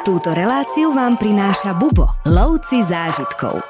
Túto 0.00 0.32
reláciu 0.32 0.96
vám 0.96 1.20
prináša 1.20 1.76
Bubo, 1.76 2.08
lovci 2.24 2.80
zážitkov. 2.80 3.60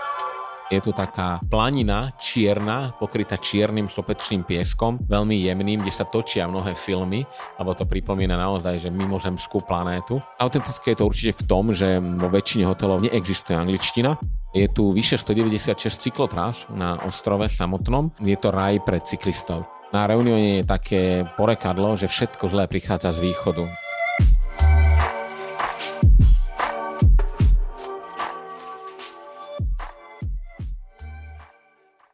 Je 0.70 0.78
tu 0.78 0.94
taká 0.94 1.42
planina 1.42 2.14
čierna, 2.22 2.94
pokrytá 2.94 3.34
čiernym 3.34 3.90
sopečným 3.90 4.46
pieskom, 4.46 5.02
veľmi 5.10 5.34
jemným, 5.42 5.82
kde 5.82 5.90
sa 5.90 6.06
točia 6.06 6.46
mnohé 6.46 6.78
filmy, 6.78 7.26
lebo 7.58 7.74
to 7.74 7.82
pripomína 7.82 8.38
naozaj, 8.38 8.78
že 8.78 8.94
mimozemskú 8.94 9.66
planétu. 9.66 10.22
Autentické 10.38 10.94
je 10.94 11.02
to 11.02 11.10
určite 11.10 11.42
v 11.42 11.46
tom, 11.50 11.74
že 11.74 11.98
vo 11.98 12.30
väčšine 12.30 12.62
hotelov 12.62 13.02
neexistuje 13.02 13.58
angličtina. 13.58 14.14
Je 14.54 14.70
tu 14.70 14.94
vyše 14.94 15.18
196 15.18 15.74
cyklotrás 15.98 16.70
na 16.70 16.94
ostrove 17.10 17.50
samotnom. 17.50 18.14
Je 18.22 18.38
to 18.38 18.54
raj 18.54 18.78
pre 18.86 19.02
cyklistov. 19.02 19.66
Na 19.90 20.06
Reunione 20.06 20.62
je 20.62 20.70
také 20.70 21.26
porekadlo, 21.34 21.98
že 21.98 22.06
všetko 22.06 22.54
zlé 22.54 22.70
prichádza 22.70 23.18
z 23.18 23.26
východu. 23.26 23.89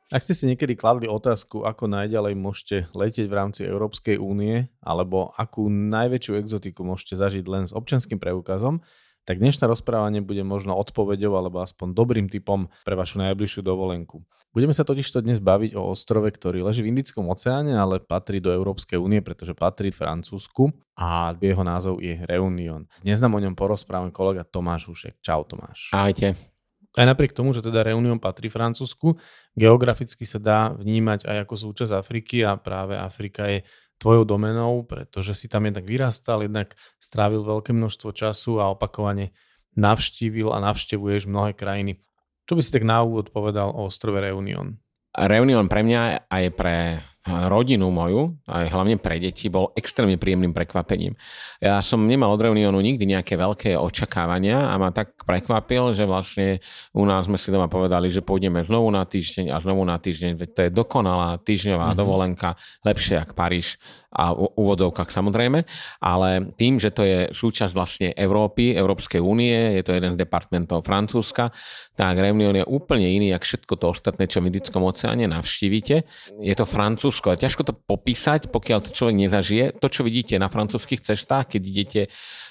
Ak 0.07 0.23
ste 0.23 0.39
si 0.39 0.47
niekedy 0.47 0.79
kladli 0.79 1.11
otázku, 1.11 1.67
ako 1.67 1.91
najďalej 1.91 2.39
môžete 2.39 2.77
letieť 2.95 3.27
v 3.27 3.35
rámci 3.43 3.67
Európskej 3.67 4.23
únie, 4.23 4.71
alebo 4.79 5.35
akú 5.35 5.67
najväčšiu 5.67 6.39
exotiku 6.47 6.87
môžete 6.87 7.19
zažiť 7.19 7.43
len 7.51 7.67
s 7.67 7.75
občanským 7.75 8.23
preukazom, 8.23 8.87
tak 9.27 9.43
dnešné 9.43 9.67
rozprávanie 9.67 10.23
bude 10.23 10.47
možno 10.47 10.79
odpoveďou 10.79 11.35
alebo 11.35 11.59
aspoň 11.59 11.91
dobrým 11.91 12.31
typom 12.31 12.71
pre 12.87 12.95
vašu 12.95 13.19
najbližšiu 13.19 13.67
dovolenku. 13.67 14.23
Budeme 14.55 14.71
sa 14.71 14.87
totiž 14.87 15.11
to 15.11 15.27
dnes 15.27 15.43
baviť 15.43 15.75
o 15.75 15.91
ostrove, 15.91 16.31
ktorý 16.31 16.63
leží 16.63 16.87
v 16.87 16.95
Indickom 16.95 17.27
oceáne, 17.27 17.75
ale 17.75 17.99
patrí 17.99 18.39
do 18.39 18.55
Európskej 18.55 19.03
únie, 19.03 19.19
pretože 19.27 19.59
patrí 19.59 19.91
Francúzsku 19.91 20.71
a 20.95 21.35
jeho 21.35 21.67
názov 21.67 21.99
je 21.99 22.15
Reunion. 22.31 22.87
Dnes 23.03 23.19
nám 23.19 23.35
o 23.35 23.43
ňom 23.43 23.59
porozprávam 23.59 24.15
kolega 24.15 24.47
Tomáš 24.47 24.87
Hušek. 24.87 25.19
Čau 25.19 25.43
Tomáš. 25.43 25.91
Ahojte. 25.91 26.56
Aj 26.97 27.05
napriek 27.05 27.37
tomu, 27.37 27.53
že 27.53 27.61
teda 27.61 27.85
Reunion 27.85 28.17
patrí 28.17 28.49
Francúzsku, 28.49 29.21
geograficky 29.53 30.25
sa 30.25 30.41
dá 30.41 30.73
vnímať 30.73 31.29
aj 31.29 31.37
ako 31.45 31.55
súčasť 31.69 31.93
Afriky 31.93 32.41
a 32.41 32.57
práve 32.57 32.97
Afrika 32.97 33.45
je 33.53 33.69
tvojou 34.01 34.25
domenou, 34.25 34.85
pretože 34.89 35.37
si 35.37 35.47
tam 35.49 35.69
jednak 35.69 35.85
vyrastal, 35.85 36.45
jednak 36.45 36.73
strávil 36.97 37.45
veľké 37.45 37.77
množstvo 37.77 38.17
času 38.17 38.65
a 38.65 38.73
opakovane 38.73 39.37
navštívil 39.77 40.49
a 40.53 40.59
navštevuješ 40.65 41.29
mnohé 41.29 41.53
krajiny. 41.53 42.01
Čo 42.49 42.57
by 42.57 42.63
si 42.65 42.73
tak 42.73 42.89
na 42.89 43.05
úvod 43.05 43.29
povedal 43.29 43.69
o 43.77 43.93
ostrove 43.93 44.17
Reunion? 44.17 44.81
Reunion 45.13 45.69
pre 45.69 45.85
mňa 45.85 46.29
aj 46.29 46.45
pre 46.57 47.01
rodinu 47.27 47.91
moju, 47.91 48.39
aj 48.47 48.71
hlavne 48.71 48.97
pre 49.03 49.19
deti, 49.19 49.51
bol 49.51 49.75
extrémne 49.75 50.15
príjemným 50.15 50.55
prekvapením. 50.55 51.19
Ja 51.59 51.83
som 51.83 52.07
nemal 52.07 52.31
od 52.31 52.39
Reunionu 52.39 52.79
nikdy 52.79 53.03
nejaké 53.03 53.35
veľké 53.35 53.75
očakávania 53.75 54.71
a 54.71 54.75
ma 54.79 54.95
tak 54.95 55.19
prekvapil, 55.27 55.91
že 55.91 56.07
vlastne 56.07 56.63
u 56.95 57.03
nás 57.03 57.27
sme 57.27 57.35
si 57.35 57.51
doma 57.51 57.67
povedali, 57.67 58.15
že 58.15 58.23
pôjdeme 58.23 58.63
znovu 58.63 58.89
na 58.95 59.03
týždeň 59.03 59.51
a 59.51 59.59
znovu 59.59 59.83
na 59.83 59.99
týždeň, 59.99 60.33
veď 60.39 60.49
to 60.55 60.61
je 60.67 60.71
dokonalá 60.71 61.43
týždňová 61.43 61.93
mm-hmm. 61.93 62.01
dovolenka, 62.01 62.49
lepšie 62.87 63.19
ako 63.19 63.35
Paríž 63.35 63.77
a 64.17 64.33
úvodovkách 64.35 65.13
samozrejme, 65.13 65.63
ale 66.01 66.51
tým, 66.57 66.81
že 66.81 66.91
to 66.91 67.05
je 67.05 67.31
súčasť 67.31 67.73
vlastne 67.77 68.09
Európy, 68.17 68.75
Európskej 68.75 69.21
únie, 69.23 69.55
je 69.79 69.83
to 69.85 69.93
jeden 69.93 70.17
z 70.17 70.21
departmentov 70.25 70.83
Francúzska, 70.83 71.53
tak 71.95 72.17
Reunion 72.17 72.57
je 72.57 72.65
úplne 72.65 73.07
iný, 73.07 73.37
ako 73.37 73.45
všetko 73.45 73.75
to 73.77 73.87
ostatné, 73.93 74.25
čo 74.29 74.41
v 74.41 74.49
Indickom 74.53 74.85
oceáne 74.85 75.29
navštívite. 75.29 75.97
Je 76.41 76.55
to 76.57 76.65
Francúzsko 76.65 77.37
ťažko 77.37 77.63
to 77.69 77.73
popísať, 77.77 78.49
pokiaľ 78.49 78.79
to 78.85 78.91
človek 78.97 79.17
nezažije. 79.29 79.65
To, 79.79 79.89
čo 79.93 80.03
vidíte 80.03 80.41
na 80.41 80.49
francúzských 80.49 81.05
cestách, 81.05 81.57
keď 81.57 81.63
idete 81.63 82.01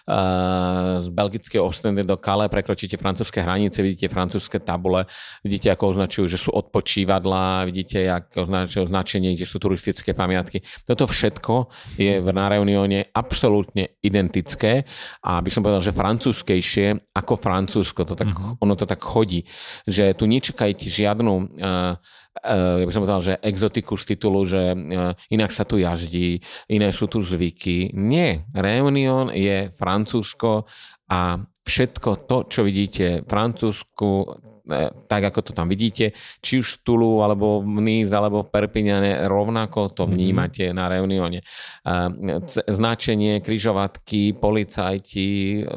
z 0.06 1.08
belgického 1.10 1.66
Ostende 1.66 2.06
do 2.06 2.22
Kale, 2.22 2.46
prekročíte 2.46 2.94
francúzske 3.02 3.42
hranice, 3.42 3.82
vidíte 3.82 4.14
francúzske 4.14 4.62
tabule, 4.62 5.10
vidíte, 5.42 5.74
ako 5.74 5.98
označujú, 5.98 6.26
že 6.30 6.38
sú 6.38 6.54
odpočívadlá, 6.54 7.66
vidíte, 7.66 8.06
ako 8.14 8.46
označujú 8.46 8.86
označenie, 8.86 9.34
kde 9.34 9.50
sú 9.50 9.58
turistické 9.58 10.14
pamiatky. 10.14 10.62
Toto 10.86 11.10
všetko 11.10 11.74
je 11.98 12.22
v 12.22 12.28
na 12.30 12.46
Reunione 12.54 13.10
absolútne 13.10 13.98
identické 14.06 14.86
a 15.26 15.42
by 15.42 15.50
som 15.50 15.66
povedal, 15.66 15.82
že 15.82 15.98
francúzskejšie 15.98 17.18
ako 17.18 17.34
Francúzsko. 17.42 18.06
To 18.06 18.14
tak, 18.14 18.30
mm-hmm. 18.30 18.62
Ono 18.62 18.74
to 18.78 18.86
tak 18.86 19.02
chodí, 19.02 19.42
že 19.90 20.14
tu 20.14 20.30
nečakajte 20.30 20.86
žiadnu 20.86 21.34
uh, 21.34 21.98
ja 22.46 22.86
by 22.86 22.94
som 22.94 23.02
povedal, 23.02 23.24
že 23.26 23.42
exotiku 23.42 23.98
z 23.98 24.06
titulu, 24.14 24.46
že 24.46 24.78
inak 25.34 25.50
sa 25.50 25.66
tu 25.66 25.82
jazdí, 25.82 26.38
iné 26.70 26.94
sú 26.94 27.10
tu 27.10 27.26
zvyky. 27.26 27.98
Nie, 27.98 28.46
Reunion 28.54 29.34
je 29.34 29.74
Francúzsko 29.74 30.70
a 31.10 31.42
všetko 31.66 32.30
to, 32.30 32.38
čo 32.48 32.62
vidíte 32.64 33.26
v 33.26 33.28
Francúzsku, 33.28 34.10
E, 34.66 34.90
tak 35.06 35.30
ako 35.30 35.40
to 35.46 35.52
tam 35.54 35.70
vidíte, 35.70 36.18
či 36.42 36.58
už 36.58 36.82
v 36.82 36.82
Tulu, 36.82 37.22
alebo 37.22 37.62
v 37.62 37.70
alebo 38.10 38.42
v 38.42 38.50
rovnako 39.30 39.94
to 39.94 40.10
mhm. 40.10 40.12
vnímate 40.12 40.66
na 40.74 40.90
Reunione. 40.90 41.46
E, 41.46 41.46
značenie, 42.74 43.46
kryžovatky, 43.46 44.34
policajti, 44.34 45.62
e, 45.62 45.70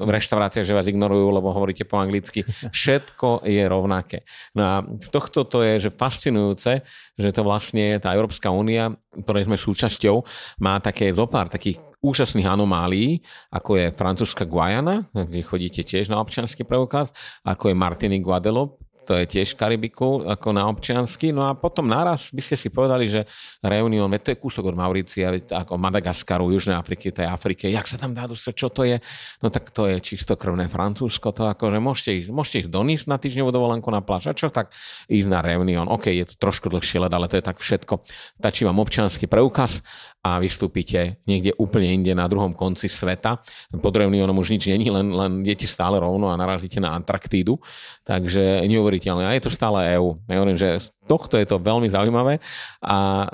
v 0.06 0.10
reštauráciách, 0.10 0.66
že 0.66 0.76
vás 0.78 0.86
ignorujú, 0.86 1.26
lebo 1.34 1.50
hovoríte 1.50 1.82
po 1.82 1.98
anglicky, 1.98 2.46
všetko 2.70 3.42
je 3.42 3.66
rovnaké. 3.66 4.22
No 4.54 4.62
a 4.62 4.74
z 4.86 5.08
tohto 5.10 5.42
to 5.42 5.66
je, 5.66 5.90
že 5.90 5.90
fascinujúce, 5.90 6.86
že 7.18 7.28
to 7.34 7.42
vlastne 7.42 7.98
tá 7.98 8.14
Európska 8.14 8.54
únia, 8.54 8.94
ktorej 9.10 9.50
sme 9.50 9.58
súčasťou, 9.58 10.22
má 10.62 10.78
také 10.78 11.10
zopár 11.10 11.50
takých 11.50 11.82
úžasných 12.06 12.46
anomálií, 12.46 13.18
ako 13.50 13.80
je 13.80 13.86
francúzska 13.96 14.46
Guajana, 14.46 15.08
kde 15.10 15.35
chodíte 15.42 15.82
tiež 15.82 16.08
na 16.08 16.22
občianský 16.22 16.62
preukaz, 16.62 17.10
ako 17.42 17.68
je 17.72 17.74
Martinique 17.74 18.24
Guadeloupe, 18.24 18.85
to 19.06 19.14
je 19.22 19.24
tiež 19.38 19.54
Karibiku 19.54 20.26
ako 20.26 20.50
na 20.50 20.66
občiansky. 20.66 21.30
No 21.30 21.46
a 21.46 21.54
potom 21.54 21.86
naraz 21.86 22.26
by 22.34 22.42
ste 22.42 22.58
si 22.58 22.68
povedali, 22.74 23.06
že 23.06 23.22
Reunion, 23.62 24.10
to 24.18 24.34
je 24.34 24.42
kúsok 24.42 24.74
od 24.74 24.76
Maurícia, 24.76 25.30
ako 25.30 25.78
Madagaskaru, 25.78 26.50
Južnej 26.50 26.74
Afriky, 26.74 27.14
tej 27.14 27.30
Afrike. 27.30 27.70
Jak 27.70 27.86
sa 27.86 27.94
tam 27.94 28.10
dá 28.10 28.26
dostať, 28.26 28.54
čo 28.58 28.68
to 28.74 28.82
je? 28.82 28.98
No 29.46 29.54
tak 29.54 29.70
to 29.70 29.86
je 29.86 30.02
čistokrvné 30.02 30.66
Francúzsko, 30.66 31.30
to 31.30 31.46
akože 31.46 31.78
môžete 31.78 32.10
ísť, 32.26 32.28
môžete 32.34 32.56
ísť 32.66 32.70
do 32.74 32.82
na 32.82 33.18
týždňovú 33.22 33.50
dovolenku 33.54 33.88
na 33.94 34.02
pláž. 34.02 34.26
A 34.30 34.34
čo 34.34 34.50
tak 34.50 34.74
ísť 35.06 35.28
na 35.30 35.38
Reunion? 35.38 35.86
OK, 35.86 36.10
je 36.10 36.26
to 36.26 36.34
trošku 36.42 36.66
dlhšie 36.66 36.98
let, 36.98 37.14
ale 37.14 37.30
to 37.30 37.38
je 37.38 37.44
tak 37.46 37.62
všetko. 37.62 38.02
Stačí 38.42 38.66
vám 38.66 38.82
občiansky 38.82 39.30
preukaz 39.30 39.78
a 40.26 40.42
vystúpite 40.42 41.22
niekde 41.22 41.54
úplne 41.54 41.86
inde 41.94 42.10
na 42.10 42.26
druhom 42.26 42.50
konci 42.50 42.90
sveta. 42.90 43.38
Pod 43.78 43.94
Reunionom 43.94 44.34
už 44.34 44.58
nič 44.58 44.66
není, 44.66 44.90
len, 44.90 45.14
len 45.14 45.46
stále 45.62 46.02
rovno 46.02 46.34
a 46.34 46.34
narazíte 46.34 46.82
na 46.82 46.98
Antarktídu. 46.98 47.62
Takže 48.02 48.66
neuveriteľné. 48.96 49.22
A 49.28 49.36
je 49.36 49.44
to 49.44 49.52
stále 49.52 49.76
EU. 49.96 50.16
Ja 50.26 50.40
hovorím, 50.40 50.58
že 50.58 50.80
z 50.80 50.86
tohto 51.04 51.36
je 51.36 51.46
to 51.46 51.60
veľmi 51.60 51.88
zaujímavé 51.92 52.40
a 52.80 53.26
e, 53.26 53.28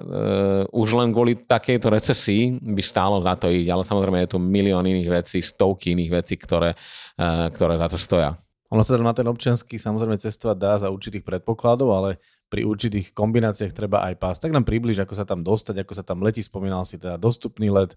už 0.74 0.88
len 0.98 1.14
kvôli 1.14 1.38
takejto 1.38 1.88
recesii 1.88 2.58
by 2.58 2.82
stálo 2.82 3.22
za 3.22 3.38
to 3.38 3.48
ísť. 3.48 3.70
Ale 3.70 3.82
samozrejme 3.86 4.18
je 4.26 4.32
tu 4.34 4.38
milión 4.42 4.84
iných 4.84 5.22
vecí, 5.22 5.38
stovky 5.40 5.94
iných 5.94 6.10
vecí, 6.22 6.34
ktoré, 6.36 6.74
e, 7.16 7.26
ktoré 7.54 7.78
za 7.78 7.88
to 7.88 7.98
stoja. 7.98 8.30
Ono 8.72 8.80
sa 8.80 8.96
na 8.96 9.12
ten 9.12 9.28
občiansky 9.28 9.76
samozrejme 9.76 10.16
cestovať 10.16 10.56
dá 10.56 10.72
za 10.80 10.88
určitých 10.88 11.28
predpokladov, 11.28 11.92
ale 11.92 12.10
pri 12.48 12.64
určitých 12.64 13.12
kombináciách 13.12 13.72
treba 13.76 14.00
aj 14.08 14.14
pás. 14.16 14.36
Tak 14.40 14.52
nám 14.52 14.64
približ, 14.64 15.04
ako 15.04 15.12
sa 15.12 15.28
tam 15.28 15.44
dostať, 15.44 15.84
ako 15.84 15.92
sa 15.92 16.04
tam 16.04 16.24
letí, 16.24 16.40
spomínal 16.40 16.88
si 16.88 16.96
teda 16.96 17.20
dostupný 17.20 17.68
let 17.68 17.92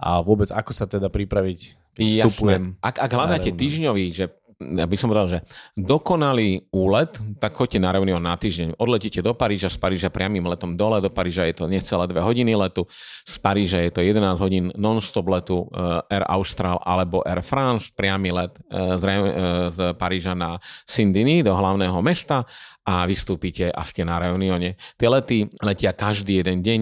a 0.00 0.24
vôbec 0.24 0.48
ako 0.48 0.72
sa 0.72 0.88
teda 0.88 1.12
pripraviť 1.12 1.76
vstupujem. 1.94 2.80
Ak, 2.82 2.98
ak 2.98 3.10
hľadáte 3.14 3.54
týždňový, 3.54 4.10
že 4.10 4.32
ja 4.72 4.86
by 4.88 4.96
som 4.96 5.12
povedal, 5.12 5.28
že 5.28 5.38
dokonalý 5.76 6.66
úlet, 6.72 7.12
tak 7.36 7.52
choďte 7.52 7.78
na 7.78 7.92
Reunion 7.92 8.22
na 8.22 8.34
týždeň. 8.34 8.80
Odletíte 8.80 9.20
do 9.20 9.36
Paríža, 9.36 9.68
z 9.68 9.76
Paríža 9.76 10.08
priamým 10.08 10.48
letom 10.48 10.74
dole, 10.74 11.04
do 11.04 11.12
Paríža 11.12 11.44
je 11.44 11.54
to 11.60 11.64
necelé 11.68 12.08
2 12.08 12.16
hodiny 12.18 12.56
letu, 12.56 12.88
z 13.28 13.36
Paríža 13.38 13.84
je 13.84 13.90
to 13.92 14.00
11 14.00 14.40
hodín 14.40 14.64
non-stop 14.74 15.26
letu 15.28 15.68
uh, 15.68 16.00
Air 16.08 16.24
Austral 16.26 16.80
alebo 16.80 17.20
Air 17.22 17.44
France, 17.44 17.92
priamy 17.92 18.32
let 18.32 18.56
z, 18.72 19.02
uh, 19.04 19.68
z 19.70 19.78
Paríža 19.94 20.32
na 20.32 20.56
Sindiny 20.88 21.44
do 21.44 21.52
hlavného 21.52 22.00
mesta 22.00 22.48
a 22.84 23.08
vystúpite 23.08 23.72
a 23.72 23.82
ste 23.88 24.04
na 24.04 24.20
Reunione. 24.20 24.76
Tie 25.00 25.08
lety 25.08 25.48
letia 25.64 25.96
každý 25.96 26.44
jeden 26.44 26.60
deň, 26.60 26.80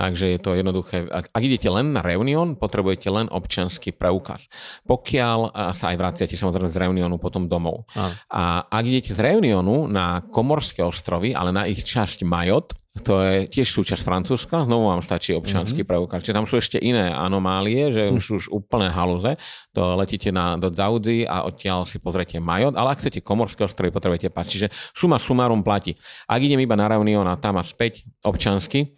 takže 0.00 0.32
je 0.32 0.38
to 0.40 0.56
jednoduché. 0.56 1.04
Ak, 1.12 1.28
ak 1.28 1.42
idete 1.44 1.68
len 1.68 1.92
na 1.92 2.00
Reunion, 2.00 2.56
potrebujete 2.56 3.12
len 3.12 3.28
občanský 3.28 3.92
preukaz. 3.92 4.48
Pokiaľ 4.88 5.52
sa 5.76 5.84
aj 5.92 5.96
vraciate 6.00 6.34
samozrejme 6.34 6.72
z 6.72 6.80
Reunionu 6.80 7.20
potom 7.20 7.46
domov. 7.46 7.84
A. 7.92 8.16
a 8.32 8.42
ak 8.64 8.84
idete 8.88 9.12
z 9.12 9.20
Reunionu 9.20 9.84
na 9.86 10.24
Komorské 10.24 10.80
ostrovy, 10.80 11.36
ale 11.36 11.52
na 11.52 11.68
ich 11.68 11.84
časť 11.84 12.24
Majot, 12.24 12.81
to 13.00 13.24
je 13.24 13.48
tiež 13.48 13.72
súčasť 13.72 14.04
Francúzska, 14.04 14.68
znovu 14.68 14.92
vám 14.92 15.00
stačí 15.00 15.32
občanský 15.32 15.80
mm-hmm. 15.80 15.88
preukaz. 15.88 16.20
Čiže 16.20 16.36
tam 16.36 16.44
sú 16.44 16.60
ešte 16.60 16.76
iné 16.76 17.08
anomálie, 17.08 17.88
že 17.88 18.12
mm. 18.12 18.20
už, 18.20 18.24
už 18.36 18.44
úplné 18.52 18.92
haluze. 18.92 19.40
To 19.72 19.96
letíte 19.96 20.28
na, 20.28 20.60
do 20.60 20.68
Zaudzi 20.68 21.24
a 21.24 21.48
odtiaľ 21.48 21.88
si 21.88 21.96
pozriete 21.96 22.36
Majot, 22.36 22.76
ale 22.76 22.92
ak 22.92 23.00
chcete 23.00 23.24
komorské 23.24 23.64
ostrovy, 23.64 23.88
potrebujete 23.96 24.28
pás. 24.28 24.52
Čiže 24.52 24.68
suma 24.92 25.16
sumarum 25.16 25.64
platí. 25.64 25.96
Ak 26.28 26.44
idem 26.44 26.60
iba 26.60 26.76
na 26.76 26.84
Reunion 26.92 27.24
a 27.24 27.40
tam 27.40 27.56
a 27.56 27.64
späť 27.64 28.04
občansky, 28.28 28.92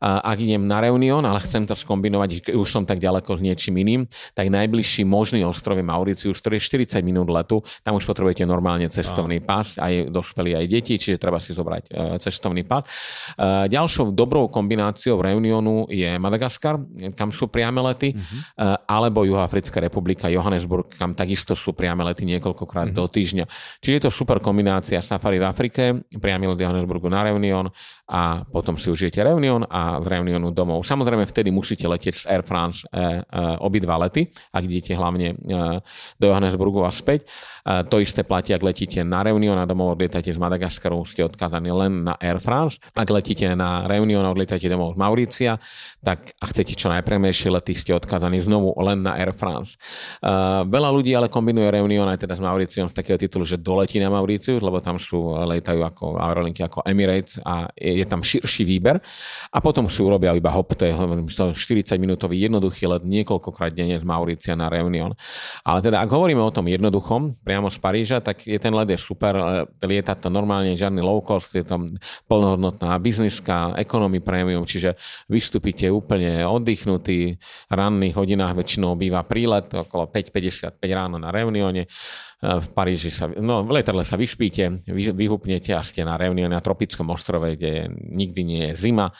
ak 0.00 0.38
idem 0.40 0.64
na 0.64 0.80
Reunion, 0.80 1.20
ale 1.20 1.44
chcem 1.44 1.68
to 1.68 1.76
skombinovať, 1.76 2.56
už 2.56 2.68
som 2.68 2.88
tak 2.88 2.96
ďaleko 2.96 3.36
s 3.36 3.40
niečím 3.44 3.84
iným, 3.84 4.08
tak 4.32 4.48
najbližší 4.48 5.04
možný 5.04 5.44
ostrov 5.44 5.76
je 5.76 5.84
Mauricius, 5.84 6.40
ktorý 6.40 6.56
je 6.56 6.88
40 6.88 7.04
minút 7.04 7.28
letu. 7.28 7.60
Tam 7.84 7.94
už 8.00 8.08
potrebujete 8.08 8.48
normálne 8.48 8.88
cestovný 8.88 9.44
pás, 9.44 9.76
aj 9.76 10.08
dospelí, 10.08 10.56
aj 10.56 10.66
deti, 10.72 10.96
čiže 10.96 11.20
treba 11.20 11.36
si 11.36 11.52
zobrať 11.52 11.82
e, 11.86 12.16
cestovný 12.16 12.64
pás. 12.64 12.88
E, 13.36 13.68
ďalšou 13.68 14.16
dobrou 14.16 14.48
kombináciou 14.48 15.20
Reunionu 15.20 15.84
je 15.92 16.16
Madagaskar, 16.16 16.80
kam 17.12 17.28
sú 17.28 17.52
priame 17.52 17.84
lety, 17.84 18.16
uh-huh. 18.16 18.88
alebo 18.88 19.28
Juhoafrická 19.28 19.84
republika, 19.84 20.32
Johannesburg, 20.32 20.96
kam 20.96 21.12
takisto 21.12 21.52
sú 21.52 21.76
priame 21.76 22.02
lety 22.08 22.24
niekoľkokrát 22.24 22.90
uh-huh. 22.90 23.04
do 23.04 23.10
týždňa. 23.10 23.44
Čiže 23.84 23.94
je 24.00 24.02
to 24.08 24.10
super 24.10 24.40
kombinácia 24.40 25.04
safari 25.04 25.36
v 25.36 25.44
Afrike, 25.44 25.82
priamy 26.16 26.48
let 26.48 26.60
Johannesburgu 26.60 27.12
na 27.12 27.28
Reunion 27.28 27.68
a 28.10 28.42
potom 28.42 28.74
si 28.74 28.90
užijete 28.90 29.22
Reunion 29.22 29.62
a 29.70 30.02
z 30.02 30.06
Reunionu 30.10 30.50
domov. 30.50 30.82
Samozrejme, 30.82 31.30
vtedy 31.30 31.54
musíte 31.54 31.86
letieť 31.86 32.14
z 32.18 32.24
Air 32.26 32.42
France 32.42 32.82
e, 32.90 32.98
e, 32.98 33.06
obidva 33.62 33.94
lety, 34.02 34.26
ak 34.50 34.62
idete 34.66 34.98
hlavne 34.98 35.30
e, 35.30 35.34
do 36.18 36.24
Johannesburgu 36.26 36.82
a 36.82 36.90
späť. 36.90 37.30
E, 37.62 37.86
to 37.86 38.02
isté 38.02 38.26
platí, 38.26 38.50
ak 38.50 38.66
letíte 38.66 39.06
na 39.06 39.22
Reunion 39.22 39.54
a 39.54 39.62
domov 39.62 39.94
odlietate 39.94 40.34
z 40.34 40.38
Madagaskaru, 40.42 41.06
ste 41.06 41.22
odkázaní 41.22 41.70
len 41.70 42.02
na 42.02 42.18
Air 42.18 42.42
France. 42.42 42.82
Ak 42.98 43.06
letíte 43.06 43.46
na 43.54 43.86
Reunion 43.86 44.26
a 44.26 44.34
odlietate 44.34 44.66
domov 44.66 44.98
z 44.98 44.98
Mauricia, 44.98 45.52
tak 46.02 46.34
a 46.42 46.44
chcete 46.50 46.74
čo 46.74 46.90
najpremejšie 46.90 47.54
lety, 47.54 47.78
ste 47.78 47.94
odkázaní 47.94 48.42
znovu 48.42 48.74
len 48.82 49.06
na 49.06 49.14
Air 49.22 49.30
France. 49.30 49.78
E, 50.18 50.28
veľa 50.66 50.90
ľudí 50.90 51.14
ale 51.14 51.30
kombinuje 51.30 51.70
Reunion 51.70 52.10
aj 52.10 52.26
teda 52.26 52.34
s 52.34 52.42
Mauriciom 52.42 52.90
z 52.90 52.94
takého 52.98 53.22
titulu, 53.22 53.46
že 53.46 53.54
doletí 53.54 54.02
na 54.02 54.10
Mauriciu, 54.10 54.58
lebo 54.58 54.82
tam 54.82 54.98
sú, 54.98 55.38
letajú 55.46 55.86
ako 55.86 56.18
aerolinky 56.18 56.66
ako 56.66 56.82
Emirates 56.82 57.38
a 57.46 57.70
je 58.00 58.06
tam 58.08 58.24
širší 58.24 58.64
výber. 58.64 58.98
A 59.52 59.58
potom 59.60 59.86
si 59.92 60.00
urobia 60.00 60.32
iba 60.32 60.48
hop, 60.48 60.72
to 60.72 60.88
je 60.88 60.92
40 60.96 61.54
minútový 62.00 62.40
jednoduchý 62.40 62.88
let 62.88 63.04
niekoľkokrát 63.04 63.76
denne 63.76 64.00
z 64.00 64.04
Mauricia 64.06 64.56
na 64.56 64.72
Reunion. 64.72 65.12
Ale 65.62 65.84
teda, 65.84 66.00
ak 66.00 66.08
hovoríme 66.08 66.40
o 66.40 66.48
tom 66.48 66.66
jednoduchom, 66.66 67.44
priamo 67.44 67.68
z 67.68 67.78
Paríža, 67.78 68.18
tak 68.24 68.48
je 68.48 68.56
ten 68.56 68.72
let 68.72 68.88
je 68.88 68.98
super, 68.98 69.66
lieta 69.84 70.16
to 70.16 70.32
normálne, 70.32 70.72
žiadny 70.72 71.04
low 71.04 71.20
cost, 71.20 71.52
je 71.52 71.62
tam 71.66 71.92
plnohodnotná 72.26 72.96
bizniska, 72.98 73.76
economy 73.76 74.24
premium, 74.24 74.64
čiže 74.64 74.96
vystúpite 75.28 75.84
úplne 75.92 76.46
oddychnutý, 76.46 77.36
ranných 77.68 78.16
hodinách 78.16 78.56
väčšinou 78.56 78.96
býva 78.96 79.22
prílet, 79.26 79.68
okolo 79.70 80.08
5.55 80.08 80.80
ráno 80.90 81.20
na 81.20 81.28
Reunione 81.28 81.84
v 82.40 82.68
Paríži 82.72 83.12
sa, 83.12 83.28
no 83.28 83.60
v 83.68 83.76
letadle 83.76 84.00
sa 84.00 84.16
vyspíte, 84.16 84.80
vy, 84.88 85.12
vyhupnete 85.12 85.76
a 85.76 85.84
ste 85.84 86.00
na 86.08 86.16
Reunion 86.16 86.48
na 86.48 86.64
tropickom 86.64 87.12
ostrove, 87.12 87.52
kde 87.52 87.92
nikdy 87.92 88.40
nie 88.40 88.62
je 88.72 88.80
zima, 88.80 89.12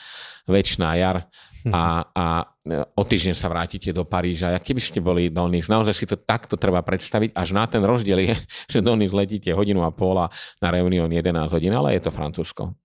väčšiná 0.49 0.89
jar 0.97 1.29
a, 1.69 2.01
a 2.09 2.25
o 2.69 3.01
týždeň 3.01 3.33
sa 3.33 3.49
vrátite 3.49 3.89
do 3.89 4.05
Paríža. 4.05 4.53
A 4.53 4.61
keby 4.61 4.77
ste 4.77 5.01
boli 5.01 5.33
do 5.33 5.41
Nice, 5.49 5.65
naozaj 5.65 5.97
si 5.97 6.05
to 6.05 6.13
takto 6.13 6.53
treba 6.61 6.85
predstaviť, 6.85 7.33
až 7.33 7.57
na 7.57 7.65
ten 7.65 7.81
rozdiel 7.81 8.21
je, 8.21 8.37
že 8.77 8.85
do 8.85 8.93
Nice 8.93 9.17
letíte 9.17 9.49
hodinu 9.49 9.81
a 9.81 9.89
pol 9.89 10.21
a 10.21 10.29
na 10.61 10.69
Reunion 10.69 11.09
11 11.09 11.49
hodín, 11.49 11.73
ale 11.73 11.97
je 11.97 12.05
to 12.05 12.11
Francúzsko. 12.13 12.77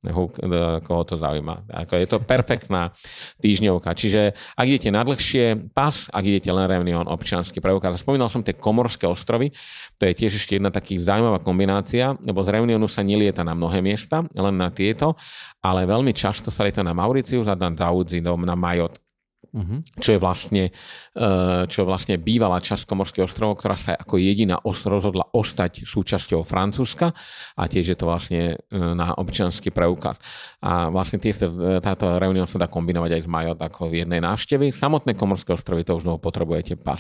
Koho 0.81 1.03
to 1.05 1.21
zaujíma. 1.21 1.69
Je 1.93 2.09
to 2.09 2.25
perfektná 2.25 2.97
týždňovka. 3.45 3.93
Čiže 3.93 4.33
ak 4.57 4.65
idete 4.65 4.89
na 4.89 5.05
dlhšie, 5.05 5.69
pas, 5.77 6.09
ak 6.09 6.25
idete 6.25 6.49
len 6.49 6.65
Reunion, 6.65 7.05
občanský 7.05 7.61
preukaz. 7.61 8.01
Spomínal 8.01 8.33
som 8.33 8.41
tie 8.41 8.57
Komorské 8.57 9.05
ostrovy, 9.05 9.53
to 10.01 10.09
je 10.09 10.17
tiež 10.17 10.41
ešte 10.41 10.57
jedna 10.57 10.73
taký 10.73 10.97
zaujímavá 10.97 11.45
kombinácia, 11.45 12.17
lebo 12.25 12.41
z 12.41 12.57
Reunionu 12.57 12.89
sa 12.89 13.05
nelieta 13.05 13.45
na 13.45 13.53
mnohé 13.53 13.85
miesta, 13.85 14.25
len 14.33 14.57
na 14.57 14.73
tieto, 14.73 15.21
ale 15.61 15.85
veľmi 15.85 16.17
často 16.17 16.49
sa 16.49 16.65
lieta 16.65 16.81
na 16.81 16.97
Mauricius 16.97 17.45
a 17.45 17.53
na 17.53 17.69
Daudzidom, 17.69 18.41
na 18.41 18.57
Majot 18.57 19.06
Uh-huh. 19.53 19.81
Čo, 19.99 20.17
je 20.17 20.21
vlastne, 20.21 20.65
eh, 20.71 21.63
čo 21.67 21.79
je 21.83 21.87
vlastne 21.87 22.15
bývalá 22.19 22.59
časť 22.59 22.87
Komorských 22.87 23.27
ostrovov, 23.27 23.63
ktorá 23.63 23.77
sa 23.79 23.95
ako 23.95 24.19
jediná 24.19 24.59
os 24.63 24.83
rozhodla 24.87 25.29
ostať 25.33 25.87
súčasťou 25.87 26.43
Francúzska 26.43 27.15
a 27.57 27.63
tiež 27.67 27.95
je 27.95 27.97
to 27.99 28.07
vlastne 28.07 28.57
eh, 28.57 28.77
na 28.77 29.15
občianský 29.17 29.71
preukaz. 29.71 30.19
A 30.63 30.91
vlastne 30.91 31.23
tie, 31.23 31.31
táto 31.79 32.19
reunión 32.19 32.51
sa 32.51 32.59
dá 32.59 32.67
kombinovať 32.67 33.11
aj 33.17 33.23
s 33.23 33.29
Majot 33.29 33.59
ako 33.61 33.93
v 33.93 34.03
jednej 34.03 34.19
návštevy. 34.19 34.75
Samotné 34.75 35.15
Komorské 35.15 35.55
ostrovy 35.55 35.87
to 35.87 35.95
už 35.95 36.03
znovu 36.03 36.19
potrebujete 36.19 36.75
pas. 36.79 36.99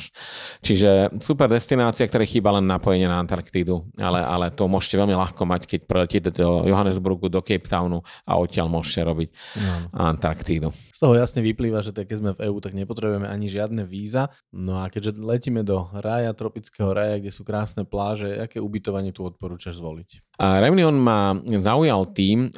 Čiže 0.62 1.18
super 1.18 1.50
destinácia, 1.50 2.06
ktoré 2.06 2.24
chýba 2.28 2.54
len 2.54 2.66
napojenie 2.66 3.10
na 3.10 3.18
Antarktídu, 3.18 3.86
ale, 3.98 4.22
ale 4.22 4.46
to 4.54 4.70
môžete 4.70 4.98
veľmi 5.02 5.16
ľahko 5.18 5.42
mať, 5.42 5.62
keď 5.66 5.80
preletíte 5.86 6.30
do 6.30 6.66
Johannesburgu, 6.66 7.26
do 7.26 7.42
Cape 7.42 7.66
Townu 7.66 8.02
a 8.26 8.32
odtiaľ 8.38 8.70
môžete 8.70 9.00
robiť 9.02 9.28
no. 9.58 9.72
Antarktídu. 10.14 10.70
Z 10.96 11.04
toho 11.04 11.12
jasne 11.12 11.44
vyplýva, 11.44 11.84
že 11.84 11.92
keď 11.92 12.16
sme 12.16 12.32
v 12.32 12.48
EÚ, 12.48 12.56
tak 12.64 12.72
nepotrebujeme 12.72 13.28
ani 13.28 13.52
žiadne 13.52 13.84
víza. 13.84 14.32
No 14.48 14.80
a 14.80 14.88
keďže 14.88 15.20
letíme 15.20 15.60
do 15.60 15.92
raja, 15.92 16.32
tropického 16.32 16.88
raja, 16.96 17.20
kde 17.20 17.28
sú 17.28 17.44
krásne 17.44 17.84
pláže, 17.84 18.32
aké 18.40 18.64
ubytovanie 18.64 19.12
tu 19.12 19.20
odporúčaš 19.20 19.76
zvoliť? 19.76 20.40
A 20.40 20.64
Reunion 20.64 20.96
ma 20.96 21.36
zaujal 21.44 22.16
tým, 22.16 22.48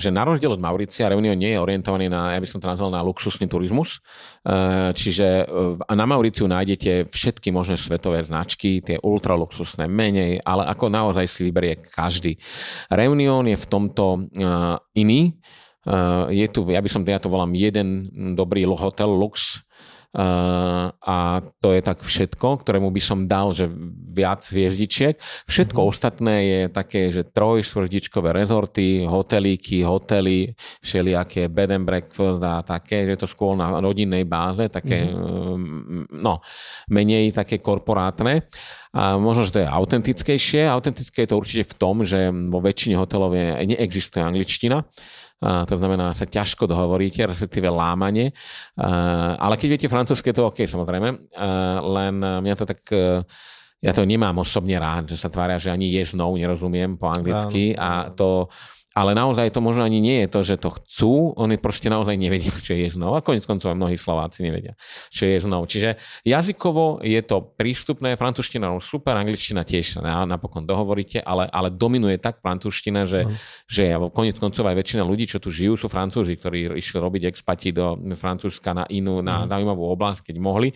že 0.00 0.08
na 0.08 0.24
rozdiel 0.24 0.56
od 0.56 0.64
Mauricia, 0.64 1.12
Reunion 1.12 1.36
nie 1.36 1.52
je 1.52 1.60
orientovaný 1.60 2.08
na, 2.08 2.32
ja 2.32 2.40
by 2.40 2.48
som 2.48 2.64
to 2.64 2.72
nazval, 2.72 2.88
na 2.88 3.04
luxusný 3.04 3.44
turizmus. 3.44 4.00
Čiže 4.96 5.44
e, 5.44 5.92
na 5.92 6.04
Mauriciu 6.08 6.48
nájdete 6.48 7.12
všetky 7.12 7.52
možné 7.52 7.76
svetové 7.76 8.24
značky, 8.24 8.80
tie 8.80 8.96
ultraluxusné 9.04 9.84
menej, 9.84 10.40
ale 10.40 10.64
ako 10.64 10.88
naozaj 10.88 11.28
si 11.28 11.44
vyberie 11.44 11.76
každý. 11.76 12.40
Reunion 12.88 13.44
je 13.44 13.60
v 13.60 13.66
tomto 13.68 14.32
iný, 14.96 15.36
Uh, 15.36 15.61
je 16.30 16.46
tu, 16.46 16.62
ja 16.70 16.78
by 16.78 16.88
som, 16.90 17.02
ja 17.02 17.18
to 17.18 17.26
volám 17.26 17.58
jeden 17.58 18.06
dobrý 18.38 18.62
hotel 18.62 19.10
Lux 19.10 19.58
uh, 20.14 20.94
a 20.94 21.42
to 21.58 21.74
je 21.74 21.82
tak 21.82 21.98
všetko, 22.06 22.62
ktorému 22.62 22.94
by 22.94 23.02
som 23.02 23.26
dal, 23.26 23.50
že 23.50 23.66
viac 24.12 24.46
hviezdičiek. 24.46 25.18
Všetko 25.48 25.80
mm-hmm. 25.82 25.92
ostatné 25.92 26.34
je 26.44 26.60
také, 26.70 27.10
že 27.10 27.26
troj, 27.26 27.64
štvrtičkové 27.66 28.30
rezorty, 28.30 29.02
hotelíky, 29.08 29.82
hotely, 29.82 30.54
všelijaké 30.84 31.48
bed 31.50 31.70
and 31.74 31.88
breakfast 31.88 32.44
a 32.44 32.62
také, 32.62 33.08
že 33.08 33.18
to 33.18 33.26
skôr 33.26 33.56
na 33.56 33.80
rodinnej 33.80 34.22
báze, 34.22 34.68
také, 34.68 35.10
mm-hmm. 35.10 36.14
no, 36.14 36.44
menej 36.92 37.34
také 37.34 37.58
korporátne. 37.58 38.46
A 38.92 39.16
možno, 39.16 39.48
že 39.48 39.56
to 39.56 39.64
je 39.64 39.72
autentickejšie. 39.72 40.68
Autentické 40.68 41.24
je 41.24 41.30
to 41.32 41.40
určite 41.40 41.64
v 41.72 41.74
tom, 41.80 42.04
že 42.04 42.28
vo 42.28 42.60
väčšine 42.60 43.00
hotelov 43.00 43.32
je, 43.32 43.72
neexistuje 43.72 44.20
angličtina 44.20 44.84
to 45.42 45.74
znamená, 45.74 46.14
sa 46.14 46.22
ťažko 46.22 46.70
dohovoríte, 46.70 47.26
respektíve 47.26 47.66
lámanie. 47.66 48.30
Ale 48.78 49.58
keď 49.58 49.68
viete 49.74 49.90
francúzske, 49.90 50.30
to 50.30 50.46
OK, 50.46 50.62
samozrejme. 50.70 51.34
Len 51.82 52.14
mňa 52.22 52.54
to 52.54 52.64
tak 52.64 52.80
ja 53.82 53.90
to 53.90 54.06
nemám 54.06 54.38
osobne 54.38 54.78
rád, 54.78 55.10
že 55.10 55.18
sa 55.18 55.26
tvária, 55.26 55.58
že 55.58 55.74
ani 55.74 55.90
yes, 55.90 56.14
no, 56.14 56.30
nerozumiem 56.38 56.94
po 56.94 57.10
anglicky 57.10 57.74
a 57.74 58.14
to 58.14 58.46
ale 58.92 59.16
naozaj 59.16 59.52
to 59.52 59.64
možno 59.64 59.84
ani 59.88 59.98
nie 59.98 60.24
je 60.24 60.28
to, 60.28 60.40
že 60.44 60.56
to 60.60 60.68
chcú, 60.76 61.12
oni 61.36 61.56
proste 61.56 61.88
naozaj 61.88 62.16
nevedia, 62.16 62.52
čo 62.66 62.76
je 62.76 62.92
znov. 62.92 63.16
A 63.16 63.24
konec 63.24 63.44
koncov 63.48 63.72
mnohí 63.72 63.96
Slováci 63.96 64.44
nevedia, 64.44 64.76
čo 65.08 65.24
je 65.28 65.40
znov. 65.40 65.68
Čiže 65.68 65.96
jazykovo 66.28 67.00
je 67.00 67.20
to 67.24 67.42
prístupné, 67.56 68.14
francúzština 68.20 68.68
super, 68.84 69.16
angličtina 69.16 69.64
tiež 69.64 69.98
sa 69.98 70.24
napokon 70.28 70.68
dohovoríte, 70.68 71.24
ale, 71.24 71.48
ale 71.48 71.72
dominuje 71.72 72.20
tak 72.20 72.44
francúzština, 72.44 73.08
že, 73.08 73.24
uh-huh. 73.24 73.36
že 73.66 73.84
konec 74.12 74.36
koncov 74.36 74.68
aj 74.68 74.76
väčšina 74.76 75.02
ľudí, 75.02 75.24
čo 75.24 75.40
tu 75.40 75.48
žijú, 75.48 75.74
sú 75.74 75.88
francúzi, 75.88 76.36
ktorí 76.36 76.76
išli 76.76 76.98
robiť 77.00 77.22
expati 77.32 77.72
do 77.72 77.96
Francúzska 78.12 78.76
na 78.76 78.84
inú, 78.92 79.24
na 79.24 79.44
uh-huh. 79.44 79.50
zaujímavú 79.50 79.84
oblasť, 79.92 80.28
keď 80.28 80.36
mohli. 80.38 80.68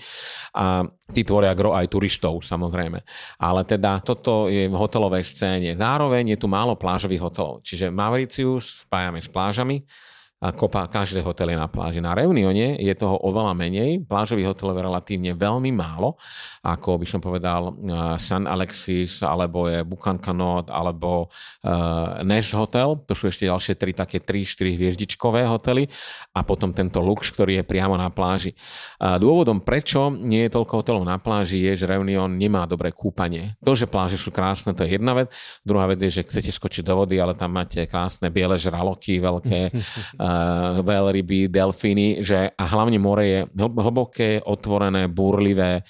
A 0.56 0.84
tí 1.12 1.22
tvoria 1.22 1.54
gro 1.54 1.70
aj 1.76 1.86
turistov, 1.86 2.42
samozrejme. 2.42 2.98
Ale 3.38 3.62
teda 3.62 4.02
toto 4.02 4.50
je 4.50 4.66
v 4.66 4.74
hotelovej 4.74 5.22
scéne. 5.22 5.78
Zároveň 5.78 6.34
je 6.34 6.38
tu 6.38 6.50
málo 6.50 6.74
plážových 6.74 7.22
hotelov, 7.22 7.62
čiže 7.62 7.94
má 7.94 8.05
Mauritius 8.06 8.86
spájame 8.86 9.18
s 9.18 9.26
plážami 9.26 9.82
a 10.36 10.52
kopa, 10.52 10.84
každé 10.84 11.24
hotel 11.24 11.56
je 11.56 11.58
na 11.58 11.64
pláži. 11.64 12.04
Na 12.04 12.12
Reunione 12.12 12.76
je 12.76 12.92
toho 12.92 13.16
oveľa 13.24 13.56
menej, 13.56 14.04
plážových 14.04 14.52
hotelov 14.52 14.76
je 14.76 14.84
relatívne 14.84 15.32
veľmi 15.32 15.72
málo, 15.72 16.20
ako 16.60 17.00
by 17.00 17.06
som 17.08 17.24
povedal 17.24 17.72
uh, 17.72 18.20
San 18.20 18.44
Alexis, 18.44 19.24
alebo 19.24 19.64
je 19.64 19.80
Bukankanot, 19.80 20.68
alebo 20.68 21.32
uh, 21.32 22.20
Nash 22.20 22.52
Hotel, 22.52 23.00
to 23.08 23.16
sú 23.16 23.32
ešte 23.32 23.48
ďalšie 23.48 23.80
tri 23.80 23.96
také 23.96 24.20
3-4 24.20 24.76
hviezdičkové 24.76 25.48
hotely 25.48 25.88
a 26.36 26.44
potom 26.44 26.76
tento 26.76 27.00
Lux, 27.00 27.32
ktorý 27.32 27.64
je 27.64 27.64
priamo 27.64 27.96
na 27.96 28.12
pláži. 28.12 28.52
Uh, 29.00 29.16
dôvodom, 29.16 29.64
prečo 29.64 30.12
nie 30.12 30.44
je 30.44 30.52
toľko 30.52 30.84
hotelov 30.84 31.08
na 31.08 31.16
pláži, 31.16 31.64
je, 31.64 31.80
že 31.80 31.88
Reunion 31.88 32.28
nemá 32.28 32.68
dobré 32.68 32.92
kúpanie. 32.92 33.56
To, 33.64 33.72
že 33.72 33.88
pláže 33.88 34.20
sú 34.20 34.28
krásne, 34.28 34.76
to 34.76 34.84
je 34.84 35.00
jedna 35.00 35.16
vec. 35.16 35.32
Druhá 35.64 35.88
vec 35.88 35.96
je, 36.04 36.20
že 36.20 36.28
chcete 36.28 36.52
skočiť 36.52 36.84
do 36.84 36.92
vody, 36.92 37.16
ale 37.16 37.32
tam 37.32 37.56
máte 37.56 37.88
krásne 37.88 38.28
biele 38.28 38.60
žraloky, 38.60 39.16
veľké 39.16 39.72
veľryby, 40.82 41.48
delfíny, 41.48 42.20
že 42.24 42.50
a 42.52 42.64
hlavne 42.66 42.98
more 42.98 43.24
je 43.24 43.40
hlboké, 43.56 44.42
otvorené, 44.42 45.06
burlivé, 45.10 45.82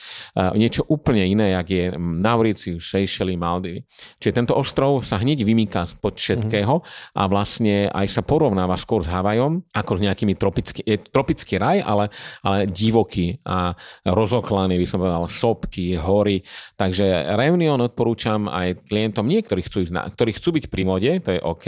niečo 0.54 0.84
úplne 0.88 1.24
iné, 1.24 1.56
jak 1.56 1.66
je 1.68 1.84
Mauricius, 1.96 2.84
Seychelles, 2.84 3.38
Maldivy. 3.38 3.82
Čiže 4.20 4.36
tento 4.36 4.54
ostrov 4.56 5.06
sa 5.06 5.18
hneď 5.20 5.42
vymýka 5.46 5.86
spod 5.86 6.18
všetkého 6.18 6.82
a 7.14 7.22
vlastne 7.30 7.88
aj 7.90 8.06
sa 8.10 8.22
porovnáva 8.22 8.74
skôr 8.76 9.04
s 9.04 9.10
Havajom, 9.10 9.62
ako 9.72 9.92
s 9.98 10.04
nejakými 10.04 10.34
tropický, 10.36 10.80
je 10.84 10.96
tropický 10.98 11.56
raj, 11.56 11.80
ale, 11.82 12.10
ale 12.42 12.66
divoký 12.68 13.38
a 13.46 13.72
rozoklaný, 14.04 14.76
by 14.80 14.86
som 14.86 15.00
povedal, 15.00 15.24
sopky, 15.30 15.96
hory. 15.96 16.42
Takže 16.76 17.36
Reunion 17.36 17.78
odporúčam 17.80 18.50
aj 18.50 18.86
klientom, 18.86 19.26
nie 19.26 19.40
ktorí 19.40 19.62
chcú, 19.64 19.88
na, 19.90 20.06
ktorí 20.06 20.36
chcú 20.36 20.60
byť 20.60 20.64
pri 20.68 20.82
mode, 20.84 21.12
to 21.22 21.30
je 21.34 21.40
OK, 21.40 21.66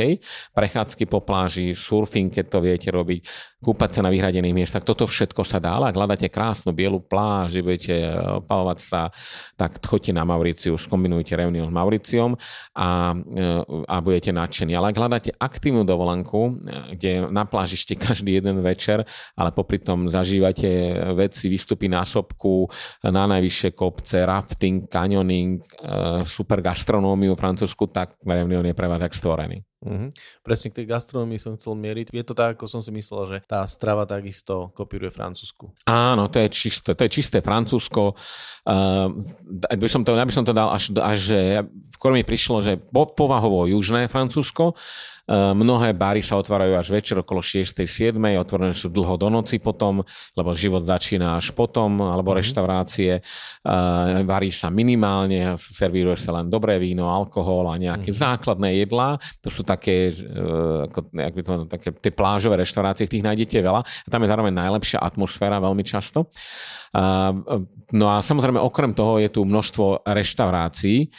prechádzky 0.53 1.05
po 1.09 1.23
pláži, 1.23 1.73
surfing, 1.73 2.31
keď 2.35 2.47
to 2.51 2.58
viete 2.61 2.89
robiť, 2.91 3.21
kúpať 3.59 3.99
sa 3.99 4.01
na 4.07 4.11
vyhradených 4.15 4.55
miestach, 4.55 4.87
toto 4.87 5.03
všetko 5.05 5.43
sa 5.43 5.59
dá, 5.59 5.75
ale 5.75 5.91
ak 5.91 5.99
hľadáte 5.99 6.31
krásnu 6.31 6.71
bielu 6.71 7.03
pláž, 7.03 7.59
že 7.59 7.65
budete 7.65 7.95
eh, 7.95 8.15
palovať 8.47 8.79
sa, 8.79 9.11
tak 9.59 9.83
choďte 9.83 10.15
na 10.15 10.23
Mauriciu, 10.23 10.79
skombinujte 10.79 11.35
Reunion 11.35 11.67
s 11.67 11.75
Mauriciom 11.75 12.39
a, 12.79 13.15
eh, 13.19 13.63
a 13.87 13.97
budete 13.99 14.31
nadšení. 14.31 14.79
Ale 14.79 14.95
ak 14.95 15.01
hľadáte 15.03 15.31
aktívnu 15.35 15.83
dovolenku, 15.83 16.41
eh, 16.55 16.95
kde 16.95 17.11
na 17.35 17.43
pláži 17.43 17.75
ste 17.75 17.99
každý 18.09 18.39
jeden 18.39 18.63
večer, 18.63 19.03
ale 19.35 19.51
popri 19.51 19.83
tom 19.83 20.07
zažívate 20.07 20.95
veci, 21.19 21.51
výstupy 21.51 21.91
na 21.91 22.07
sopku, 22.07 22.71
na 23.03 23.27
najvyššie 23.27 23.75
kopce, 23.75 24.23
rafting, 24.23 24.87
canyoning, 24.87 25.63
super 26.25 26.61
gastronómiu 26.63 27.35
Francúzsku, 27.35 27.91
tak 27.91 28.19
Reunion 28.23 28.67
je 28.67 28.75
pre 28.75 28.87
vás 28.87 29.01
tak 29.01 29.15
stvorený. 29.15 29.68
Mm-hmm. 29.79 30.11
Presne 30.43 30.69
k 30.75 30.77
tej 30.83 30.87
gastronomii 30.91 31.39
som 31.39 31.55
chcel 31.55 31.79
mieriť. 31.79 32.11
Je 32.11 32.25
to 32.27 32.35
tak, 32.35 32.59
ako 32.59 32.67
som 32.67 32.83
si 32.83 32.91
myslel, 32.91 33.31
že 33.31 33.37
tá 33.47 33.63
strava 33.71 34.03
takisto 34.11 34.75
kopíruje 34.75 35.15
Francúzsku. 35.15 35.71
Áno, 35.87 36.27
to 36.27 36.43
je 36.43 36.49
čisté, 36.51 36.99
to 36.99 37.07
je 37.07 37.11
čisté 37.15 37.39
Francúzsko. 37.39 38.19
Uh, 38.67 39.15
by 39.71 39.87
som 39.87 40.03
to, 40.03 40.19
ja 40.19 40.27
by 40.27 40.35
som 40.35 40.43
to 40.43 40.51
dal 40.51 40.75
až, 40.75 40.91
až 40.99 41.21
skôr 41.95 42.11
mi 42.11 42.27
prišlo, 42.27 42.59
že 42.59 42.75
po, 42.79 43.07
povahovo 43.07 43.71
južné 43.71 44.11
Francúzsko, 44.11 44.75
mnohé 45.29 45.93
bary 45.93 46.25
sa 46.25 46.41
otvárajú 46.41 46.73
až 46.73 46.89
večer 46.89 47.21
okolo 47.21 47.45
6. 47.45 47.85
7. 47.85 48.17
Otvorené 48.17 48.73
sú 48.73 48.89
dlho 48.89 49.21
do 49.21 49.29
noci 49.29 49.61
potom, 49.61 50.01
lebo 50.33 50.57
život 50.57 50.89
začína 50.89 51.37
až 51.37 51.53
potom, 51.53 52.01
alebo 52.01 52.33
mm-hmm. 52.33 52.41
reštaurácie. 52.41 53.13
Eh, 53.21 54.25
varí 54.25 54.49
sa 54.49 54.73
minimálne, 54.73 55.61
servíruje 55.61 56.17
sa 56.17 56.33
len 56.41 56.49
dobré 56.49 56.81
víno, 56.81 57.13
alkohol 57.13 57.69
a 57.69 57.77
nejaké 57.77 58.09
mm-hmm. 58.11 58.25
základné 58.25 58.69
jedlá. 58.81 59.21
To 59.45 59.53
sú 59.53 59.61
také, 59.61 60.09
eh, 60.09 60.87
ako, 60.89 61.13
jak 61.13 61.35
by 61.37 61.43
to, 61.45 61.53
také 61.69 61.89
tie 61.93 62.13
plážové 62.17 62.65
reštaurácie, 62.65 63.05
tých 63.05 63.25
nájdete 63.25 63.61
veľa. 63.61 63.85
A 63.85 64.09
tam 64.09 64.25
je 64.25 64.33
zároveň 64.33 64.55
najlepšia 64.57 65.05
atmosféra 65.05 65.61
veľmi 65.61 65.85
často. 65.85 66.33
No 67.89 68.07
a 68.09 68.25
samozrejme 68.25 68.57
okrem 68.57 68.97
toho 68.97 69.21
je 69.21 69.29
tu 69.29 69.45
množstvo 69.45 70.09
reštaurácií, 70.09 71.13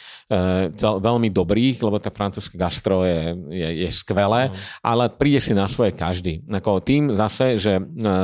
veľmi 0.80 1.30
dobrých, 1.30 1.78
lebo 1.78 2.02
tá 2.02 2.10
francúzska 2.10 2.58
gastro 2.58 3.06
je, 3.06 3.38
je, 3.54 3.68
je 3.86 3.90
skvelé, 4.00 4.48
no. 4.48 4.54
ale 4.80 5.12
príde 5.12 5.38
si 5.38 5.52
na 5.52 5.68
svoje 5.68 5.92
každý. 5.92 6.40
Ako 6.48 6.80
tým 6.80 7.12
zase, 7.12 7.60
že 7.60 7.76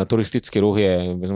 turistický 0.09 0.59
ruch 0.65 0.81
je 0.81 0.95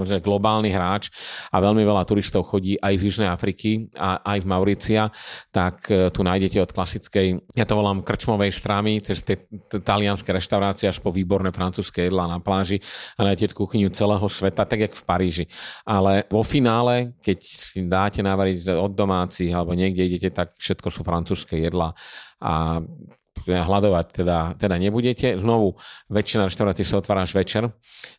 že 0.08 0.24
globálny 0.24 0.72
hráč 0.72 1.12
a 1.52 1.60
veľmi 1.60 1.84
veľa 1.84 2.08
turistov 2.08 2.48
chodí 2.48 2.80
aj 2.80 2.94
z 2.96 3.02
Južnej 3.12 3.28
Afriky 3.28 3.92
a 3.94 4.24
aj 4.24 4.38
z 4.42 4.46
Mauricia, 4.48 5.02
tak 5.52 5.86
e, 5.92 6.08
tu 6.08 6.24
nájdete 6.24 6.58
od 6.62 6.70
klasickej, 6.72 7.26
ja 7.54 7.64
to 7.68 7.76
volám 7.76 8.00
krčmovej 8.00 8.50
strámy, 8.54 9.04
cez 9.04 9.22
tie 9.22 9.36
talianské 9.68 10.32
reštaurácie 10.32 10.88
až 10.88 10.98
po 11.04 11.12
výborné 11.12 11.52
francúzske 11.52 12.08
jedlá 12.08 12.26
na 12.26 12.38
pláži 12.40 12.80
a 13.20 13.26
nájdete 13.28 13.52
kuchyňu 13.52 13.92
celého 13.92 14.26
sveta, 14.26 14.64
tak 14.64 14.88
jak 14.88 14.92
v 14.96 15.04
Paríži. 15.04 15.44
Ale 15.84 16.24
vo 16.32 16.40
finále, 16.40 17.14
keď 17.20 17.38
si 17.42 17.84
dáte 17.84 18.24
navariť 18.24 18.72
od 18.78 18.92
domácich 18.96 19.52
alebo 19.52 19.76
niekde 19.76 20.06
idete, 20.06 20.30
tak 20.32 20.56
všetko 20.56 20.88
sú 20.88 21.00
francúzske 21.04 21.58
jedlá 21.58 21.92
a 22.40 22.80
hľadovať 23.46 24.06
teda, 24.22 24.38
teda 24.60 24.76
nebudete. 24.76 25.38
Znovu, 25.40 25.74
väčšina 26.12 26.46
reštaurácií 26.46 26.84
sa 26.84 27.00
otvára 27.00 27.24
až 27.24 27.32
večer, 27.32 27.64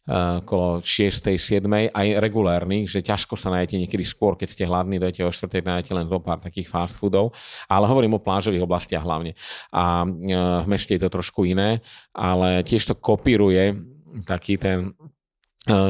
okolo 0.08 0.82
6. 0.82 1.38
7. 1.38 1.62
aj 1.94 2.08
regulérnych, 2.18 2.90
že 2.90 3.06
ťažko 3.06 3.38
sa 3.38 3.54
nájdete 3.54 3.78
niekedy 3.78 4.04
skôr, 4.04 4.34
keď 4.34 4.58
ste 4.58 4.64
hladní, 4.66 4.98
dojete 4.98 5.22
o 5.22 5.32
4. 5.32 5.62
nájdete 5.62 5.92
len 5.94 6.06
zo 6.10 6.20
pár 6.20 6.42
takých 6.42 6.68
fast 6.72 6.98
foodov, 6.98 7.36
ale 7.70 7.86
hovorím 7.86 8.18
o 8.18 8.24
plážových 8.24 8.66
oblastiach 8.66 9.06
hlavne. 9.06 9.38
A 9.70 10.04
uh, 10.04 10.66
v 10.66 10.68
meste 10.68 10.98
je 10.98 11.02
to 11.06 11.14
trošku 11.22 11.46
iné, 11.46 11.86
ale 12.12 12.66
tiež 12.66 12.90
to 12.90 12.96
kopíruje 12.98 13.78
taký 14.26 14.60
ten 14.60 14.92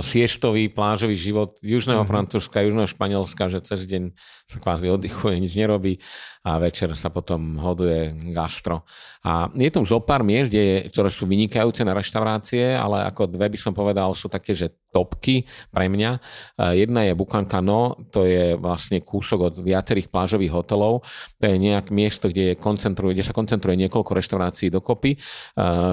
siestový 0.03 0.67
plážový 0.67 1.15
život 1.15 1.55
južného 1.63 2.03
mm-hmm. 2.03 2.11
Francúzska, 2.11 2.59
južného 2.59 2.91
Španielska, 2.91 3.47
že 3.47 3.63
cez 3.63 3.87
deň 3.87 4.11
sa 4.43 4.59
kvázi 4.59 4.91
oddychuje, 4.91 5.39
nič 5.39 5.55
nerobí 5.55 5.95
a 6.43 6.59
večer 6.59 6.91
sa 6.99 7.07
potom 7.07 7.55
hoduje 7.55 8.11
gastro. 8.35 8.83
A 9.23 9.47
je 9.55 9.71
tu 9.71 9.79
zo 9.87 10.03
pár 10.03 10.27
miest, 10.27 10.51
kde, 10.51 10.91
ktoré 10.91 11.07
sú 11.07 11.23
vynikajúce 11.23 11.87
na 11.87 11.95
reštaurácie, 11.95 12.75
ale 12.75 13.07
ako 13.07 13.31
dve 13.31 13.47
by 13.47 13.55
som 13.55 13.71
povedal, 13.71 14.11
sú 14.11 14.27
také, 14.27 14.51
že 14.51 14.75
topky 14.91 15.47
pre 15.71 15.87
mňa. 15.87 16.19
Jedna 16.75 17.07
je 17.07 17.15
Bukankano, 17.15 18.11
to 18.11 18.27
je 18.27 18.59
vlastne 18.59 18.99
kúsok 18.99 19.39
od 19.49 19.55
viacerých 19.63 20.11
plážových 20.11 20.51
hotelov. 20.51 21.07
To 21.39 21.43
je 21.47 21.55
nejak 21.55 21.89
miesto, 21.95 22.27
kde, 22.27 22.53
je 22.53 22.55
koncentruje, 22.59 23.15
kde 23.15 23.23
sa 23.23 23.31
koncentruje 23.31 23.79
niekoľko 23.79 24.11
reštaurácií 24.11 24.67
dokopy. 24.67 25.15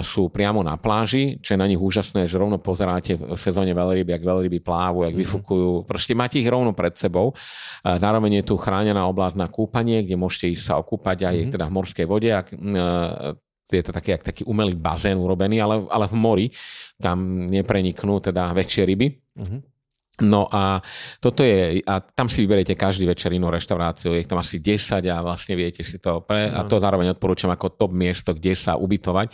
Sú 0.03 0.29
priamo 0.35 0.67
na 0.67 0.75
pláži, 0.77 1.39
čo 1.39 1.55
je 1.55 1.63
na 1.63 1.71
nich 1.71 1.79
úžasné, 1.79 2.27
že 2.27 2.43
rovno 2.43 2.59
pozeráte 2.59 3.15
v 3.15 3.39
sezóne 3.39 3.71
veľryby, 3.71 4.11
ak 4.19 4.27
veľryby 4.27 4.59
plávu, 4.59 5.07
ak 5.07 5.15
mm-hmm. 5.15 5.23
vyfukujú. 5.23 5.71
Proste 5.87 6.19
máte 6.19 6.43
ich 6.43 6.51
rovno 6.51 6.75
pred 6.75 6.99
sebou. 6.99 7.39
Zároveň 7.87 8.43
je 8.43 8.51
tu 8.51 8.59
chránená 8.59 9.07
oblasť 9.07 9.37
na 9.39 9.47
kúpanie, 9.47 10.03
kde 10.03 10.19
môžete 10.19 10.59
ísť 10.59 10.65
sa 10.67 10.75
okúpať 10.83 11.23
aj 11.23 11.37
mm-hmm. 11.39 11.53
teda 11.55 11.65
v 11.71 11.75
morskej 11.79 12.07
vode. 12.11 12.31
Ak, 12.35 12.51
je 13.69 13.85
to 13.85 13.93
taký, 13.93 14.17
taký 14.17 14.43
umelý 14.49 14.75
bazén 14.75 15.21
urobený, 15.21 15.61
ale, 15.61 15.85
ale 15.93 16.09
v 16.09 16.17
mori, 16.17 16.47
kam 16.97 17.49
nepreniknú 17.53 18.19
teda 18.25 18.57
väčšie 18.57 18.83
ryby. 18.89 19.09
Mm-hmm. 19.37 19.61
No 20.19 20.51
a 20.51 20.83
toto 21.23 21.47
je, 21.47 21.79
a 21.87 22.03
tam 22.03 22.27
si 22.27 22.43
vyberiete 22.43 22.75
každý 22.75 23.07
večer 23.07 23.31
inú 23.31 23.55
reštauráciu, 23.55 24.19
je 24.19 24.27
tam 24.27 24.43
asi 24.43 24.59
10 24.59 25.07
a 25.07 25.23
vlastne 25.23 25.55
viete 25.55 25.87
si 25.87 26.03
to 26.03 26.27
pre, 26.27 26.51
a 26.51 26.67
to 26.67 26.83
zároveň 26.83 27.15
odporúčam 27.15 27.55
ako 27.55 27.79
top 27.79 27.95
miesto, 27.95 28.35
kde 28.35 28.59
sa 28.59 28.75
ubytovať. 28.75 29.31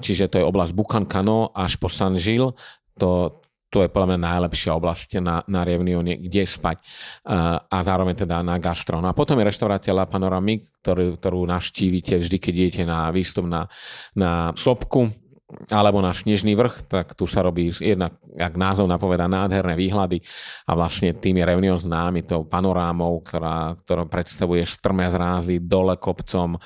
Čiže 0.00 0.32
to 0.32 0.40
je 0.40 0.48
oblasť 0.48 0.72
Bukankano 0.72 1.52
až 1.52 1.76
po 1.76 1.92
San 1.92 2.16
Gil, 2.16 2.56
to, 2.96 3.36
to 3.72 3.80
je 3.80 3.88
podľa 3.88 4.14
mňa 4.14 4.20
najlepšia 4.20 4.76
oblasť 4.76 5.24
na, 5.24 5.40
na 5.48 5.64
Reunione, 5.64 6.20
kde 6.20 6.44
spať 6.44 6.84
a 7.72 7.76
zároveň 7.80 8.12
teda 8.12 8.44
na 8.44 8.60
gastro. 8.60 9.00
No 9.00 9.08
a 9.08 9.16
potom 9.16 9.40
je 9.40 9.48
reštaurácia 9.48 9.96
La 9.96 10.04
Panoramique, 10.04 10.68
ktorú, 10.84 11.16
ktorú 11.16 11.40
navštívite 11.48 12.20
vždy, 12.20 12.36
keď 12.36 12.52
idete 12.52 12.82
na 12.84 13.08
výstup 13.08 13.48
na, 13.48 13.64
na 14.12 14.52
Sopku, 14.52 15.08
alebo 15.68 16.00
na 16.00 16.16
Snežný 16.16 16.56
vrch, 16.56 16.88
tak 16.88 17.12
tu 17.12 17.28
sa 17.28 17.44
robí 17.44 17.68
jednak, 17.76 18.16
jak 18.32 18.56
názov 18.56 18.88
napoveda, 18.88 19.28
nádherné 19.28 19.76
výhľady 19.76 20.24
a 20.64 20.72
vlastne 20.72 21.12
tým 21.12 21.40
je 21.40 21.44
Reunion 21.44 21.76
známy 21.76 22.24
tou 22.24 22.48
panorámou, 22.48 23.20
ktorá, 23.20 23.76
ktorá 23.84 24.08
predstavuje 24.08 24.64
strmé 24.64 25.12
zrázy 25.12 25.60
dole 25.60 26.00
kopcom, 26.00 26.56
um, 26.56 26.60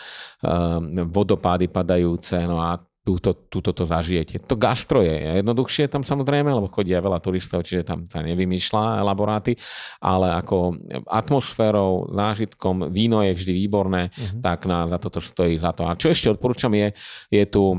vodopády 1.11 1.67
padajúce, 1.67 2.39
no 2.47 2.63
a 2.63 2.79
túto, 3.07 3.47
túto 3.47 3.71
to 3.71 3.87
zažijete. 3.87 4.43
To 4.51 4.59
gastro 4.59 4.99
je 4.99 5.39
jednoduchšie 5.39 5.87
tam 5.87 6.03
samozrejme, 6.03 6.51
lebo 6.51 6.67
chodia 6.67 6.99
veľa 6.99 7.23
turistov, 7.23 7.63
čiže 7.63 7.87
tam 7.87 8.03
sa 8.11 8.19
nevymýšľa 8.27 8.99
elaboráty, 8.99 9.55
ale 10.03 10.35
ako 10.35 10.75
atmosférou, 11.07 12.11
zážitkom, 12.11 12.91
víno 12.91 13.23
je 13.23 13.31
vždy 13.31 13.53
výborné, 13.55 14.11
uh-huh. 14.11 14.43
tak 14.43 14.67
na, 14.67 14.91
za 14.91 14.99
toto 14.99 15.23
stojí 15.23 15.55
za 15.63 15.71
to. 15.71 15.87
A 15.87 15.95
čo 15.95 16.11
ešte 16.11 16.35
odporúčam 16.35 16.75
je, 16.75 16.91
je 17.31 17.45
tu 17.47 17.79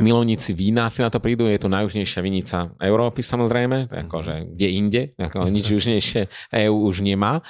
milovníci 0.00 0.54
vína 0.54 0.88
si 0.88 1.02
na 1.02 1.10
to 1.10 1.18
prídu, 1.18 1.46
je 1.46 1.60
to 1.60 1.70
najjužnejšia 1.70 2.20
vinica 2.22 2.56
Európy 2.78 3.20
samozrejme, 3.24 3.90
akože 3.90 4.54
kde 4.54 4.68
inde, 4.70 5.02
ako 5.18 5.48
nič 5.48 5.66
južnejšie 5.74 6.28
EU 6.66 6.76
už 6.88 7.02
nemá. 7.02 7.42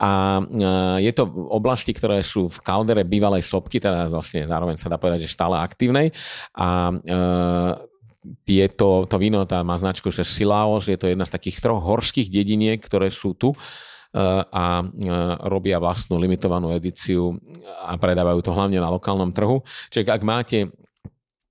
A 0.00 0.40
e, 0.40 1.04
je 1.04 1.12
to 1.12 1.28
oblasti, 1.50 1.92
ktoré 1.92 2.24
sú 2.24 2.48
v 2.48 2.58
kaldere 2.64 3.04
bývalej 3.04 3.44
sopky, 3.44 3.82
teda 3.82 4.08
vlastne 4.08 4.48
zároveň 4.48 4.76
sa 4.80 4.88
dá 4.88 4.96
povedať, 4.96 5.28
že 5.28 5.34
stále 5.34 5.60
aktívnej. 5.60 6.14
A 6.56 6.94
je 8.44 8.66
to, 8.68 9.08
to 9.08 9.16
víno 9.16 9.48
tá 9.48 9.64
má 9.64 9.80
značku, 9.80 10.12
že 10.12 10.28
Silaos, 10.28 10.84
je 10.84 10.98
to 11.00 11.08
jedna 11.08 11.24
z 11.24 11.34
takých 11.40 11.64
troch 11.64 11.80
horských 11.80 12.28
dediniek, 12.28 12.76
ktoré 12.76 13.08
sú 13.08 13.32
tu 13.32 13.56
e, 13.56 13.58
a 14.44 14.64
e, 14.80 14.86
robia 15.48 15.80
vlastnú 15.80 16.20
limitovanú 16.20 16.68
edíciu 16.76 17.40
a 17.80 17.96
predávajú 17.96 18.44
to 18.44 18.52
hlavne 18.52 18.76
na 18.76 18.92
lokálnom 18.92 19.32
trhu. 19.32 19.64
Čiže 19.88 20.12
ak 20.12 20.22
máte 20.24 20.68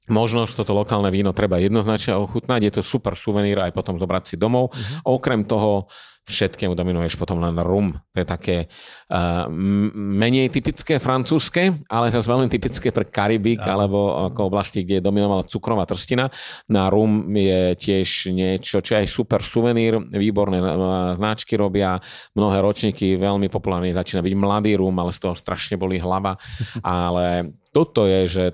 možnosť 0.09 0.65
toto 0.65 0.73
lokálne 0.75 1.09
víno 1.13 1.31
treba 1.31 1.61
jednoznačne 1.61 2.17
ochutnať. 2.17 2.59
Je 2.65 2.73
to 2.79 2.81
super 2.81 3.15
suvenír 3.15 3.61
aj 3.61 3.71
potom 3.73 3.95
zobrať 3.97 4.23
si 4.25 4.35
domov. 4.35 4.73
Uh-huh. 4.73 5.17
Okrem 5.17 5.45
toho 5.45 5.87
všetkému 6.29 6.77
dominuješ 6.77 7.17
potom 7.17 7.41
len 7.41 7.57
rum. 7.57 7.97
To 8.13 8.17
je 8.21 8.27
také 8.27 8.57
uh, 9.09 9.49
menej 9.97 10.53
typické 10.53 11.01
francúzske, 11.01 11.81
ale 11.89 12.13
zase 12.13 12.29
veľmi 12.29 12.47
typické 12.47 12.93
pre 12.93 13.09
Karibik 13.09 13.65
ja. 13.65 13.73
alebo 13.73 14.29
ako 14.29 14.53
oblasti, 14.53 14.85
kde 14.85 15.01
je 15.01 15.07
dominovala 15.09 15.49
cukrová 15.49 15.89
trstina. 15.89 16.29
Na 16.69 16.93
rum 16.93 17.25
je 17.33 17.73
tiež 17.75 18.29
niečo, 18.29 18.79
čo 18.79 18.95
je 18.95 19.01
aj 19.03 19.09
super 19.09 19.41
suvenír, 19.41 19.97
výborné 20.13 20.61
značky 21.17 21.57
robia, 21.57 21.97
mnohé 22.37 22.61
ročníky, 22.61 23.17
veľmi 23.17 23.49
populárny 23.49 23.91
začína 23.91 24.21
byť 24.21 24.33
mladý 24.37 24.77
rum, 24.77 24.93
ale 25.01 25.11
z 25.11 25.25
toho 25.25 25.35
strašne 25.35 25.81
boli 25.81 25.97
hlava. 25.97 26.37
ale 26.85 27.57
toto 27.73 28.05
je, 28.05 28.21
že 28.29 28.45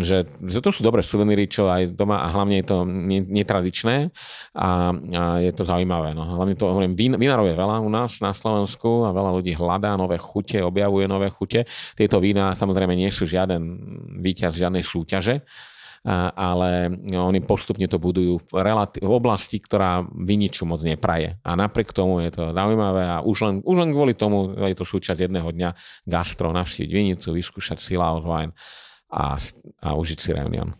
že, 0.00 0.28
že 0.44 0.60
to 0.60 0.70
sú 0.70 0.84
dobré 0.84 1.00
suveníry, 1.00 1.48
čo 1.48 1.68
aj 1.68 1.96
doma 1.96 2.20
a 2.22 2.28
hlavne 2.30 2.60
je 2.60 2.66
to 2.68 2.78
netradičné 3.08 4.12
a, 4.56 4.92
a 4.92 5.22
je 5.40 5.52
to 5.52 5.64
zaujímavé. 5.64 6.12
No. 6.12 6.24
Hlavne 6.24 6.54
to 6.54 6.68
hovorím, 6.68 6.92
vín, 6.92 7.14
vinárov 7.16 7.48
je 7.48 7.56
veľa 7.56 7.80
u 7.80 7.90
nás 7.90 8.20
na 8.20 8.36
Slovensku 8.36 9.08
a 9.08 9.14
veľa 9.14 9.30
ľudí 9.40 9.56
hľadá 9.56 9.96
nové 9.96 10.20
chute, 10.20 10.60
objavuje 10.60 11.08
nové 11.08 11.32
chute. 11.32 11.64
Tieto 11.96 12.20
vína 12.20 12.52
samozrejme 12.52 12.92
nie 12.92 13.08
sú 13.08 13.24
žiaden 13.24 13.62
víťaz 14.20 14.56
žiadnej 14.56 14.84
súťaže, 14.84 15.44
a, 16.02 16.34
ale 16.34 16.90
oni 17.14 17.40
postupne 17.46 17.86
to 17.86 18.02
budujú 18.02 18.42
v, 18.42 18.50
relati- 18.58 18.98
v 18.98 19.12
oblasti, 19.12 19.62
ktorá 19.62 20.02
viniču 20.10 20.66
moc 20.66 20.82
nepraje. 20.82 21.38
A 21.46 21.54
napriek 21.54 21.94
tomu 21.94 22.18
je 22.26 22.34
to 22.34 22.50
zaujímavé 22.50 23.06
a 23.06 23.22
už 23.22 23.38
len, 23.46 23.54
už 23.62 23.76
len 23.86 23.90
kvôli 23.94 24.18
tomu 24.18 24.50
je 24.58 24.74
to 24.74 24.82
súčasť 24.82 25.30
jedného 25.30 25.46
dňa 25.46 25.70
gastro, 26.02 26.50
navštíviť 26.50 26.90
vinicu, 26.90 27.30
vyskúšať 27.30 27.78
Sila 27.78 28.18
Wine 28.18 28.52
a, 29.12 29.36
a 29.84 29.88
si 30.00 30.30
reunion. 30.32 30.72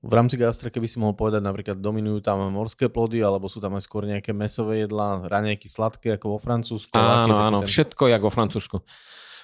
V 0.00 0.12
rámci 0.12 0.36
gastra, 0.36 0.68
keby 0.68 0.84
si 0.84 1.00
mohol 1.00 1.16
povedať, 1.16 1.40
napríklad 1.40 1.80
dominujú 1.80 2.20
tam 2.20 2.52
morské 2.52 2.92
plody, 2.92 3.24
alebo 3.24 3.48
sú 3.48 3.64
tam 3.64 3.80
aj 3.80 3.84
skôr 3.88 4.04
nejaké 4.04 4.32
mesové 4.36 4.84
jedlá, 4.84 5.24
raňajky 5.24 5.68
sladké, 5.72 6.20
ako 6.20 6.36
vo 6.36 6.38
Francúzsku? 6.40 6.92
Áno, 6.92 7.36
áno, 7.40 7.58
ten... 7.64 7.68
všetko 7.68 8.08
je 8.08 8.12
ako 8.16 8.26
vo 8.28 8.34
Francúzsku. 8.36 8.76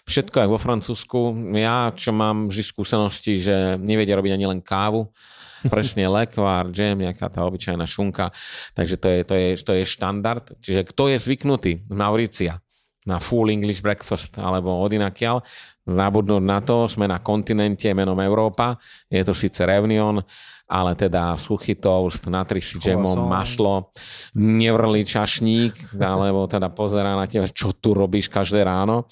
Všetko 0.07 0.37
je 0.39 0.49
vo 0.49 0.59
Francúzsku. 0.61 1.21
Ja, 1.57 1.91
čo 1.97 2.13
mám 2.13 2.53
vždy 2.53 2.63
skúsenosti, 2.63 3.41
že 3.41 3.81
nevedia 3.81 4.15
robiť 4.15 4.37
ani 4.37 4.47
len 4.47 4.61
kávu, 4.61 5.09
presne 5.73 6.05
lekvár, 6.05 6.69
džem, 6.69 7.01
nejaká 7.01 7.33
tá 7.33 7.41
obyčajná 7.49 7.89
šunka. 7.89 8.29
Takže 8.77 8.97
to 9.01 9.07
je, 9.09 9.19
to 9.25 9.35
je, 9.35 9.49
to 9.61 9.73
je 9.73 9.85
štandard. 9.89 10.45
Čiže 10.61 10.93
kto 10.93 11.11
je 11.11 11.17
zvyknutý 11.17 11.73
z 11.89 11.95
Mauricia 11.97 12.61
na 13.07 13.23
full 13.23 13.49
English 13.49 13.81
breakfast 13.81 14.37
alebo 14.37 14.83
odinakiaľ, 14.83 15.41
zabudnúť 15.87 16.43
na 16.43 16.59
to, 16.59 16.91
sme 16.91 17.07
na 17.07 17.23
kontinente 17.23 17.87
menom 17.95 18.19
Európa, 18.19 18.75
je 19.07 19.23
to 19.23 19.31
síce 19.31 19.63
Reunion, 19.63 20.19
ale 20.67 20.99
teda 20.99 21.39
suchý 21.39 21.79
toast, 21.79 22.27
natri 22.27 22.59
si 22.59 22.83
džemom, 22.83 23.31
mašlo, 23.31 23.95
nevrlý 24.35 25.07
čašník, 25.07 25.95
alebo 25.95 26.51
teda 26.51 26.75
pozerá 26.75 27.15
na 27.15 27.31
teba, 27.31 27.47
čo 27.47 27.71
tu 27.71 27.95
robíš 27.95 28.27
každé 28.27 28.67
ráno, 28.67 29.07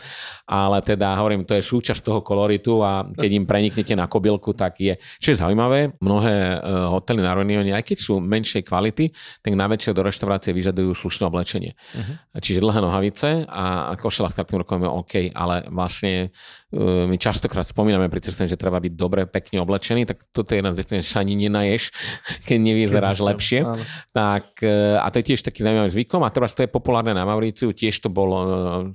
ale 0.51 0.83
teda 0.83 1.15
hovorím, 1.15 1.47
to 1.47 1.55
je 1.55 1.63
súčasť 1.63 2.03
toho 2.03 2.21
koloritu 2.27 2.83
a 2.83 3.07
keď 3.07 3.31
im 3.39 3.47
preniknete 3.47 3.95
na 3.95 4.11
kobylku, 4.11 4.51
tak 4.51 4.83
je. 4.83 4.99
Čo 5.23 5.31
je 5.31 5.41
zaujímavé, 5.41 5.95
mnohé 6.03 6.59
uh, 6.59 6.91
hotely 6.91 7.23
na 7.23 7.39
Reunione, 7.39 7.71
aj 7.71 7.87
keď 7.87 7.99
sú 8.03 8.19
menšej 8.19 8.67
kvality, 8.67 9.15
tak 9.39 9.55
najväčšie 9.55 9.95
do 9.95 10.03
reštaurácie 10.03 10.51
vyžadujú 10.51 10.91
slušné 10.91 11.31
oblečenie. 11.31 11.79
Uh-huh. 11.95 12.43
Čiže 12.43 12.59
dlhé 12.59 12.83
nohavice 12.83 13.47
a 13.47 13.95
košela 13.95 14.35
s 14.35 14.37
krátkým 14.37 14.59
rokom 14.59 14.83
je 14.83 14.91
OK, 14.91 15.15
ale 15.31 15.71
vlastne 15.71 16.35
uh, 16.75 17.07
my 17.07 17.15
častokrát 17.15 17.63
spomíname 17.63 18.11
pri 18.11 18.21
že 18.25 18.59
treba 18.59 18.83
byť 18.83 18.93
dobre, 18.99 19.31
pekne 19.31 19.63
oblečený, 19.63 20.11
tak 20.11 20.27
toto 20.35 20.51
je 20.51 20.59
jedna 20.59 20.75
z 20.75 20.83
vecí, 20.83 20.93
že 20.99 21.23
ani 21.23 21.44
nenaješ, 21.47 21.93
keď 22.49 22.59
nevyzeráš 22.59 23.19
keď 23.21 23.29
lepšie. 23.29 23.61
Áno. 23.65 23.83
Tak, 24.11 24.61
e, 24.65 24.99
a 24.99 25.07
to 25.13 25.21
je 25.21 25.25
tiež 25.35 25.41
taký 25.45 25.61
zaujímavý 25.65 25.91
zvykom 25.93 26.23
a 26.25 26.33
teraz 26.33 26.57
to 26.57 26.65
je 26.65 26.71
populárne 26.71 27.13
na 27.13 27.29
Mauriciu, 27.29 27.71
tiež 27.77 28.01
to 28.05 28.09
bolo 28.09 28.37
e, 28.41 28.49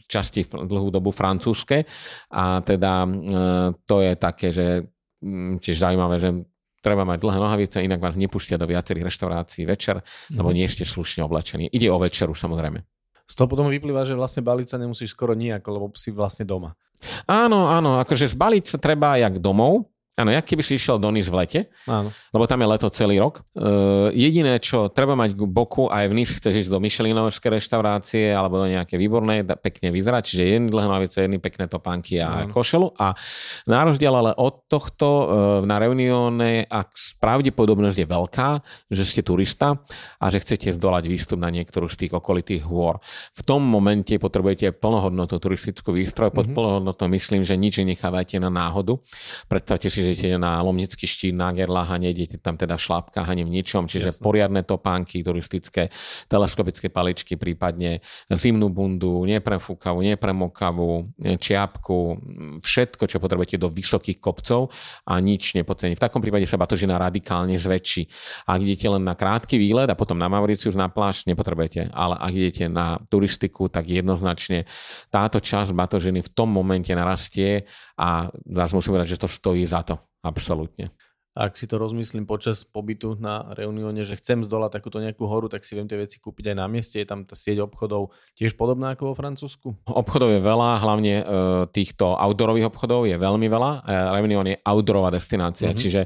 časti 0.09 0.45
dlhú 0.49 0.89
dobu 0.89 1.13
francúzske 1.13 1.85
a 2.33 2.63
teda 2.65 2.93
e, 3.03 3.09
to 3.85 3.95
je 4.01 4.13
také, 4.17 4.47
že 4.49 4.87
mm, 5.21 5.61
tiež 5.61 5.77
zaujímavé, 5.77 6.15
že 6.17 6.29
treba 6.79 7.03
mať 7.03 7.19
dlhé 7.19 7.37
nohavice, 7.39 7.83
inak 7.83 7.99
vás 7.99 8.15
nepustia 8.15 8.55
do 8.55 8.67
viacerých 8.67 9.11
reštaurácií 9.11 9.67
večer, 9.67 9.99
lebo 10.31 10.49
mhm. 10.51 10.55
nie 10.55 10.67
ste 10.67 10.87
slušne 10.87 11.27
oblečení. 11.27 11.67
Ide 11.67 11.91
o 11.91 11.99
večeru 11.99 12.31
samozrejme. 12.31 12.79
Z 13.29 13.37
toho 13.37 13.45
potom 13.45 13.69
vyplýva, 13.69 14.09
že 14.09 14.17
vlastne 14.17 14.41
baliť 14.41 14.67
sa 14.73 14.81
nemusíš 14.81 15.13
skoro 15.13 15.37
nejako, 15.37 15.69
lebo 15.69 15.85
si 15.93 16.09
vlastne 16.09 16.49
doma. 16.49 16.73
Áno, 17.29 17.69
áno, 17.69 18.01
akože 18.01 18.33
zbaliť 18.33 18.75
sa 18.75 18.77
treba 18.81 19.21
jak 19.21 19.37
domov, 19.37 19.85
Áno, 20.19 20.35
jak 20.35 20.43
keby 20.43 20.63
si 20.67 20.75
išiel 20.75 20.99
do 20.99 21.07
Nice 21.15 21.31
v 21.31 21.39
lete, 21.39 21.61
Áno. 21.87 22.11
lebo 22.35 22.43
tam 22.43 22.59
je 22.59 22.67
leto 22.67 22.87
celý 22.91 23.23
rok. 23.23 23.47
Uh, 23.55 24.11
jediné, 24.11 24.59
čo 24.59 24.91
treba 24.91 25.15
mať 25.15 25.39
k 25.39 25.41
boku, 25.47 25.87
aj 25.87 26.11
v 26.11 26.13
Nice 26.19 26.35
chceš 26.35 26.67
ísť 26.67 26.71
do 26.75 26.83
Michelinovskej 26.83 27.55
reštaurácie 27.55 28.35
alebo 28.35 28.59
do 28.59 28.67
nejaké 28.67 28.99
výbornej, 28.99 29.47
pekne 29.63 29.95
vyzerať, 29.95 30.23
čiže 30.27 30.43
jedny 30.43 30.67
dlhé 30.67 30.85
nohavice, 30.91 31.23
jedny 31.23 31.39
pekné 31.39 31.71
topánky 31.71 32.19
a 32.19 32.43
Áno. 32.43 32.51
košelu. 32.51 32.99
A 32.99 33.15
na 33.63 33.79
rozdiel 33.87 34.11
ale 34.11 34.35
od 34.35 34.67
tohto 34.67 35.07
uh, 35.07 35.25
na 35.63 35.79
Reunione, 35.79 36.67
ak 36.67 36.91
pravdepodobnosť 37.23 37.97
je 38.03 38.07
veľká, 38.11 38.49
že 38.91 39.03
ste 39.07 39.21
turista 39.23 39.79
a 40.19 40.25
že 40.27 40.43
chcete 40.43 40.75
zdolať 40.75 41.07
výstup 41.07 41.39
na 41.39 41.47
niektorú 41.47 41.87
z 41.87 42.05
tých 42.05 42.11
okolitých 42.11 42.67
hôr. 42.67 42.99
V 43.39 43.41
tom 43.47 43.63
momente 43.63 44.11
potrebujete 44.19 44.75
plnohodnotnú 44.75 45.37
turistickú 45.39 45.95
výstroj. 45.95 46.35
Pod 46.35 46.49
mm-hmm. 46.49 46.57
plnohodnotnou 46.57 47.07
myslím, 47.15 47.47
že 47.47 47.55
nič 47.55 47.79
nechávajte 47.79 48.41
na 48.43 48.51
náhodu. 48.51 48.99
Predstavte 49.47 49.87
si, 49.87 50.03
že 50.03 50.08
idete 50.09 50.41
na 50.41 50.59
Lomnický 50.65 51.05
štít, 51.05 51.37
na 51.37 51.53
Gerlach 51.53 51.93
a 51.93 52.01
nejdete 52.01 52.41
tam 52.41 52.57
teda 52.57 52.75
v 52.75 52.85
šlápkach 52.89 53.27
ani 53.29 53.45
v 53.45 53.61
ničom, 53.61 53.85
čiže 53.85 54.09
Jasne. 54.09 54.23
poriadne 54.25 54.61
topánky, 54.65 55.21
turistické, 55.21 55.93
teleskopické 56.25 56.89
paličky, 56.89 57.37
prípadne 57.37 58.01
zimnú 58.33 58.73
bundu, 58.73 59.21
neprefúkavú, 59.29 60.01
nepremokavú, 60.01 61.05
čiapku, 61.37 62.17
všetko, 62.57 63.03
čo 63.05 63.21
potrebujete 63.21 63.61
do 63.61 63.69
vysokých 63.69 64.17
kopcov 64.17 64.73
a 65.05 65.21
nič 65.21 65.53
nepotrebujete. 65.53 65.99
V 65.99 66.05
takom 66.09 66.21
prípade 66.23 66.49
sa 66.49 66.57
batožina 66.57 66.97
radikálne 66.97 67.59
zväčší. 67.59 68.09
Ak 68.49 68.59
idete 68.63 68.89
len 68.89 69.05
na 69.05 69.13
krátky 69.13 69.61
výlet 69.61 69.91
a 69.91 69.99
potom 69.99 70.17
na 70.17 70.25
Mauricius 70.25 70.73
na 70.73 70.89
pláž, 70.89 71.29
nepotrebujete, 71.29 71.93
ale 71.93 72.15
ak 72.17 72.31
idete 72.33 72.65
na 72.71 72.97
turistiku, 73.11 73.69
tak 73.69 73.85
jednoznačne 73.85 74.65
táto 75.13 75.37
časť 75.37 75.75
batožiny 75.75 76.25
v 76.25 76.29
tom 76.33 76.49
momente 76.49 76.89
narastie 76.95 77.67
a 77.99 78.31
zase 78.31 78.73
musím 78.73 78.95
povedať, 78.95 79.19
že 79.19 79.21
to 79.21 79.27
stojí 79.27 79.67
za 79.67 79.83
to. 79.83 79.98
Absolútne. 80.23 80.91
Ak 81.39 81.55
si 81.55 81.71
to 81.71 81.79
rozmyslím 81.79 82.27
počas 82.27 82.67
pobytu 82.67 83.15
na 83.15 83.53
Reunione, 83.55 84.03
že 84.03 84.19
chcem 84.19 84.43
zdolať 84.43 84.75
takúto 84.75 84.99
nejakú 84.99 85.23
horu, 85.23 85.47
tak 85.47 85.63
si 85.63 85.71
viem 85.71 85.87
tie 85.87 85.95
veci 85.95 86.19
kúpiť 86.19 86.51
aj 86.51 86.57
na 86.57 86.67
mieste. 86.67 86.99
Je 86.99 87.07
tam 87.07 87.23
tá 87.23 87.37
sieť 87.37 87.63
obchodov 87.63 88.11
tiež 88.35 88.59
podobná 88.59 88.91
ako 88.91 89.13
vo 89.13 89.15
Francúzsku? 89.15 89.71
Obchodov 89.87 90.35
je 90.35 90.41
veľa, 90.43 90.83
hlavne 90.83 91.13
e, 91.15 91.23
týchto 91.71 92.17
outdoorových 92.17 92.67
obchodov 92.73 93.07
je 93.07 93.15
veľmi 93.15 93.47
veľa. 93.47 93.71
E, 93.71 93.79
Reunion 94.19 94.51
je 94.51 94.57
outdoorová 94.57 95.15
destinácia, 95.15 95.71
mm-hmm. 95.71 95.79
čiže 95.79 96.01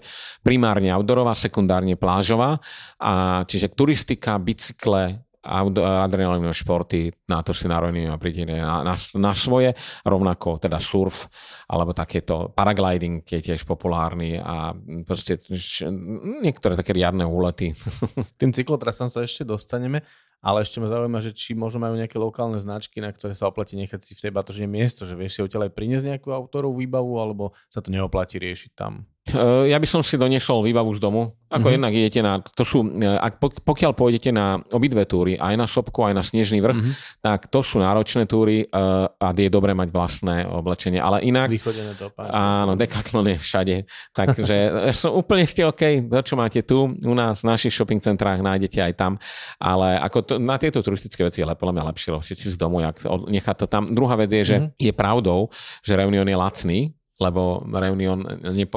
primárne 0.45 0.93
outdoorová, 0.93 1.33
sekundárne 1.33 1.97
plážová. 1.97 2.61
A, 3.01 3.41
čiže 3.49 3.73
turistika, 3.73 4.37
bicykle, 4.37 5.23
adrenalinové 5.43 6.55
športy, 6.55 7.11
na 7.27 7.43
to 7.43 7.51
si 7.51 7.67
narodení 7.67 8.07
a 8.07 8.15
príde 8.15 8.47
na, 8.47 8.79
na, 8.81 8.95
na 8.95 9.33
svoje, 9.35 9.75
rovnako 10.07 10.63
teda 10.63 10.79
surf, 10.79 11.27
alebo 11.67 11.91
takéto 11.91 12.55
paragliding 12.55 13.27
je 13.27 13.43
tiež 13.43 13.67
populárny 13.67 14.39
a 14.39 14.71
proste 15.03 15.43
niektoré 16.39 16.79
také 16.79 16.95
riadne 16.95 17.27
úlety. 17.27 17.75
Tým 18.39 18.55
cyklotrasám 18.55 19.11
sa 19.11 19.27
ešte 19.27 19.43
dostaneme, 19.43 20.07
ale 20.43 20.63
ešte 20.63 20.79
ma 20.79 20.87
zaujíma, 20.87 21.19
že 21.23 21.31
či 21.35 21.55
možno 21.55 21.83
majú 21.83 21.95
nejaké 21.95 22.15
lokálne 22.15 22.59
značky, 22.59 23.03
na 23.03 23.11
ktoré 23.11 23.35
sa 23.35 23.47
oplatí 23.47 23.75
nechať 23.79 23.99
si 24.03 24.15
v 24.15 24.27
tej 24.27 24.31
batožine 24.31 24.67
miesto, 24.67 25.03
že 25.03 25.15
vieš 25.15 25.39
si 25.39 25.43
odtiaľ 25.43 25.71
aj 25.71 25.75
priniesť 25.75 26.05
nejakú 26.15 26.31
autorovú 26.35 26.83
výbavu, 26.83 27.19
alebo 27.19 27.55
sa 27.71 27.79
to 27.79 27.91
neoplatí 27.91 28.39
riešiť 28.39 28.71
tam? 28.75 29.07
Eh, 29.23 29.71
ja 29.71 29.79
by 29.79 29.87
som 29.87 30.03
si 30.03 30.19
doniesol 30.19 30.67
výbavu 30.67 30.91
z 30.93 30.99
domu. 30.99 31.31
Ako 31.47 31.69
mm-hmm. 31.69 31.75
jednak 31.79 31.93
idete 31.95 32.19
na, 32.19 32.43
to 32.43 32.67
sú, 32.67 32.83
eh, 32.83 33.07
ak, 33.07 33.39
pokiaľ 33.39 33.95
pôjdete 33.95 34.35
na 34.35 34.59
obidve 34.75 35.07
túry, 35.07 35.39
aj 35.39 35.55
na 35.55 35.63
Sopku, 35.63 36.03
aj 36.03 36.11
na 36.11 36.19
Snežný 36.19 36.59
vrch, 36.59 36.75
mm-hmm. 36.75 37.23
tak 37.23 37.47
to 37.47 37.63
sú 37.63 37.79
náročné 37.79 38.27
túry 38.27 38.67
uh, 38.67 39.07
a 39.07 39.31
je 39.31 39.47
dobré 39.47 39.71
mať 39.71 39.95
vlastné 39.95 40.43
oblečenie. 40.43 40.99
Ale 40.99 41.23
inak... 41.23 41.55
Vychodené 41.55 41.95
to. 41.95 42.11
Áno, 42.19 42.75
Decathlon 42.75 43.31
je 43.31 43.37
všade. 43.39 43.75
Takže 44.11 44.55
som 44.91 45.15
úplne 45.15 45.47
ste 45.47 45.63
OK, 45.63 46.03
to 46.03 46.19
čo 46.19 46.35
máte 46.35 46.59
tu, 46.67 46.91
u 46.91 47.15
nás 47.15 47.47
v 47.47 47.49
našich 47.53 47.71
shopping 47.71 48.03
centrách 48.03 48.43
nájdete 48.43 48.79
aj 48.83 48.93
tam. 48.99 49.15
Ale 49.55 50.03
ako 50.03 50.17
to, 50.25 50.33
na 50.35 50.59
tieto 50.59 50.83
turistické 50.83 51.23
veci 51.23 51.39
je 51.39 51.47
podľa 51.47 51.79
mňa 51.79 51.83
lepšie 51.95 52.11
si 52.27 52.49
z 52.51 52.57
domu, 52.59 52.83
jak 52.83 52.99
nechať 53.07 53.55
to 53.55 53.65
tam. 53.71 53.87
Druhá 53.95 54.19
vec 54.19 54.31
je, 54.35 54.43
že 54.43 54.57
mm-hmm. 54.59 54.83
je 54.83 54.91
pravdou, 54.91 55.47
že 55.79 55.95
Reunion 55.95 56.27
je 56.27 56.37
lacný, 56.37 56.79
lebo 57.23 57.63
Reunion 57.71 58.19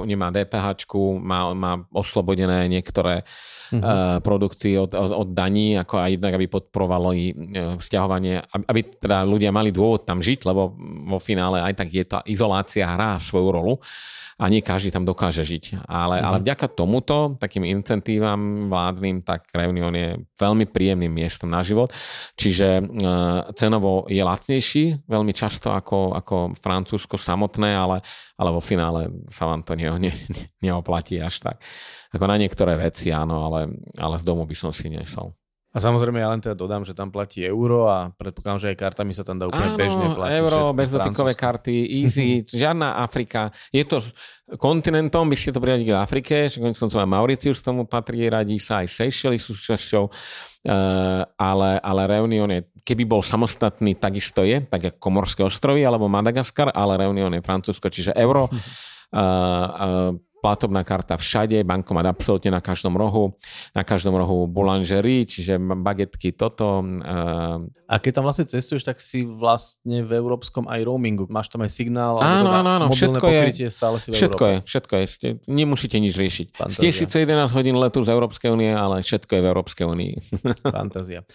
nemá 0.07 0.31
DPH, 0.31 0.87
má, 1.19 1.51
má 1.51 1.73
oslobodené 1.91 2.71
niektoré 2.71 3.27
uh-huh. 3.75 3.83
uh, 3.83 4.17
produkty 4.23 4.79
od, 4.79 4.95
od, 4.95 5.11
od 5.27 5.29
daní, 5.35 5.75
ako 5.75 5.99
aj 5.99 6.11
jednak, 6.15 6.33
aby 6.39 6.47
podporovalo 6.47 7.11
i 7.11 7.35
uh, 7.35 7.75
vzťahovanie, 7.83 8.47
aby, 8.47 8.65
aby 8.71 8.81
teda 9.03 9.27
ľudia 9.27 9.51
mali 9.51 9.75
dôvod 9.75 10.07
tam 10.07 10.23
žiť, 10.23 10.47
lebo 10.47 10.71
vo 11.11 11.19
finále 11.19 11.59
aj 11.59 11.75
tak 11.75 11.89
je 11.91 12.05
tá 12.07 12.19
izolácia 12.31 12.87
hrá 12.87 13.19
svoju 13.19 13.49
rolu 13.51 13.75
a 14.37 14.45
nie 14.53 14.61
každý 14.61 14.93
tam 14.93 15.09
dokáže 15.09 15.41
žiť. 15.41 15.89
Ale, 15.89 16.21
mm. 16.21 16.25
ale 16.29 16.37
vďaka 16.45 16.69
tomuto, 16.77 17.41
takým 17.41 17.65
incentívam 17.65 18.69
vládnym, 18.69 19.25
tak 19.25 19.49
Reunion 19.49 19.97
je 19.97 20.21
veľmi 20.37 20.69
príjemným 20.69 21.09
miestom 21.09 21.49
na 21.49 21.65
život. 21.65 21.89
Čiže 22.37 22.69
e, 22.79 22.83
cenovo 23.57 24.05
je 24.13 24.21
lacnejší 24.21 25.09
veľmi 25.09 25.33
často 25.33 25.73
ako, 25.73 26.13
ako 26.21 26.37
Francúzsko 26.61 27.17
samotné, 27.17 27.73
ale, 27.73 28.05
ale 28.37 28.51
vo 28.53 28.61
finále 28.61 29.09
sa 29.33 29.49
vám 29.49 29.65
to 29.65 29.73
ne, 29.73 29.89
ne, 29.97 30.13
neoplatí 30.61 31.17
až 31.17 31.41
tak. 31.41 31.57
Ako 32.13 32.29
na 32.29 32.37
niektoré 32.37 32.77
veci 32.77 33.09
áno, 33.09 33.49
ale, 33.49 33.73
ale 33.97 34.21
z 34.21 34.25
domu 34.29 34.45
by 34.45 34.57
som 34.57 34.69
si 34.69 34.93
nešiel. 34.93 35.33
A 35.77 35.79
samozrejme 35.79 36.25
ja 36.25 36.33
len 36.33 36.41
teda 36.41 36.57
dodám, 36.57 36.89
že 36.89 36.97
tam 36.97 37.13
platí 37.13 37.45
euro 37.45 37.85
a 37.85 38.09
predpokladám, 38.17 38.65
že 38.65 38.69
aj 38.73 38.81
kartami 38.81 39.13
sa 39.13 39.29
tam 39.29 39.37
dá 39.37 39.45
úplne 39.45 39.77
Áno, 39.77 39.77
bežne 39.77 40.09
platiť. 40.09 40.37
euro, 40.41 40.61
bezdotykové 40.73 41.33
karty, 41.37 41.77
easy, 42.01 42.41
žiadna 42.65 42.97
Afrika. 43.05 43.53
Je 43.69 43.85
to 43.85 44.01
kontinentom, 44.57 45.29
by 45.29 45.37
ste 45.37 45.53
to 45.53 45.61
priradiť 45.61 45.85
k 45.85 45.93
Afrike, 45.93 46.37
že 46.49 46.65
konec 46.65 46.81
koncov 46.81 47.05
aj 47.05 47.13
Mauritius 47.13 47.61
tomu 47.61 47.85
patrí, 47.85 48.25
radí 48.25 48.57
sa 48.57 48.81
aj 48.81 48.89
Seychelles 48.89 49.45
sú 49.45 49.53
súčasťou, 49.53 50.05
uh, 50.09 51.23
ale, 51.37 51.71
ale 51.85 52.03
Reunion 52.09 52.49
je, 52.57 52.73
keby 52.81 53.05
bol 53.05 53.21
samostatný, 53.21 54.01
takisto 54.01 54.49
je, 54.49 54.65
tak 54.65 54.81
ako 54.81 54.97
Komorské 54.97 55.45
ostrovy 55.45 55.85
alebo 55.85 56.09
Madagaskar, 56.09 56.73
ale 56.73 57.05
Reunion 57.05 57.37
je 57.37 57.45
Francúzsko, 57.45 57.93
čiže 57.93 58.17
euro. 58.17 58.49
Uh, 59.13 60.17
uh, 60.17 60.26
platobná 60.47 60.87
karta 60.87 61.19
všade, 61.19 61.67
bankomat 61.67 62.07
absolútne 62.07 62.55
na 62.55 62.63
každom 62.63 62.95
rohu, 62.95 63.35
na 63.75 63.83
každom 63.83 64.15
rohu 64.15 64.47
boulangerie, 64.47 65.27
čiže 65.27 65.59
bagetky, 65.59 66.31
toto. 66.31 66.87
Uh... 66.87 67.67
A 67.91 67.99
keď 67.99 68.23
tam 68.23 68.31
vlastne 68.31 68.47
cestuješ, 68.47 68.87
tak 68.87 69.03
si 69.03 69.27
vlastne 69.27 70.07
v 70.07 70.11
európskom 70.15 70.71
aj 70.71 70.87
roamingu. 70.87 71.27
Máš 71.27 71.51
tam 71.51 71.67
aj 71.67 71.75
signál, 71.75 72.23
áno, 72.23 72.55
áno, 72.63 72.71
áno, 72.79 72.87
všetko 72.95 73.27
pokrytie, 73.27 73.67
je, 73.67 73.75
stále 73.75 73.99
si 73.99 74.15
v 74.15 74.23
všetko 74.23 74.45
Európe. 74.47 74.63
je, 74.63 74.71
všetko 74.71 74.93
je. 74.95 75.05
Nemusíte 75.51 75.99
nič 75.99 76.15
riešiť. 76.15 76.47
Ste 76.79 76.95
síce 76.95 77.17
11 77.27 77.51
hodín 77.51 77.75
letu 77.75 78.07
z 78.07 78.15
Európskej 78.15 78.55
únie, 78.55 78.71
ale 78.71 79.03
všetko 79.03 79.33
je 79.35 79.41
v 79.43 79.47
Európskej 79.51 79.85
únii. 79.91 80.13
Fantázia. 80.79 81.27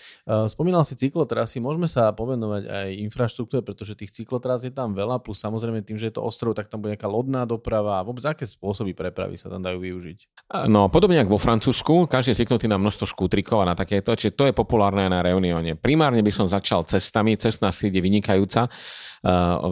Spomínal 0.48 0.88
si 0.88 0.96
cyklotrasy, 0.96 1.60
môžeme 1.60 1.92
sa 1.92 2.16
povenovať 2.16 2.64
aj 2.64 2.90
infraštruktúre, 3.12 3.60
pretože 3.60 4.00
tých 4.00 4.16
cyklotras 4.16 4.64
je 4.64 4.72
tam 4.72 4.96
veľa, 4.96 5.20
plus 5.20 5.36
samozrejme 5.44 5.84
tým, 5.84 6.00
že 6.00 6.08
je 6.08 6.16
to 6.16 6.24
ostrov, 6.24 6.56
tak 6.56 6.72
tam 6.72 6.80
bude 6.80 6.96
nejaká 6.96 7.12
lodná 7.12 7.44
doprava 7.44 8.00
a 8.00 8.06
vôbec 8.08 8.24
aké 8.24 8.48
spôsoby 8.48 9.01
prepravy 9.02 9.34
sa 9.34 9.50
tam 9.50 9.66
dajú 9.66 9.82
využiť. 9.82 10.46
No, 10.70 10.92
podobne 10.94 11.18
ako 11.24 11.40
vo 11.40 11.42
Francúzsku, 11.42 12.06
každý 12.06 12.36
je 12.36 12.44
zvyknutý 12.44 12.70
na 12.70 12.78
množstvo 12.78 13.10
škútrikov 13.10 13.66
a 13.66 13.70
na 13.72 13.76
takéto, 13.76 14.14
čiže 14.14 14.38
to 14.38 14.44
je 14.46 14.54
populárne 14.54 15.10
na 15.10 15.26
Reunione. 15.26 15.74
Primárne 15.74 16.22
by 16.22 16.30
som 16.30 16.46
začal 16.46 16.86
cestami, 16.86 17.34
cestná 17.40 17.74
sieť 17.74 17.98
je 17.98 18.06
vynikajúca, 18.06 18.68
eh, 18.68 18.72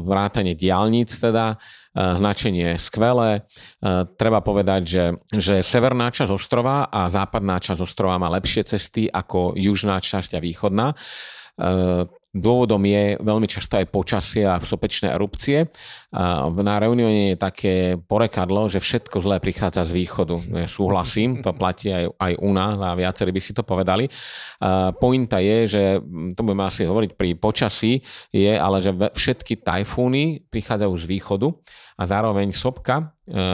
vrátanie 0.01 0.57
diálnic 0.57 1.13
teda, 1.13 1.53
eh, 1.53 2.17
značenie 2.17 2.81
skvelé. 2.81 3.43
Eh, 3.43 4.07
treba 4.17 4.41
povedať, 4.41 4.81
že, 4.87 5.05
že 5.29 5.55
severná 5.61 6.09
časť 6.09 6.31
ostrova 6.33 6.89
a 6.89 7.05
západná 7.11 7.61
časť 7.61 7.85
ostrova 7.85 8.17
má 8.17 8.31
lepšie 8.33 8.65
cesty 8.65 9.05
ako 9.05 9.53
južná 9.53 10.01
časť 10.01 10.33
a 10.33 10.41
východná 10.41 10.97
Dôvodom 12.29 12.85
je 12.85 13.17
veľmi 13.17 13.49
často 13.49 13.81
aj 13.81 13.89
počasie 13.89 14.45
a 14.45 14.61
sopečné 14.61 15.17
erupcie. 15.17 15.65
Na 16.53 16.75
Reunione 16.77 17.33
je 17.33 17.41
také 17.41 17.97
porekadlo, 17.97 18.69
že 18.69 18.77
všetko 18.77 19.17
zlé 19.17 19.41
prichádza 19.41 19.89
z 19.89 19.97
východu. 19.97 20.37
Súhlasím, 20.69 21.41
to 21.41 21.57
platí 21.57 21.89
aj, 21.89 22.05
aj 22.21 22.33
u 22.37 22.53
nás 22.53 22.77
a 22.77 22.93
viacerí 22.93 23.33
by 23.33 23.41
si 23.41 23.57
to 23.57 23.65
povedali. 23.65 24.05
Pointa 25.01 25.41
je, 25.41 25.57
že 25.65 25.83
to 26.37 26.41
budeme 26.45 26.69
asi 26.69 26.85
hovoriť 26.85 27.17
pri 27.17 27.33
počasí, 27.33 28.05
je 28.29 28.53
ale, 28.53 28.77
že 28.77 28.93
všetky 28.93 29.65
tajfúny 29.65 30.45
prichádzajú 30.53 30.93
z 31.01 31.05
východu 31.09 31.49
a 31.99 32.03
zároveň 32.05 32.53
sopka, 32.53 33.11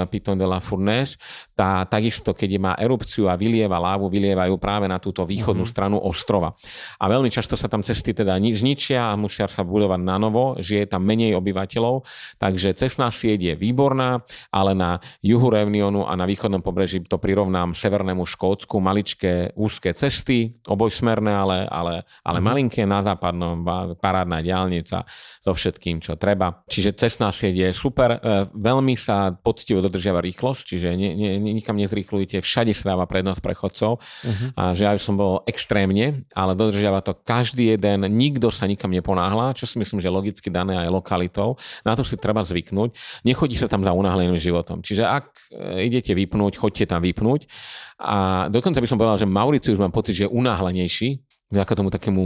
Piton 0.09 0.39
de 0.39 0.47
la 0.47 0.63
Fournaise, 0.63 1.19
tá 1.55 1.83
takisto, 1.87 2.35
keď 2.35 2.49
má 2.59 2.73
erupciu 2.75 3.31
a 3.31 3.39
vylieva 3.39 3.79
lávu, 3.79 4.11
vylievajú 4.11 4.55
práve 4.59 4.87
na 4.87 4.99
túto 4.99 5.23
východnú 5.23 5.63
mm-hmm. 5.63 5.75
stranu 5.75 5.97
ostrova. 5.99 6.55
A 6.99 7.05
veľmi 7.07 7.31
často 7.31 7.55
sa 7.59 7.67
tam 7.67 7.83
cesty 7.83 8.11
teda 8.15 8.35
zničia 8.39 9.11
a 9.11 9.19
musia 9.19 9.47
sa 9.47 9.63
budovať 9.63 10.01
na 10.03 10.15
novo, 10.19 10.55
že 10.59 10.83
je 10.83 10.87
tam 10.87 11.03
menej 11.03 11.35
obyvateľov, 11.39 12.03
takže 12.39 12.75
cestná 12.75 13.11
sieť 13.11 13.39
je 13.39 13.53
výborná, 13.55 14.23
ale 14.51 14.71
na 14.75 14.99
juhu 15.23 15.47
Reunionu 15.51 16.03
a 16.07 16.13
na 16.15 16.27
východnom 16.27 16.59
pobreží 16.59 17.03
to 17.07 17.19
prirovnám 17.19 17.75
severnému 17.75 18.27
Škótsku, 18.27 18.79
maličké 18.79 19.55
úzke 19.55 19.95
cesty, 19.95 20.55
obojsmerné, 20.67 21.31
ale, 21.31 21.57
ale, 21.67 22.03
ale 22.23 22.37
mm-hmm. 22.39 22.45
malinké 22.45 22.83
na 22.83 22.99
západnom, 23.03 23.63
parádna 23.99 24.43
diálnica 24.43 25.07
so 25.41 25.51
všetkým, 25.53 26.01
čo 26.01 26.19
treba. 26.19 26.63
Čiže 26.67 26.97
cestná 26.97 27.29
sieť 27.29 27.55
je 27.55 27.69
super, 27.71 28.17
e, 28.17 28.49
veľmi 28.51 28.97
sa 28.97 29.31
poctivo 29.65 29.81
dodržiava 29.81 30.21
rýchlosť, 30.21 30.61
čiže 30.61 30.93
ne, 30.93 31.09
ne, 31.17 31.41
nikam 31.41 31.73
nezrýchlujete, 31.81 32.37
všade 32.37 32.69
sa 32.77 32.93
dáva 32.93 33.09
prednosť 33.09 33.41
prechodcov 33.41 33.97
uh-huh. 33.97 34.53
a 34.53 34.77
že 34.77 34.85
ja 34.85 34.93
som 35.01 35.17
bol 35.17 35.41
extrémne, 35.49 36.21
ale 36.37 36.53
dodržiava 36.53 37.01
to 37.01 37.17
každý 37.17 37.73
jeden, 37.73 38.05
nikto 38.13 38.53
sa 38.53 38.69
nikam 38.69 38.93
neponáhla, 38.93 39.57
čo 39.57 39.65
si 39.65 39.81
myslím, 39.81 40.05
že 40.05 40.13
logicky 40.13 40.53
dané 40.53 40.77
aj 40.77 40.93
lokalitou. 40.93 41.57
Na 41.81 41.97
to 41.97 42.05
si 42.05 42.13
treba 42.13 42.45
zvyknúť. 42.45 42.93
Nechodí 43.25 43.57
sa 43.57 43.65
tam 43.65 43.81
za 43.81 43.89
unáhleným 43.89 44.37
životom. 44.37 44.85
Čiže 44.85 45.01
ak 45.01 45.25
e, 45.49 45.89
idete 45.89 46.13
vypnúť, 46.13 46.61
choďte 46.61 46.93
tam 46.93 47.01
vypnúť. 47.01 47.49
A 47.97 48.45
dokonca 48.53 48.77
by 48.77 48.85
som 48.85 49.01
povedal, 49.01 49.17
že 49.17 49.25
Mauricius 49.25 49.81
mám 49.81 49.89
pocit, 49.89 50.13
že 50.13 50.29
je 50.29 50.35
unáhlenejší, 50.35 51.24
vďaka 51.53 51.73
tomu 51.77 51.89
takému 51.93 52.21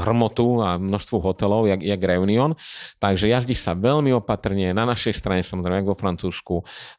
hrmotu 0.00 0.64
a 0.64 0.80
množstvu 0.80 1.20
hotelov, 1.20 1.68
jak, 1.68 1.80
jak 1.84 2.00
Reunion. 2.00 2.56
Takže 2.96 3.28
jazdí 3.28 3.52
sa 3.52 3.76
veľmi 3.76 4.10
opatrne, 4.16 4.72
na 4.72 4.88
našej 4.88 5.20
strane 5.20 5.44
samozrejme, 5.44 5.84
ako 5.84 5.92
vo 5.92 6.00
Francúzsku, 6.00 6.54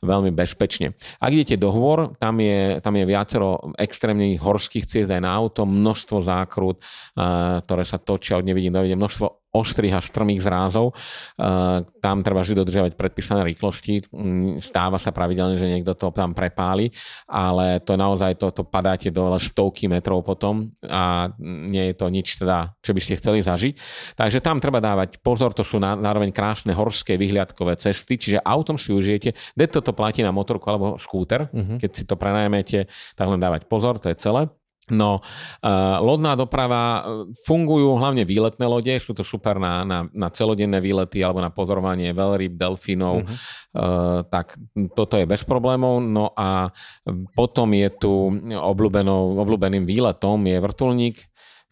veľmi 0.05 0.29
bezpečne. 0.29 0.93
Ak 1.17 1.33
idete 1.33 1.57
do 1.57 1.73
hôr, 1.73 2.13
tam 2.21 2.37
je, 2.37 2.77
tam 2.85 2.93
je 2.95 3.05
viacero 3.09 3.73
extrémnych 3.81 4.37
horských 4.37 4.85
ciest 4.85 5.09
aj 5.09 5.21
na 5.25 5.31
auto, 5.33 5.65
množstvo 5.65 6.21
zákrut, 6.21 6.77
uh, 6.81 7.61
ktoré 7.65 7.83
sa 7.83 7.97
točia 7.97 8.37
od 8.37 8.45
nevidím 8.45 8.75
do 8.75 8.85
množstvo 8.85 9.44
ostrých 9.55 9.95
a 9.95 10.01
strmých 10.03 10.43
zrázov. 10.43 10.91
Tam 12.03 12.17
treba 12.19 12.43
vždy 12.43 12.59
dodržiavať 12.59 12.91
predpísané 12.99 13.41
rýchlosti. 13.47 14.03
Mm, 14.11 14.59
stáva 14.59 14.99
sa 14.99 15.15
pravidelne, 15.15 15.55
že 15.55 15.71
niekto 15.71 15.95
to 15.95 16.11
tam 16.11 16.35
prepáli, 16.35 16.91
ale 17.25 17.79
to 17.79 17.95
naozaj 17.95 18.35
to, 18.35 18.51
to 18.51 18.67
padáte 18.67 19.07
dole 19.09 19.39
stovky 19.39 19.87
metrov 19.87 20.21
potom 20.27 20.67
a 20.83 21.31
nie 21.39 21.91
je 21.91 21.95
to 21.95 22.11
nič 22.11 22.35
teda, 22.35 22.75
čo 22.83 22.91
by 22.91 23.01
ste 23.01 23.17
chceli 23.17 23.39
zažiť. 23.39 23.73
Takže 24.19 24.43
tam 24.43 24.59
treba 24.59 24.83
dávať 24.83 25.23
pozor, 25.23 25.55
to 25.55 25.63
sú 25.63 25.79
zároveň 25.79 26.35
krásne 26.35 26.75
horské 26.75 27.15
vyhliadkové 27.15 27.79
cesty, 27.79 28.19
čiže 28.19 28.43
autom 28.43 28.75
si 28.75 28.91
užijete, 28.91 29.31
kde 29.55 29.65
toto 29.71 29.95
platí 29.95 30.25
na 30.25 30.35
motorku 30.35 30.67
alebo 30.67 30.99
skúter, 30.99 31.47
uh-huh. 31.47 31.79
keď 31.79 31.91
si 31.95 32.03
to 32.03 32.19
prenajmete, 32.19 32.89
tak 33.15 33.25
len 33.29 33.39
dávať 33.39 33.69
pozor, 33.71 34.01
to 34.01 34.11
je 34.11 34.17
celé. 34.19 34.49
No, 34.85 35.17
uh, 35.17 35.97
lodná 35.97 36.37
doprava, 36.37 37.01
e, 37.01 37.33
fungujú 37.41 37.97
hlavne 37.97 38.21
výletné 38.21 38.69
lode, 38.69 38.93
sú 39.01 39.17
to 39.17 39.25
super 39.25 39.57
na, 39.57 39.81
na, 39.81 40.05
na 40.13 40.29
celodenné 40.29 40.77
výlety 40.77 41.25
alebo 41.25 41.41
na 41.41 41.49
pozorovanie 41.49 42.13
veľryb, 42.13 42.53
delfínov, 42.53 43.25
uh-huh. 43.25 43.33
uh, 43.81 44.19
tak 44.29 44.53
toto 44.93 45.17
je 45.17 45.25
bez 45.25 45.41
problémov. 45.41 46.05
No 46.05 46.29
a 46.37 46.69
potom 47.33 47.73
je 47.73 47.89
tu 47.97 48.13
obľúbeným 48.53 49.89
výletom 49.89 50.37
je 50.45 50.57
vrtulník, 50.61 51.17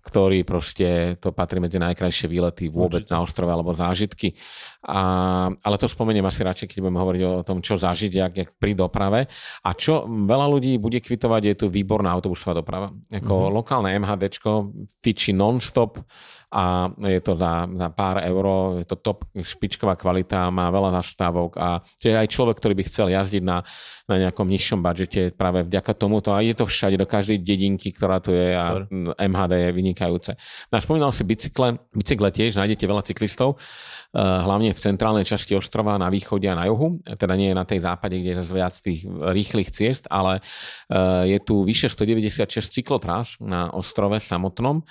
ktorý 0.03 0.43
proste, 0.43 1.15
to 1.21 1.31
patrí 1.31 1.63
medzi 1.63 1.79
najkrajšie 1.79 2.27
výlety 2.27 2.67
vôbec 2.67 3.07
Určite. 3.07 3.13
na 3.15 3.23
ostrove 3.23 3.47
alebo 3.47 3.71
zážitky. 3.71 4.35
A, 4.83 5.01
ale 5.47 5.75
to 5.79 5.87
spomeniem 5.87 6.27
asi 6.27 6.43
radšej, 6.43 6.67
keď 6.67 6.77
budeme 6.83 6.99
hovoriť 6.99 7.21
o 7.23 7.45
tom, 7.47 7.63
čo 7.63 7.79
zažiť, 7.79 8.11
jak, 8.11 8.33
jak 8.35 8.49
pri 8.59 8.75
doprave. 8.75 9.31
A 9.63 9.69
čo 9.73 10.03
veľa 10.03 10.47
ľudí 10.51 10.75
bude 10.75 10.99
kvitovať, 10.99 11.41
je 11.47 11.55
tu 11.55 11.65
výborná 11.71 12.11
autobusová 12.11 12.59
doprava. 12.59 12.91
Ako 13.07 13.33
mm-hmm. 13.33 13.55
lokálne 13.55 13.89
MHDčko 13.95 14.75
fiči 14.99 15.31
non-stop 15.31 16.03
a 16.53 16.85
je 17.01 17.17
to 17.17 17.33
za, 17.33 17.65
za 17.65 17.89
pár 17.89 18.21
euro, 18.21 18.77
je 18.77 18.85
to 18.85 19.01
top 19.01 19.25
špičková 19.33 19.97
kvalita, 19.97 20.53
má 20.53 20.69
veľa 20.69 21.01
zastávok 21.01 21.57
a 21.57 21.81
čiže 21.97 22.13
aj 22.13 22.29
človek, 22.29 22.55
ktorý 22.61 22.73
by 22.77 22.83
chcel 22.85 23.07
jazdiť 23.09 23.41
na, 23.41 23.65
na 24.05 24.15
nejakom 24.21 24.45
nižšom 24.45 24.85
budžete 24.85 25.33
práve 25.33 25.65
vďaka 25.65 25.97
tomuto 25.97 26.29
a 26.29 26.45
je 26.45 26.53
to 26.53 26.69
všade, 26.69 27.01
do 27.01 27.09
každej 27.09 27.41
dedinky, 27.41 27.89
ktorá 27.89 28.21
tu 28.21 28.37
je 28.37 28.53
a 28.53 28.85
MHD 29.17 29.53
je 29.65 29.69
vynikajúce. 29.73 30.31
No, 30.69 30.77
spomínal 30.77 31.09
si 31.09 31.25
bicykle, 31.25 31.81
bicykle 31.89 32.29
tiež, 32.29 32.53
nájdete 32.53 32.85
veľa 32.85 33.01
cyklistov, 33.01 33.57
eh, 34.13 34.21
hlavne 34.21 34.72
v 34.73 34.83
centrálnej 34.83 35.23
časti 35.23 35.53
ostrova 35.53 35.95
na 36.01 36.09
východe 36.09 36.49
a 36.49 36.57
na 36.57 36.65
juhu, 36.65 36.99
teda 37.05 37.33
nie 37.37 37.53
je 37.53 37.57
na 37.57 37.65
tej 37.65 37.79
západe, 37.85 38.17
kde 38.17 38.41
je 38.41 38.49
viac 38.49 38.73
tých 38.73 39.05
rýchlych 39.07 39.69
ciest, 39.69 40.09
ale 40.09 40.41
eh, 40.41 41.37
je 41.37 41.39
tu 41.39 41.61
vyše 41.63 41.87
196 41.87 42.49
cyklotrás 42.73 43.37
na 43.39 43.69
ostrove 43.71 44.17
samotnom 44.17 44.81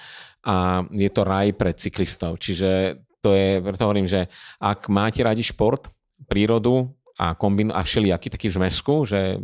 a 0.47 0.87
je 0.91 1.11
to 1.11 1.23
raj 1.23 1.55
pre 1.55 1.75
cyklistov. 1.75 2.39
Čiže 2.39 3.03
to 3.23 3.35
je, 3.35 3.63
preto 3.63 3.87
hovorím, 3.87 4.11
že 4.11 4.27
ak 4.59 4.91
máte 4.91 5.23
radi 5.23 5.47
šport, 5.47 5.87
prírodu 6.27 6.91
a, 7.19 7.35
kombin- 7.37 7.75
a 7.75 7.83
všelijaký 7.83 8.29
taký 8.33 8.49
zmesku, 8.49 9.05
že 9.05 9.37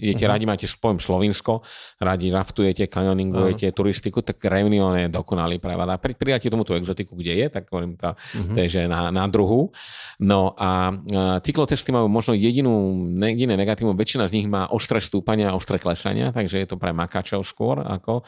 idete 0.00 0.24
uh-huh. 0.24 0.32
radi, 0.32 0.44
máte 0.48 0.66
poviem 0.80 1.00
Slovinsko, 1.00 1.60
radi 2.00 2.32
raftujete, 2.32 2.86
kanioningujete, 2.86 3.68
uh-huh. 3.68 3.76
turistiku, 3.76 4.24
tak 4.24 4.40
Reunion 4.44 4.96
je 4.96 5.06
dokonalý 5.12 5.60
pre 5.60 5.76
vás. 5.76 5.88
A 5.90 5.96
pri, 6.00 6.16
prijatí 6.16 6.48
tomu 6.48 6.64
tú 6.64 6.72
exotiku, 6.74 7.16
kde 7.16 7.32
je, 7.36 7.46
tak 7.48 7.68
hovorím, 7.68 7.96
tá, 8.00 8.16
uh-huh. 8.16 8.54
to 8.54 8.58
je, 8.64 8.68
že 8.68 8.80
na, 8.88 9.12
na 9.12 9.24
druhu. 9.28 9.72
No 10.20 10.56
a 10.56 10.92
uh, 10.92 11.38
cyklocesty 11.44 11.92
majú 11.92 12.08
možno 12.08 12.32
jedinú, 12.36 13.04
jediné 13.20 13.56
negatívum, 13.56 13.96
väčšina 13.96 14.28
z 14.28 14.34
nich 14.40 14.46
má 14.48 14.68
ostré 14.72 15.00
stúpania 15.00 15.52
a 15.52 15.56
ostré 15.56 15.76
klesania, 15.80 16.32
takže 16.32 16.60
je 16.60 16.68
to 16.68 16.76
pre 16.80 16.92
makáčov 16.96 17.44
skôr 17.44 17.80
ako 17.80 18.24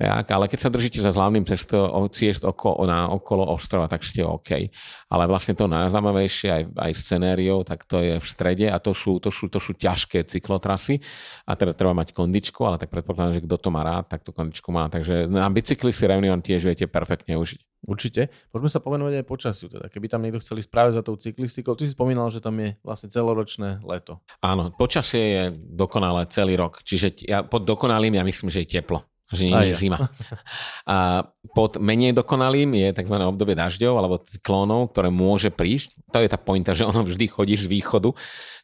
jak, 0.00 0.26
ale 0.32 0.48
keď 0.48 0.58
sa 0.64 0.72
držíte 0.72 1.04
za 1.04 1.12
hlavným 1.12 1.44
cestou 1.44 2.08
ciest 2.08 2.40
oko, 2.40 2.80
na, 2.88 3.12
okolo 3.12 3.44
ostrova, 3.52 3.84
tak 3.84 4.00
ste 4.00 4.24
OK. 4.24 4.72
Ale 5.12 5.24
vlastne 5.28 5.52
to 5.52 5.68
najzaujímavejšie 5.68 6.48
aj, 6.48 6.62
aj 6.72 6.92
scenériou, 6.96 7.60
tak 7.68 7.84
to 7.84 8.00
je 8.00 8.16
v 8.16 8.26
strede 8.30 8.70
a 8.70 8.78
to 8.78 8.94
sú, 8.94 9.18
to 9.18 9.34
sú, 9.34 9.50
to 9.50 9.58
sú 9.58 9.74
ťažké 9.74 10.22
cyklotrasy 10.30 11.02
a 11.44 11.58
teda 11.58 11.74
treba 11.74 11.90
mať 11.92 12.14
kondičku, 12.14 12.62
ale 12.62 12.78
tak 12.78 12.94
predpokladám, 12.94 13.42
že 13.42 13.44
kto 13.44 13.56
to 13.58 13.68
má 13.74 13.82
rád, 13.82 14.06
tak 14.06 14.22
tú 14.22 14.30
kondičku 14.30 14.70
má. 14.70 14.86
Takže 14.86 15.26
na 15.26 15.50
bicykli 15.50 15.90
si 15.90 16.06
Reunion 16.06 16.38
tiež 16.38 16.62
viete 16.62 16.86
perfektne 16.86 17.34
užiť. 17.34 17.66
Určite. 17.80 18.28
Môžeme 18.52 18.68
sa 18.68 18.84
povenovať 18.84 19.24
aj 19.24 19.26
počasiu. 19.26 19.66
Teda. 19.72 19.88
Keby 19.88 20.06
tam 20.12 20.20
niekto 20.20 20.44
chceli 20.44 20.60
správať 20.60 21.00
za 21.00 21.02
tou 21.02 21.16
cyklistikou, 21.16 21.72
ty 21.80 21.88
si 21.88 21.96
spomínal, 21.96 22.28
že 22.28 22.44
tam 22.44 22.52
je 22.60 22.76
vlastne 22.84 23.08
celoročné 23.08 23.80
leto. 23.80 24.20
Áno, 24.44 24.68
počasie 24.76 25.24
je 25.24 25.42
dokonalé 25.56 26.28
celý 26.28 26.60
rok. 26.60 26.84
Čiže 26.84 27.24
ja, 27.24 27.40
pod 27.40 27.64
dokonalým 27.64 28.20
ja 28.20 28.24
myslím, 28.24 28.52
že 28.52 28.68
je 28.68 28.78
teplo 28.78 29.09
že 29.30 29.46
nie 29.46 29.70
je 29.70 29.74
zima. 29.78 30.10
A 30.90 31.22
pod 31.54 31.78
menej 31.78 32.10
dokonalým 32.12 32.74
je 32.74 32.88
tzv. 32.90 33.16
obdobie 33.16 33.54
dažďov 33.54 33.94
alebo 33.94 34.18
cyklónov, 34.26 34.90
ktoré 34.90 35.08
môže 35.08 35.54
prísť. 35.54 35.94
To 36.10 36.18
je 36.18 36.28
tá 36.28 36.38
pointa, 36.38 36.74
že 36.74 36.82
ono 36.82 37.06
vždy 37.06 37.30
chodí 37.30 37.54
z 37.54 37.70
východu. 37.70 38.10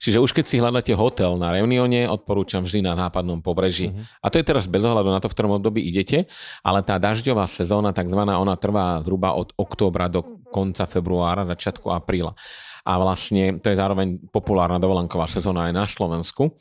Čiže 0.03 0.19
už 0.19 0.35
keď 0.35 0.45
si 0.45 0.59
hľadáte 0.59 0.93
hotel 0.99 1.39
na 1.39 1.55
Reunione, 1.55 2.11
odporúčam 2.11 2.67
vždy 2.67 2.83
na 2.83 2.99
západnom 2.99 3.41
pobreží. 3.41 3.95
Uh-huh. 3.95 4.03
A 4.21 4.27
to 4.29 4.43
je 4.43 4.45
teraz 4.45 4.67
bez 4.67 4.83
ohľadu 4.83 5.09
na 5.09 5.23
to, 5.23 5.31
v 5.31 5.35
ktorom 5.39 5.57
období 5.57 5.81
idete, 5.87 6.27
ale 6.67 6.83
tá 6.83 6.99
dažďová 6.99 7.47
sezóna, 7.47 7.95
takzvaná, 7.95 8.37
ona 8.37 8.59
trvá 8.59 9.01
zhruba 9.01 9.39
od 9.39 9.55
októbra 9.55 10.11
do 10.11 10.27
konca 10.51 10.85
februára, 10.85 11.49
začiatku 11.49 11.89
apríla 11.95 12.35
a 12.87 12.93
vlastne 13.03 13.59
to 13.59 13.67
je 13.67 13.77
zároveň 13.77 14.31
populárna 14.31 14.79
dovolenková 14.79 15.27
sezóna 15.27 15.67
aj 15.67 15.73
na 15.75 15.85
Slovensku, 15.91 16.55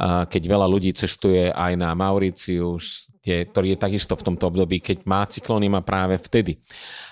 keď 0.00 0.42
veľa 0.48 0.64
ľudí 0.64 0.96
cestuje 0.96 1.52
aj 1.52 1.72
na 1.76 1.92
Mauricius, 1.92 3.12
ktorý 3.26 3.74
je 3.74 3.82
takisto 3.82 4.14
v 4.14 4.24
tomto 4.32 4.54
období, 4.54 4.78
keď 4.78 5.02
má 5.04 5.26
cyklóny 5.26 5.66
má 5.66 5.82
práve 5.82 6.14
vtedy, 6.22 6.62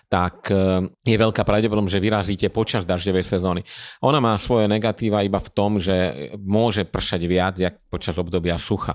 tak 0.06 0.46
e, 0.46 0.86
je 1.02 1.16
veľká 1.18 1.42
pravdepodobnosť, 1.42 1.94
že 1.98 2.04
vyrazíte 2.04 2.48
počas 2.54 2.86
dažďovej 2.86 3.24
sezóny. 3.26 3.60
Ona 4.06 4.22
má 4.22 4.38
svoje 4.38 4.70
negatíva 4.70 5.26
iba 5.26 5.42
v 5.42 5.50
tom, 5.50 5.82
že 5.82 6.30
môže 6.38 6.86
pršať 6.86 7.20
viac, 7.26 7.58
jak 7.58 7.82
počas 7.90 8.14
obdobia 8.14 8.54
sucha. 8.54 8.94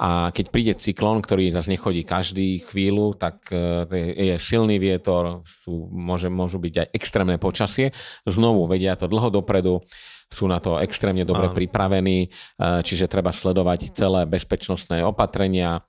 A 0.00 0.34
keď 0.34 0.46
príde 0.50 0.74
cyklón, 0.74 1.22
ktorý 1.22 1.54
zase 1.54 1.70
nechodí 1.70 2.02
každý 2.02 2.66
chvíľu, 2.66 3.14
tak 3.14 3.46
e, 3.54 3.86
je 4.34 4.34
silný 4.42 4.82
vietor, 4.82 5.46
sú, 5.46 5.86
môže, 5.94 6.26
môžu 6.26 6.58
byť 6.58 6.74
aj 6.82 6.88
extrémne 6.98 7.38
počasie. 7.38 7.94
Znovu 8.26 8.66
vedia 8.66 8.98
to 8.98 9.05
dlho 9.06 9.28
dopredu 9.30 9.82
sú 10.26 10.50
na 10.50 10.58
to 10.58 10.82
extrémne 10.82 11.22
dobre 11.22 11.46
Áno. 11.46 11.54
pripravení, 11.54 12.26
e, 12.26 12.28
čiže 12.82 13.06
treba 13.06 13.30
sledovať 13.30 13.94
celé 13.94 14.26
bezpečnostné 14.26 15.06
opatrenia. 15.06 15.78
E, 15.78 15.80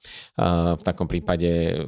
v 0.78 0.82
takom 0.86 1.10
prípade 1.10 1.82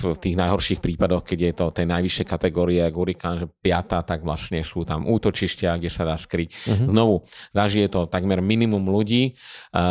v 0.00 0.16
tých 0.16 0.36
najhorších 0.40 0.80
prípadoch, 0.80 1.20
keď 1.20 1.38
je 1.38 1.52
to 1.52 1.66
tej 1.68 1.86
najvyššie 1.92 2.24
kategórie, 2.24 2.80
ako 2.80 2.96
hurikán, 3.04 3.34
že 3.44 3.46
piata, 3.60 4.00
tak 4.00 4.24
vlastne 4.24 4.64
sú 4.64 4.88
tam 4.88 5.04
útočištia, 5.04 5.76
kde 5.76 5.90
sa 5.92 6.08
dá 6.08 6.16
skryť. 6.16 6.48
Uh-huh. 6.48 6.88
Znovu, 6.88 7.14
zažije 7.52 7.92
to 7.92 8.08
takmer 8.08 8.40
minimum 8.40 8.88
ľudí. 8.88 9.22
E, 9.28 9.32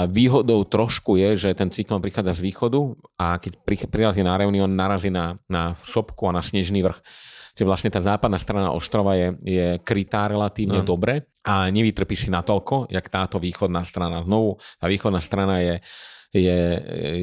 výhodou 0.09 0.65
trošku 0.65 1.21
je, 1.21 1.37
že 1.37 1.49
ten 1.53 1.69
cyklon 1.69 2.01
prichádza 2.01 2.41
z 2.41 2.49
východu 2.49 2.81
a 3.21 3.37
keď 3.37 3.61
prirazí 3.93 4.25
na 4.25 4.41
Reunion, 4.41 4.73
narazí 4.73 5.13
na, 5.13 5.37
na 5.45 5.77
sopku 5.85 6.25
a 6.25 6.33
na 6.33 6.41
snežný 6.41 6.81
vrch 6.81 7.29
že 7.57 7.63
vlastne 7.67 7.91
tá 7.91 7.99
západná 7.99 8.39
strana 8.39 8.69
ostrova 8.71 9.15
je, 9.15 9.35
je 9.43 9.67
krytá 9.83 10.27
relatívne 10.31 10.81
no. 10.81 10.87
dobre 10.87 11.31
a 11.45 11.67
nevytrpí 11.67 12.13
si 12.13 12.29
natoľko, 12.29 12.91
jak 12.93 13.05
táto 13.09 13.41
východná 13.41 13.81
strana. 13.81 14.21
Znovu, 14.21 14.61
tá 14.77 14.85
východná 14.85 15.19
strana 15.19 15.59
je 15.59 15.75
je, 16.31 16.61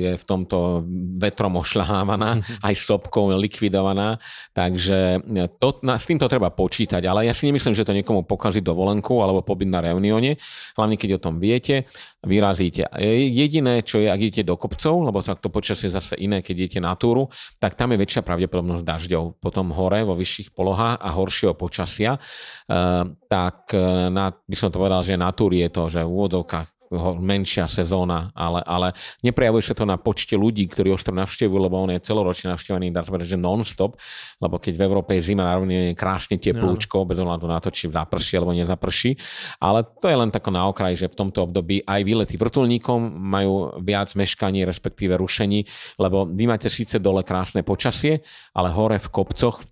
je 0.04 0.12
v 0.20 0.24
tomto 0.28 0.84
vetrom 1.16 1.56
ošľahávaná, 1.56 2.44
aj 2.60 2.74
sopkou 2.76 3.32
likvidovaná, 3.40 4.20
takže 4.52 5.24
to, 5.56 5.80
na, 5.80 5.96
s 5.96 6.04
týmto 6.04 6.28
treba 6.28 6.52
počítať, 6.52 7.00
ale 7.08 7.24
ja 7.24 7.32
si 7.32 7.48
nemyslím, 7.48 7.72
že 7.72 7.88
to 7.88 7.96
niekomu 7.96 8.28
pokazí 8.28 8.60
dovolenku 8.60 9.16
alebo 9.24 9.40
pobyt 9.40 9.72
na 9.72 9.80
reunióne, 9.80 10.36
hlavne 10.76 10.96
keď 11.00 11.18
o 11.18 11.22
tom 11.24 11.40
viete, 11.40 11.88
vyrazíte. 12.20 12.84
Jediné, 13.32 13.80
čo 13.80 14.02
je, 14.02 14.12
ak 14.12 14.20
idete 14.20 14.44
do 14.44 14.60
kopcov, 14.60 15.08
lebo 15.08 15.24
tak 15.24 15.40
to 15.40 15.48
počasie 15.48 15.88
zase 15.88 16.18
iné, 16.20 16.44
keď 16.44 16.54
idete 16.68 16.80
na 16.84 16.92
túru, 16.98 17.32
tak 17.56 17.78
tam 17.78 17.96
je 17.96 18.02
väčšia 18.02 18.22
pravdepodobnosť 18.26 18.84
dažďov. 18.84 19.24
Potom 19.40 19.72
hore 19.72 20.04
vo 20.04 20.18
vyšších 20.18 20.52
polohách 20.52 21.00
a 21.00 21.08
horšieho 21.14 21.54
počasia, 21.56 22.18
uh, 22.18 23.06
tak 23.28 23.70
e, 23.76 24.08
na, 24.08 24.32
by 24.32 24.56
som 24.56 24.72
to 24.72 24.80
povedal, 24.80 25.04
že 25.04 25.20
na 25.20 25.30
túri 25.36 25.60
je 25.62 25.70
to, 25.70 25.82
že 25.92 26.00
v 26.00 26.10
úvodovkách 26.10 26.77
menšia 27.20 27.68
sezóna, 27.68 28.32
ale, 28.32 28.64
ale 28.64 28.88
neprejavuje 29.20 29.60
sa 29.60 29.76
to 29.76 29.84
na 29.84 30.00
počte 30.00 30.34
ľudí, 30.34 30.64
ktorí 30.68 30.88
ostrov 30.92 31.20
navštevujú, 31.20 31.58
lebo 31.60 31.76
on 31.76 31.92
je 31.92 32.00
celoročne 32.00 32.52
navštevený, 32.56 32.88
dá 32.90 33.04
sa 33.04 33.12
povedať, 33.12 33.36
že 33.36 33.38
non-stop, 33.38 34.00
lebo 34.40 34.56
keď 34.56 34.72
v 34.80 34.82
Európe 34.88 35.10
je 35.16 35.22
zima, 35.32 35.44
narovne 35.44 35.92
je 35.92 35.98
krásne 35.98 36.40
teplúčko, 36.40 37.04
no. 37.04 37.08
bez 37.12 37.18
ohľadu 37.20 37.46
na 37.46 37.60
to, 37.60 37.68
či 37.68 37.92
zaprší 37.92 38.40
alebo 38.40 38.56
nezaprší. 38.56 39.20
Ale 39.60 39.84
to 39.84 40.08
je 40.08 40.16
len 40.16 40.30
tako 40.32 40.48
na 40.48 40.64
okraj, 40.64 40.96
že 40.96 41.12
v 41.12 41.18
tomto 41.18 41.44
období 41.44 41.84
aj 41.84 42.00
výlety 42.04 42.34
vrtulníkom 42.40 43.00
majú 43.20 43.76
viac 43.84 44.08
meškaní, 44.16 44.64
respektíve 44.64 45.20
rušení, 45.20 45.68
lebo 46.00 46.24
vy 46.24 46.44
máte 46.48 46.72
síce 46.72 46.96
dole 46.98 47.20
krásne 47.20 47.60
počasie, 47.60 48.24
ale 48.56 48.72
hore 48.72 48.96
v 48.96 49.08
kopcoch 49.12 49.60
e, 49.60 49.64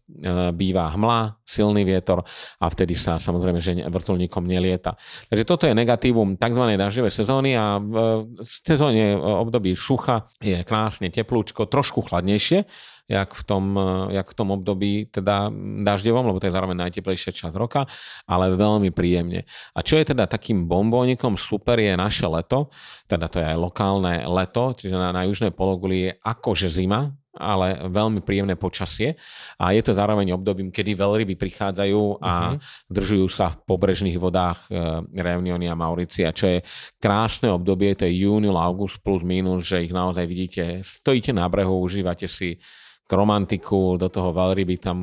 býva 0.53 0.93
hmla, 0.93 1.41
silný 1.47 1.87
vietor 1.87 2.27
a 2.61 2.67
vtedy 2.69 2.99
sa 2.99 3.17
samozrejme, 3.17 3.59
že 3.63 3.87
vrtulníkom 3.87 4.45
nelieta. 4.45 4.99
Takže 5.31 5.45
toto 5.47 5.65
je 5.65 5.73
negatívum 5.73 6.35
tzv. 6.35 6.65
dažďovej 6.75 7.06
sezóny 7.11 7.57
a 7.57 7.81
v 7.81 8.35
sezóne 8.45 9.16
období 9.16 9.75
sucha 9.75 10.29
je 10.38 10.61
krásne 10.62 11.09
teplúčko, 11.11 11.71
trošku 11.71 12.05
chladnejšie, 12.07 12.66
jak 13.07 13.38
v 13.38 13.42
tom, 13.47 13.64
jak 14.11 14.27
v 14.27 14.35
tom 14.35 14.49
období 14.51 15.07
teda 15.14 15.51
dažďovom, 15.87 16.27
lebo 16.27 16.42
to 16.42 16.51
je 16.51 16.57
zároveň 16.59 16.90
najteplejšia 16.90 17.31
časť 17.31 17.55
roka, 17.55 17.87
ale 18.27 18.59
veľmi 18.59 18.90
príjemne. 18.90 19.47
A 19.79 19.83
čo 19.87 19.99
je 19.99 20.11
teda 20.11 20.27
takým 20.27 20.66
bombónikom 20.66 21.38
super 21.38 21.79
je 21.79 21.95
naše 21.95 22.27
leto, 22.27 22.75
teda 23.07 23.31
to 23.31 23.38
je 23.38 23.47
aj 23.47 23.59
lokálne 23.59 24.27
leto, 24.27 24.75
čiže 24.75 24.99
na, 24.99 25.14
na 25.14 25.23
južnej 25.23 25.55
pologuli 25.55 26.11
je 26.11 26.12
akože 26.19 26.66
zima, 26.66 27.14
ale 27.37 27.87
veľmi 27.87 28.25
príjemné 28.25 28.57
počasie 28.57 29.14
a 29.61 29.70
je 29.77 29.83
to 29.85 29.92
zároveň 29.92 30.35
obdobím, 30.35 30.72
kedy 30.72 30.96
veľryby 30.96 31.37
prichádzajú 31.37 32.25
a 32.25 32.57
uh-huh. 32.57 32.59
držujú 32.88 33.27
sa 33.31 33.53
v 33.53 33.61
pobrežných 33.68 34.16
vodách 34.16 34.66
e, 34.66 35.05
Reuniony 35.14 35.68
a 35.68 35.79
Mauricia, 35.79 36.35
čo 36.35 36.57
je 36.57 36.59
krásne 36.99 37.53
obdobie, 37.53 37.94
to 37.94 38.09
je 38.09 38.27
júniu, 38.27 38.57
august 38.57 39.05
plus 39.05 39.20
minus, 39.22 39.68
že 39.68 39.85
ich 39.87 39.92
naozaj 39.92 40.25
vidíte, 40.27 40.81
stojíte 40.83 41.31
na 41.31 41.46
brehu, 41.46 41.79
užívate 41.79 42.27
si 42.27 42.59
romantiku, 43.07 43.94
do 43.94 44.11
toho 44.11 44.35
veľryby 44.35 44.83
tam 44.83 44.99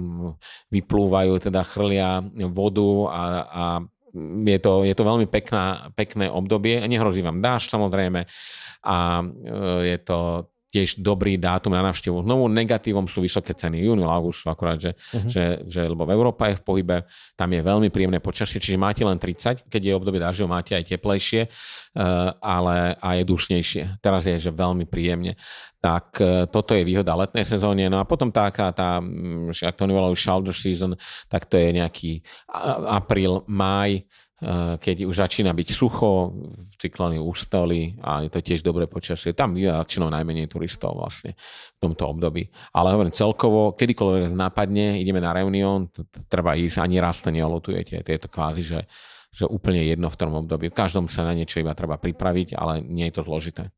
vyplúvajú, 0.68 1.40
teda 1.40 1.64
chrlia 1.64 2.20
vodu 2.52 2.92
a, 3.08 3.24
a 3.48 3.64
je 4.46 4.60
to, 4.62 4.86
je 4.86 4.94
to 4.94 5.04
veľmi 5.04 5.26
pekná, 5.26 5.90
pekné 5.98 6.30
obdobie. 6.30 6.84
Nehrozí 6.86 7.26
vám 7.26 7.42
dáž 7.42 7.72
samozrejme 7.72 8.30
a 8.86 8.98
e, 9.24 9.26
je 9.90 9.98
to 10.06 10.52
tiež 10.74 10.98
dobrý 11.06 11.38
dátum 11.38 11.70
na 11.70 11.86
návštevu. 11.86 12.26
Znovu 12.26 12.50
negatívom 12.50 13.06
sú 13.06 13.22
vysoké 13.22 13.54
ceny. 13.54 13.86
Júniu, 13.86 14.10
august 14.10 14.42
sú 14.42 14.50
akorát, 14.50 14.82
že, 14.82 14.98
uh-huh. 14.98 15.30
že, 15.30 15.62
že, 15.70 15.86
lebo 15.86 16.10
v 16.10 16.18
Európa 16.18 16.50
je 16.50 16.58
v 16.58 16.64
pohybe, 16.66 16.98
tam 17.38 17.54
je 17.54 17.62
veľmi 17.62 17.94
príjemné 17.94 18.18
počasie, 18.18 18.58
čiže 18.58 18.82
máte 18.82 19.06
len 19.06 19.22
30, 19.22 19.70
keď 19.70 19.82
je 19.86 19.94
obdobie 19.94 20.18
dažďov, 20.18 20.50
máte 20.50 20.74
aj 20.74 20.90
teplejšie, 20.90 21.46
uh, 21.46 22.34
ale 22.42 22.98
aj 22.98 23.16
je 23.22 23.26
dušnejšie. 23.30 23.84
Teraz 24.02 24.26
je, 24.26 24.34
že 24.42 24.50
veľmi 24.50 24.90
príjemne. 24.90 25.38
Tak 25.84 26.08
uh, 26.24 26.48
toto 26.48 26.72
je 26.72 26.88
výhoda 26.88 27.12
letnej 27.12 27.44
sezóne. 27.44 27.92
No 27.92 28.00
a 28.00 28.08
potom 28.08 28.32
taká 28.32 28.72
tá, 28.72 29.04
ak 29.52 29.76
to 29.76 29.84
nevolajú 29.84 30.16
shoulder 30.16 30.56
season, 30.56 30.96
tak 31.28 31.52
to 31.52 31.60
je 31.60 31.76
nejaký 31.76 32.24
apríl, 32.88 33.44
máj, 33.52 34.08
Eh, 34.44 34.76
keď 34.76 35.08
už 35.08 35.24
začína 35.24 35.56
byť 35.56 35.68
sucho, 35.72 36.36
cyklóny 36.76 37.16
ustali 37.16 37.96
a 38.04 38.28
je 38.28 38.30
to 38.34 38.44
tiež 38.44 38.60
dobré 38.60 38.92
počasie. 38.92 39.32
Tam 39.32 39.56
je 39.56 39.72
väčšinou 39.72 40.12
najmenej 40.12 40.52
turistov 40.52 41.00
vlastne 41.00 41.40
v 41.40 41.80
tomto 41.80 42.12
období. 42.12 42.52
Ale 42.76 42.92
hovorím 42.92 43.16
celkovo, 43.16 43.72
kedykoľvek 43.72 44.36
napadne, 44.36 45.00
ideme 45.00 45.24
na 45.24 45.32
reunión, 45.32 45.88
treba 46.28 46.60
ísť, 46.60 46.76
ani 46.84 47.00
raz 47.00 47.24
to 47.24 47.32
neolotujete. 47.32 48.04
Je 48.04 48.20
to 48.20 48.28
kvázi, 48.28 48.64
že, 48.68 48.80
že 49.32 49.48
úplne 49.48 49.80
jedno 49.80 50.12
v 50.12 50.20
tom 50.20 50.36
období. 50.36 50.68
V 50.68 50.76
každom 50.76 51.08
sa 51.08 51.24
na 51.24 51.32
niečo 51.32 51.64
iba 51.64 51.72
treba 51.72 51.96
pripraviť, 51.96 52.60
ale 52.60 52.84
nie 52.84 53.08
je 53.08 53.16
to 53.16 53.24
zložité. 53.24 53.72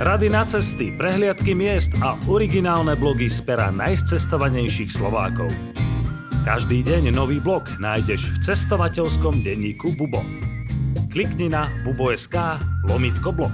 Rady 0.00 0.32
na 0.32 0.48
cesty, 0.48 0.96
prehliadky 0.96 1.52
miest 1.52 1.92
a 2.00 2.16
originálne 2.24 2.96
blogy 2.96 3.28
z 3.28 3.44
pera 3.44 3.68
najcestovanejších 3.68 4.96
Slovákov. 4.96 5.52
Každý 6.40 6.80
deň 6.80 7.12
nový 7.12 7.36
blog 7.36 7.68
nájdeš 7.76 8.32
v 8.32 8.36
cestovateľskom 8.48 9.44
denníku 9.44 9.92
Bubo. 10.00 10.24
Klikni 11.12 11.52
na 11.52 11.68
bubo.sk 11.84 12.32
lomitko 12.88 13.28
blog. 13.28 13.52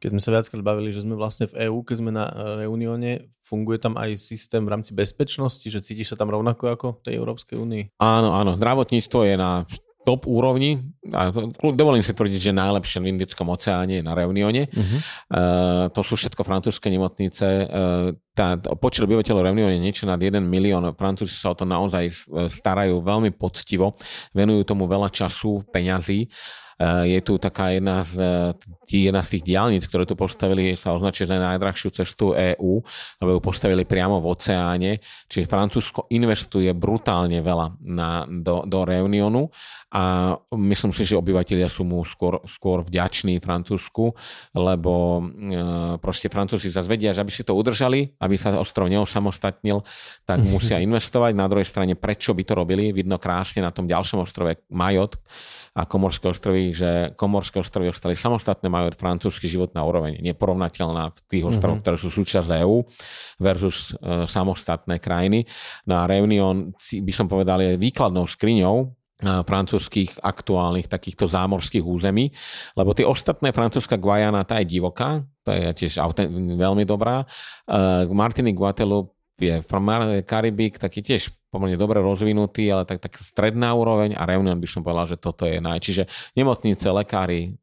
Keď 0.00 0.08
sme 0.08 0.22
sa 0.24 0.32
viackrát 0.32 0.64
bavili, 0.64 0.96
že 0.96 1.04
sme 1.04 1.12
vlastne 1.12 1.44
v 1.52 1.68
EÚ, 1.68 1.84
keď 1.84 1.96
sme 2.00 2.08
na 2.08 2.24
Reunióne, 2.56 3.28
funguje 3.44 3.76
tam 3.76 4.00
aj 4.00 4.16
systém 4.16 4.64
v 4.64 4.80
rámci 4.80 4.96
bezpečnosti, 4.96 5.68
že 5.68 5.84
cítiš 5.84 6.08
sa 6.08 6.16
tam 6.16 6.32
rovnako 6.32 6.72
ako 6.72 6.86
v 6.96 7.00
tej 7.04 7.14
Európskej 7.20 7.60
únii? 7.60 8.00
Áno, 8.00 8.32
áno, 8.32 8.56
zdravotníctvo 8.56 9.28
je 9.28 9.36
na 9.36 9.68
top 10.06 10.24
úrovni, 10.24 10.80
a 11.12 11.32
dovolím 11.72 12.04
si 12.04 12.12
tvrdiť, 12.12 12.40
že 12.40 12.52
najlepšie 12.56 13.00
v 13.00 13.10
Indickom 13.12 13.48
oceáne 13.52 14.00
na 14.00 14.12
Reunione. 14.12 14.68
Uh-huh. 14.68 14.98
Uh, 15.28 15.84
to 15.92 16.00
sú 16.00 16.16
všetko 16.16 16.44
francúzske 16.44 16.88
nemocnice. 16.88 17.46
Uh, 17.68 18.16
tá, 18.32 18.56
počet 18.78 19.04
obyvateľov 19.04 19.52
Reunione 19.52 19.76
je 19.76 19.84
niečo 19.84 20.04
nad 20.08 20.20
1 20.20 20.40
milión. 20.40 20.84
Francúzi 20.96 21.34
sa 21.34 21.52
o 21.52 21.58
to 21.58 21.66
naozaj 21.66 22.08
starajú 22.48 23.02
veľmi 23.02 23.34
poctivo, 23.34 23.98
venujú 24.32 24.62
tomu 24.64 24.86
veľa 24.86 25.10
času, 25.10 25.66
peňazí. 25.68 26.30
Eh, 26.78 27.18
je 27.18 27.20
tu 27.26 27.42
taká 27.42 27.74
jedna 27.74 28.06
z, 28.06 28.22
eh, 28.22 29.02
jedna 29.02 29.18
z 29.18 29.34
tých 29.34 29.50
diálnic, 29.50 29.82
ktoré 29.90 30.06
tu 30.06 30.14
postavili, 30.14 30.78
sa 30.78 30.94
označuje 30.94 31.26
za 31.26 31.34
najdrahšiu 31.34 31.90
cestu 31.90 32.38
EÚ, 32.38 32.78
lebo 33.18 33.30
ju 33.34 33.40
postavili 33.42 33.82
priamo 33.82 34.22
v 34.22 34.30
oceáne, 34.30 35.02
čiže 35.26 35.50
Francúzsko 35.50 36.06
investuje 36.14 36.70
brutálne 36.78 37.42
veľa 37.42 37.82
na, 37.82 38.22
do, 38.30 38.62
do 38.62 38.86
Reunionu 38.86 39.50
a 39.88 40.36
myslím 40.52 40.92
si, 40.92 41.08
že 41.08 41.16
obyvateľia 41.16 41.72
sú 41.72 41.80
mu 41.80 42.04
skôr, 42.04 42.44
skôr 42.44 42.84
vďační 42.84 43.40
Francúzsku, 43.40 44.12
lebo 44.52 45.24
e, 45.24 45.56
proste 45.96 46.28
Francúzi 46.28 46.68
zase 46.68 46.84
vedia, 46.84 47.16
že 47.16 47.24
aby 47.24 47.32
si 47.32 47.40
to 47.40 47.56
udržali, 47.56 48.12
aby 48.20 48.36
sa 48.36 48.52
ostrov 48.60 48.92
neosamostatnil, 48.92 49.80
tak 50.28 50.44
musia 50.52 50.76
investovať. 50.84 51.32
Na 51.32 51.48
druhej 51.48 51.64
strane, 51.64 51.96
prečo 51.96 52.36
by 52.36 52.44
to 52.44 52.52
robili? 52.52 52.92
Vidno 52.92 53.16
krásne 53.16 53.64
na 53.64 53.72
tom 53.72 53.88
ďalšom 53.88 54.20
ostrove 54.20 54.60
Majot, 54.68 55.16
a 55.78 55.86
Komorské 55.86 56.26
ostrovy, 56.26 56.74
že 56.74 57.14
Komorské 57.14 57.62
ostrovy 57.62 57.94
ostali 57.94 58.18
samostatné, 58.18 58.66
majú 58.66 58.90
francúzsky 58.98 59.46
život 59.46 59.70
na 59.78 59.86
úroveň 59.86 60.18
neporovnateľná 60.18 61.14
v 61.14 61.18
tých 61.30 61.44
ostrovoch, 61.46 61.78
mm-hmm. 61.78 61.86
ktoré 61.86 61.96
sú 62.02 62.10
súčasť 62.10 62.50
EÚ 62.66 62.82
versus 63.38 63.94
e, 63.94 64.26
samostatné 64.26 64.98
krajiny. 64.98 65.46
No 65.86 66.02
a 66.02 66.10
Reunion, 66.10 66.74
by 66.74 67.12
som 67.14 67.30
povedal, 67.30 67.62
je 67.62 67.78
výkladnou 67.78 68.26
skriňou 68.26 68.97
francúzských 69.18 70.22
aktuálnych 70.22 70.86
takýchto 70.86 71.26
zámorských 71.26 71.82
území, 71.82 72.30
lebo 72.78 72.94
tie 72.94 73.02
ostatné 73.02 73.50
francúzska 73.50 73.98
Guajana, 73.98 74.46
tá 74.46 74.62
je 74.62 74.78
divoká, 74.78 75.26
to 75.42 75.50
je 75.50 75.74
tiež 75.74 75.98
veľmi 76.54 76.86
dobrá. 76.86 77.26
Uh, 77.66 78.06
Martinique, 78.14 78.54
Guadeloupe 78.54 79.18
je 79.42 79.58
Karibik, 80.22 80.78
taký 80.78 81.02
tiež 81.02 81.34
pomerne 81.50 81.74
dobre 81.74 81.98
rozvinutý, 81.98 82.70
ale 82.70 82.86
tak, 82.86 83.02
tak 83.02 83.18
stredná 83.18 83.74
úroveň 83.74 84.14
a 84.14 84.22
Reunion 84.22 84.58
by 84.58 84.68
som 84.70 84.86
povedal, 84.86 85.10
že 85.10 85.18
toto 85.18 85.50
je 85.50 85.58
naj. 85.58 85.82
Čiže 85.82 86.06
nemocnice, 86.38 86.86
lekári, 86.86 87.58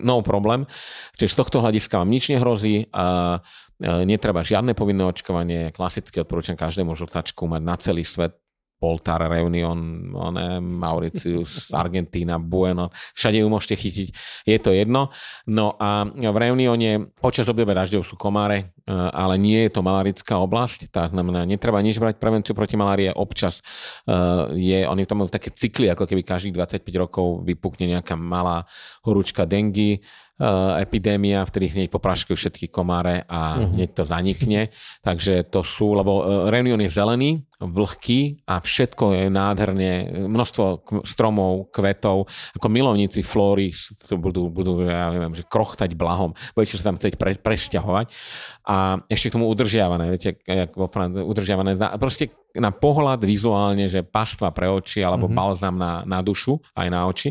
no 0.00 0.24
problém. 0.24 0.68
Čiže 1.16 1.32
z 1.32 1.38
tohto 1.38 1.64
hľadiska 1.64 2.00
vám 2.00 2.10
nič 2.12 2.32
nehrozí, 2.32 2.88
a 2.92 3.38
netreba 3.80 4.44
žiadne 4.44 4.76
povinné 4.76 5.04
očkovanie, 5.08 5.72
klasicky 5.72 6.20
odporúčam 6.20 6.56
každému 6.56 6.92
žltačku 6.92 7.48
mať 7.48 7.62
na 7.64 7.76
celý 7.80 8.04
svet, 8.04 8.36
Poltar, 8.80 9.28
Reunion, 9.28 10.08
one, 10.16 10.58
Mauritius, 10.64 11.68
Argentína, 11.84 12.40
Bueno, 12.40 12.88
všade 13.12 13.44
ju 13.44 13.46
môžete 13.52 13.76
chytiť, 13.76 14.08
je 14.48 14.56
to 14.56 14.72
jedno. 14.72 15.12
No 15.44 15.76
a 15.76 16.08
v 16.08 16.36
Reunione 16.40 17.12
počas 17.20 17.44
obdobia 17.52 17.76
dažďov 17.76 18.02
sú 18.08 18.16
komáre, 18.16 18.72
ale 18.90 19.38
nie 19.38 19.66
je 19.66 19.70
to 19.70 19.86
malarická 19.86 20.34
oblasť, 20.42 20.90
tak 20.90 21.14
znamená, 21.14 21.46
netreba 21.46 21.78
nič 21.78 22.02
brať 22.02 22.18
prevenciu 22.18 22.58
proti 22.58 22.74
malárie, 22.74 23.14
občas 23.14 23.60
e, 23.60 23.62
je, 24.58 24.78
oni 24.82 25.06
tam 25.06 25.22
majú 25.22 25.30
také 25.30 25.54
cykly, 25.54 25.92
ako 25.94 26.10
keby 26.10 26.26
každých 26.26 26.56
25 26.82 26.90
rokov 26.98 27.46
vypukne 27.46 27.98
nejaká 27.98 28.18
malá 28.18 28.66
horúčka 29.06 29.46
dengy, 29.46 30.02
Eh, 30.40 30.88
epidémia, 30.88 31.44
vtedy 31.44 31.68
hneď 31.68 31.92
popraškujú 31.92 32.32
všetky 32.32 32.72
komáre 32.72 33.28
a 33.28 33.60
uh-huh. 33.60 33.76
hneď 33.76 33.92
to 33.92 34.08
zanikne. 34.08 34.72
Takže 35.04 35.44
to 35.52 35.60
sú, 35.60 35.92
lebo 35.92 36.24
eh, 36.24 36.48
Reunion 36.48 36.80
je 36.80 36.88
zelený, 36.88 37.44
vlhký 37.60 38.48
a 38.48 38.56
všetko 38.56 39.04
je 39.20 39.24
nádherne, 39.28 39.92
množstvo 40.32 40.64
stromov, 41.04 41.68
kvetov, 41.68 42.24
ako 42.56 42.66
milovníci 42.72 43.20
flóry 43.20 43.76
budú, 44.16 44.48
budú 44.48 44.80
ja 44.80 45.12
neviem, 45.12 45.36
že 45.36 45.44
krochtať 45.44 45.92
blahom, 45.92 46.32
budete 46.56 46.80
sa 46.80 46.88
tam 46.88 46.96
chcieť 46.96 47.20
pre, 47.20 47.36
presťahovať 47.36 48.08
a 48.64 48.79
ešte 49.08 49.28
k 49.30 49.34
tomu 49.38 49.46
udržiavané, 49.50 50.10
viete, 50.10 50.36
Fran- 50.90 51.16
udržiavané, 51.16 51.76
proste 51.98 52.32
na 52.58 52.74
pohľad 52.74 53.22
vizuálne, 53.22 53.86
že 53.86 54.02
paštva 54.02 54.50
pre 54.50 54.66
oči 54.66 55.06
alebo 55.06 55.30
mm-hmm. 55.30 55.38
balzam 55.38 55.76
na, 55.78 56.02
na 56.02 56.18
dušu, 56.18 56.58
aj 56.74 56.88
na 56.90 57.06
oči. 57.06 57.30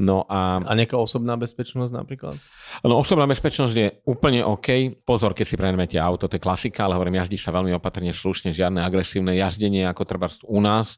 No 0.00 0.24
a... 0.24 0.64
a 0.64 0.72
nejaká 0.72 0.96
osobná 0.96 1.36
bezpečnosť 1.36 1.92
napríklad? 1.92 2.40
No 2.80 2.96
osobná 2.96 3.28
bezpečnosť 3.28 3.74
je 3.76 3.88
úplne 4.08 4.40
OK. 4.46 4.96
Pozor, 5.04 5.36
keď 5.36 5.46
si 5.46 5.60
prenajmete 5.60 6.00
auto, 6.00 6.24
to 6.24 6.36
je 6.36 6.44
klasika, 6.44 6.88
ale 6.88 6.96
hovorím, 6.96 7.20
jazdí 7.20 7.36
sa 7.36 7.52
veľmi 7.52 7.76
opatrne, 7.76 8.16
slušne, 8.16 8.54
žiadne 8.54 8.80
agresívne 8.80 9.36
jazdenie, 9.36 9.84
ako 9.84 10.02
treba 10.08 10.32
u 10.48 10.60
nás 10.64 10.96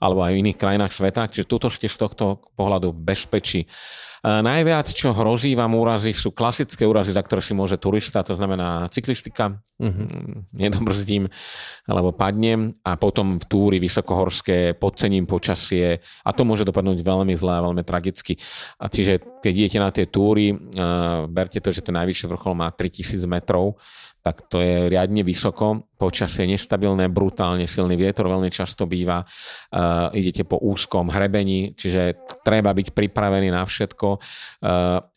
alebo 0.00 0.24
aj 0.24 0.32
v 0.36 0.40
iných 0.44 0.60
krajinách 0.60 0.92
sveta. 0.92 1.28
Čiže 1.28 1.48
tuto 1.48 1.68
ste 1.68 1.88
z 1.88 1.96
tohto 1.96 2.40
pohľadu 2.56 2.92
bezpečí. 2.96 3.68
Najviac, 4.20 4.92
čo 4.92 5.16
hrozí 5.16 5.56
vám 5.56 5.72
úrazy, 5.72 6.12
sú 6.12 6.36
klasické 6.36 6.84
úrazy, 6.84 7.16
za 7.16 7.24
ktoré 7.24 7.40
si 7.40 7.56
môže 7.56 7.80
turista, 7.80 8.20
to 8.20 8.36
znamená 8.36 8.84
cyklistika, 8.92 9.56
uh-huh. 9.80 10.44
nedobrzdím 10.52 11.24
alebo 11.88 12.12
padnem 12.12 12.76
a 12.84 12.89
potom 12.96 13.38
v 13.38 13.44
túry 13.44 13.76
vysokohorské 13.82 14.78
podcením 14.78 15.28
počasie 15.28 16.00
a 16.24 16.30
to 16.32 16.42
môže 16.46 16.64
dopadnúť 16.64 17.04
veľmi 17.04 17.34
zle 17.36 17.52
a 17.52 17.64
veľmi 17.66 17.82
tragicky. 17.84 18.38
A 18.80 18.88
čiže 18.88 19.42
keď 19.42 19.52
idete 19.52 19.78
na 19.78 19.90
tie 19.92 20.06
túry, 20.08 20.54
berte 21.28 21.60
to, 21.60 21.68
že 21.68 21.84
ten 21.84 21.94
najvyšší 21.94 22.26
vrchol 22.30 22.54
má 22.56 22.72
3000 22.72 23.20
metrov, 23.28 23.76
tak 24.20 24.52
to 24.52 24.60
je 24.60 24.92
riadne 24.92 25.24
vysoko, 25.24 25.88
počasie 25.96 26.44
nestabilné, 26.44 27.08
brutálne 27.08 27.64
silný 27.64 27.96
vietor 27.96 28.28
veľmi 28.28 28.52
často 28.52 28.84
býva, 28.84 29.24
uh, 29.24 30.12
idete 30.12 30.44
po 30.44 30.60
úzkom 30.60 31.08
hrebení, 31.08 31.72
čiže 31.72 32.28
treba 32.44 32.76
byť 32.76 32.92
pripravený 32.92 33.48
na 33.48 33.64
všetko 33.64 34.08
uh, 34.12 34.20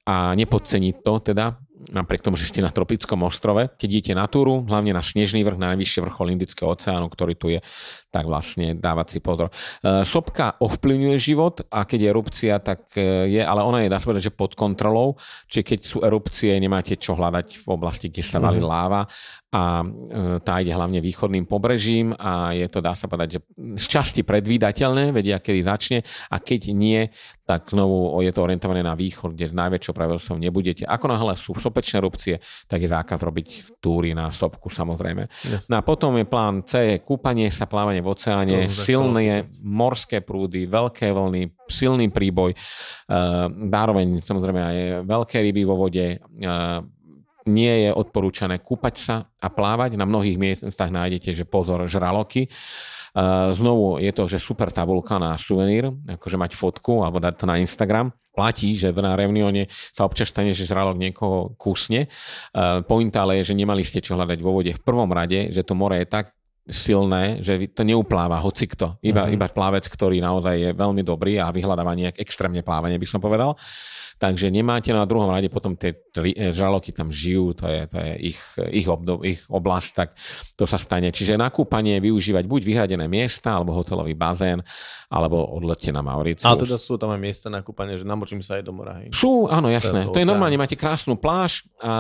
a 0.07 0.15
nepodceniť 0.39 0.95
to 1.03 1.13
teda, 1.19 1.45
napriek 1.91 2.24
tomu, 2.24 2.39
že 2.39 2.48
ste 2.48 2.63
na 2.63 2.72
tropickom 2.72 3.26
ostrove. 3.28 3.67
Keď 3.76 3.89
idete 3.89 4.13
na 4.15 4.30
túru, 4.30 4.63
hlavne 4.63 4.96
na 4.96 5.04
Snežný 5.04 5.43
vrch, 5.43 5.60
na 5.60 5.74
najvyššie 5.76 6.06
vrchol 6.06 6.32
Indického 6.38 6.72
oceánu, 6.72 7.10
ktorý 7.12 7.34
tu 7.36 7.52
je, 7.52 7.60
tak 8.13 8.30
vlastne 8.30 8.78
dávať 8.78 9.17
si 9.17 9.19
pozor. 9.26 9.49
E, 9.82 10.06
sopka 10.06 10.54
ovplyvňuje 10.62 11.17
život 11.17 11.65
a 11.73 11.89
keď 11.89 11.97
je 11.97 12.12
erupcia, 12.13 12.54
tak 12.62 12.93
e, 12.93 13.26
je, 13.34 13.41
ale 13.41 13.65
ona 13.65 13.82
je, 13.82 13.89
dá 13.89 13.97
sa 13.97 14.13
povedať, 14.13 14.30
že 14.30 14.38
pod 14.38 14.54
kontrolou, 14.54 15.17
čiže 15.49 15.63
keď 15.65 15.80
sú 15.82 15.97
erupcie, 16.06 16.54
nemáte 16.62 16.93
čo 16.93 17.17
hľadať 17.17 17.65
v 17.65 17.67
oblasti, 17.73 18.13
kde 18.13 18.21
sa 18.21 18.38
valí 18.38 18.62
mm. 18.62 18.69
láva 18.69 19.10
a 19.54 19.82
e, 19.82 19.86
tá 20.41 20.62
ide 20.62 20.73
hlavne 20.73 20.97
východným 21.02 21.49
pobrežím 21.49 22.13
a 22.17 22.54
je 22.54 22.69
to, 22.69 22.86
dá 22.86 22.93
sa 22.93 23.10
povedať, 23.10 23.38
že 23.38 23.39
z 23.82 23.86
časti 23.86 24.21
predvídateľné, 24.21 25.10
vedia, 25.10 25.41
kedy 25.41 25.62
začne 25.65 25.99
a 26.30 26.38
keď 26.38 26.69
nie, 26.73 27.10
tak 27.45 27.69
znovu 27.69 28.17
je 28.26 28.32
to 28.34 28.41
orientované 28.41 28.82
na 28.82 28.97
východ, 28.97 29.38
kde 29.38 29.52
s 29.52 29.56
najväčšou 29.58 29.93
pravidelstvom 29.93 30.41
nebudete. 30.41 30.89
Ako 30.89 31.06
náhle 31.06 31.34
sú 31.38 31.54
sopečné 31.54 32.02
erupcie, 32.02 32.41
tak 32.65 32.82
je 32.82 32.89
zákaz 32.89 33.19
robiť 33.21 33.78
túry 33.78 34.17
na 34.17 34.34
sopku 34.34 34.73
samozrejme. 34.73 35.30
Yes. 35.45 35.69
No 35.69 35.78
a 35.78 35.82
potom 35.84 36.17
je 36.17 36.26
plán 36.26 36.65
C, 36.65 37.04
kúpanie 37.04 37.52
sa, 37.54 37.69
plávanie 37.69 38.03
v 38.04 38.12
oceáne, 38.12 38.68
silné 38.68 39.48
morské 39.63 40.20
prúdy, 40.20 40.68
veľké 40.68 41.10
vlny, 41.16 41.56
silný 41.72 42.12
príboj, 42.12 42.52
uh, 42.52 43.48
zároveň 43.48 44.20
samozrejme 44.20 44.60
aj 44.60 44.78
veľké 45.08 45.39
ryby 45.39 45.63
vo 45.63 45.80
vode, 45.80 46.20
uh, 46.20 46.84
nie 47.44 47.88
je 47.88 47.92
odporúčané 47.92 48.63
kúpať 48.63 48.96
sa 48.96 49.16
a 49.44 49.48
plávať. 49.52 50.00
Na 50.00 50.08
mnohých 50.08 50.39
miestach 50.39 50.88
nájdete, 50.88 51.36
že 51.36 51.44
pozor, 51.44 51.84
žraloky. 51.92 52.48
Uh, 53.13 53.54
znovu 53.54 54.02
je 54.02 54.10
to, 54.16 54.26
že 54.26 54.42
super 54.42 54.74
tabulka 54.74 55.20
na 55.22 55.38
suvenír, 55.38 55.92
akože 56.18 56.39
mať 56.39 56.52
fotku 56.58 57.04
alebo 57.06 57.22
dať 57.22 57.34
to 57.38 57.46
na 57.46 57.60
Instagram. 57.62 58.16
Platí, 58.34 58.74
že 58.74 58.89
na 58.98 59.13
Reunione 59.13 59.70
sa 59.94 60.10
občas 60.10 60.34
stane, 60.34 60.58
že 60.58 60.66
žralok 60.66 60.98
niekoho 60.98 61.54
kusne. 61.54 62.10
Uh, 62.56 62.82
pointa 62.82 63.22
ale 63.22 63.44
je, 63.44 63.54
že 63.54 63.60
nemali 63.60 63.86
ste 63.86 64.02
čo 64.02 64.18
hľadať 64.18 64.39
vo 64.42 64.58
vode 64.58 64.74
v 64.74 64.82
prvom 64.82 65.12
rade, 65.13 65.54
že 65.54 65.62
to 65.62 65.78
more 65.78 65.94
je 65.94 66.10
tak 66.10 66.34
silné, 66.63 67.43
že 67.43 67.67
to 67.76 67.84
neupláva 67.84 68.39
hocikto. 68.39 68.95
Iba, 69.04 69.28
mm-hmm. 69.28 69.36
iba 69.36 69.47
plávec, 69.52 69.84
ktorý 69.84 70.23
naozaj 70.23 70.56
je 70.56 70.69
veľmi 70.71 71.04
dobrý 71.04 71.36
a 71.36 71.52
vyhľadáva 71.52 71.91
nejak 71.91 72.15
extrémne 72.23 72.63
plávanie, 72.63 72.95
by 72.95 73.08
som 73.08 73.19
povedal. 73.19 73.60
Takže 74.21 74.47
nemáte 74.54 74.93
na 74.93 75.04
druhom 75.04 75.28
rade 75.28 75.52
potom 75.52 75.76
tie 75.76 75.91
eh, 75.91 76.56
žraloky 76.56 76.95
tam 76.95 77.12
žijú, 77.12 77.52
to 77.58 77.67
je, 77.67 77.82
to 77.91 77.97
je 77.99 78.12
ich, 78.32 78.39
ich, 78.71 78.88
obdob, 78.88 79.26
ich 79.28 79.43
oblasť, 79.49 79.89
tak 79.91 80.15
to 80.56 80.63
sa 80.63 80.80
stane. 80.80 81.12
Čiže 81.12 81.36
na 81.36 81.52
kúpanie 81.52 81.99
využívať 81.99 82.47
buď 82.47 82.62
vyhradené 82.63 83.12
miesta, 83.12 83.60
alebo 83.60 83.76
hotelový 83.76 84.15
bazén, 84.15 84.63
alebo 85.10 85.43
odlete 85.58 85.91
na 85.91 85.99
Mauricius. 85.99 86.47
Ale 86.47 86.63
teda 86.63 86.80
sú 86.80 86.95
tam 86.95 87.12
aj 87.12 87.19
miesta 87.19 87.47
na 87.49 87.60
kúpanie, 87.60 87.99
že 87.99 88.08
namočím 88.08 88.39
sa 88.39 88.62
aj 88.62 88.63
do 88.63 88.71
mora. 88.71 89.04
Hej. 89.04 89.12
Sú, 89.12 89.52
áno, 89.52 89.67
jasné. 89.67 90.08
To 90.08 90.15
je 90.21 90.30
normálne, 90.30 90.56
máte 90.56 90.78
krásnu 90.80 91.19
pláž 91.19 91.67
a, 91.78 91.91
a 91.91 91.93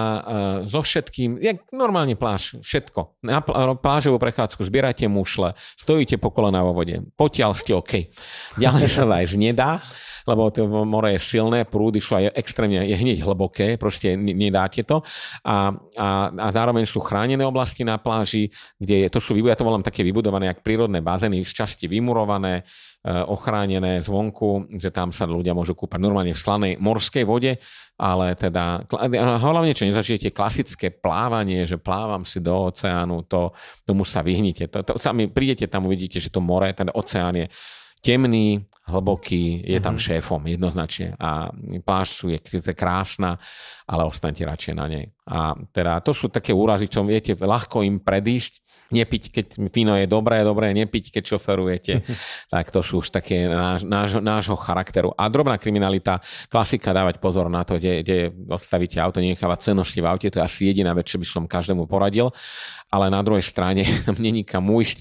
so 0.63 0.79
všetkým, 0.79 1.41
jak 1.41 1.65
normálne 1.75 2.15
pláž, 2.15 2.61
všetko. 2.61 3.19
Na 3.25 3.43
plážovú 3.77 4.15
prechádzku 4.17 4.52
zbierate 4.61 5.09
mušle, 5.09 5.57
stojíte 5.81 6.21
po 6.21 6.29
kolena 6.29 6.61
vo 6.61 6.77
vode, 6.77 7.01
potiaľ 7.17 7.57
ste 7.57 7.73
OK. 7.73 8.13
Ďalej 8.61 8.85
sa 8.93 9.09
aj 9.09 9.33
nedá 9.33 9.81
lebo 10.27 10.49
to 10.49 10.67
more 10.67 11.11
je 11.11 11.19
silné, 11.19 11.67
prúdy 11.67 11.99
sú 11.99 12.15
aj 12.15 12.31
extrémne, 12.35 12.83
je 12.83 12.95
hneď 12.95 13.23
hlboké, 13.23 13.75
proste 13.75 14.15
nedáte 14.15 14.83
to. 14.87 15.03
A, 15.43 15.75
a, 15.97 16.07
a 16.31 16.47
zároveň 16.51 16.87
sú 16.87 17.03
chránené 17.03 17.43
oblasti 17.43 17.83
na 17.83 17.99
pláži, 17.99 18.51
kde 18.79 19.05
je, 19.05 19.07
to 19.11 19.19
sú, 19.19 19.35
ja 19.43 19.57
to 19.57 19.67
volám 19.67 19.83
také 19.83 20.01
vybudované, 20.01 20.51
jak 20.51 20.63
prírodné 20.63 21.03
bazény, 21.03 21.43
z 21.43 21.51
časti 21.51 21.85
vymurované, 21.91 22.63
e, 22.63 23.11
ochránené 23.11 23.99
zvonku, 23.99 24.79
že 24.79 24.89
tam 24.89 25.11
sa 25.11 25.27
ľudia 25.27 25.51
môžu 25.51 25.75
kúpať 25.75 25.99
normálne 25.99 26.31
v 26.31 26.39
slanej 26.39 26.73
morskej 26.79 27.23
vode, 27.27 27.59
ale 27.99 28.33
teda 28.33 28.87
hlavne, 29.39 29.75
čo 29.75 29.85
nezažijete, 29.85 30.33
klasické 30.33 30.89
plávanie, 30.89 31.63
že 31.67 31.77
plávam 31.77 32.25
si 32.25 32.41
do 32.41 32.73
oceánu, 32.73 33.27
to, 33.29 33.53
tomu 33.85 34.03
sa 34.03 34.25
vyhnite. 34.25 34.71
To, 34.71 34.81
to, 34.81 34.91
sami 34.97 35.29
prídete 35.29 35.69
tam, 35.69 35.85
uvidíte, 35.85 36.17
že 36.17 36.33
to 36.33 36.41
more, 36.41 36.67
ten 36.73 36.89
oceán 36.89 37.37
je 37.37 37.47
temný, 38.03 38.67
hlboký, 38.83 39.63
je 39.63 39.79
tam 39.79 39.95
mm-hmm. 39.95 40.19
šéfom 40.19 40.43
jednoznačne 40.43 41.15
a 41.15 41.47
pláž 41.87 42.19
sú, 42.19 42.27
je, 42.27 42.35
je 42.43 42.75
krásna, 42.75 43.39
ale 43.87 44.03
ostaňte 44.03 44.43
radšej 44.43 44.75
na 44.75 44.91
nej. 44.91 45.07
A 45.23 45.55
teda 45.71 46.03
to 46.03 46.11
sú 46.11 46.27
také 46.27 46.51
úrazy, 46.51 46.91
čo 46.91 47.07
viete 47.07 47.31
ľahko 47.31 47.79
im 47.87 48.03
predísť, 48.03 48.59
nepiť, 48.91 49.23
keď 49.31 49.45
víno 49.71 49.95
je 49.95 50.03
dobré, 50.03 50.43
dobré, 50.43 50.75
nepiť, 50.75 51.15
keď 51.15 51.23
šoferujete, 51.31 51.93
tak 52.53 52.75
to 52.75 52.83
sú 52.83 52.99
už 52.99 53.09
také 53.09 53.47
náš, 53.47 53.87
náš, 53.87 54.19
nášho 54.19 54.59
charakteru. 54.59 55.15
A 55.15 55.31
drobná 55.31 55.55
kriminalita, 55.55 56.19
klasika 56.51 56.91
dávať 56.91 57.23
pozor 57.23 57.47
na 57.47 57.63
to, 57.63 57.79
kde, 57.79 58.03
kde 58.03 58.17
odstavíte 58.51 58.99
auto, 58.99 59.23
nenechávať 59.23 59.73
cenosti 59.73 60.03
v 60.03 60.11
aute, 60.11 60.27
to 60.27 60.43
je 60.43 60.45
asi 60.45 60.67
jediná 60.67 60.91
vec, 60.91 61.07
čo 61.07 61.17
by 61.17 61.25
som 61.25 61.47
každému 61.47 61.87
poradil, 61.87 62.35
ale 62.91 63.07
na 63.07 63.23
druhej 63.23 63.47
strane 63.47 63.87
není 64.19 64.43
kam 64.43 64.67
ujsť, 64.67 64.97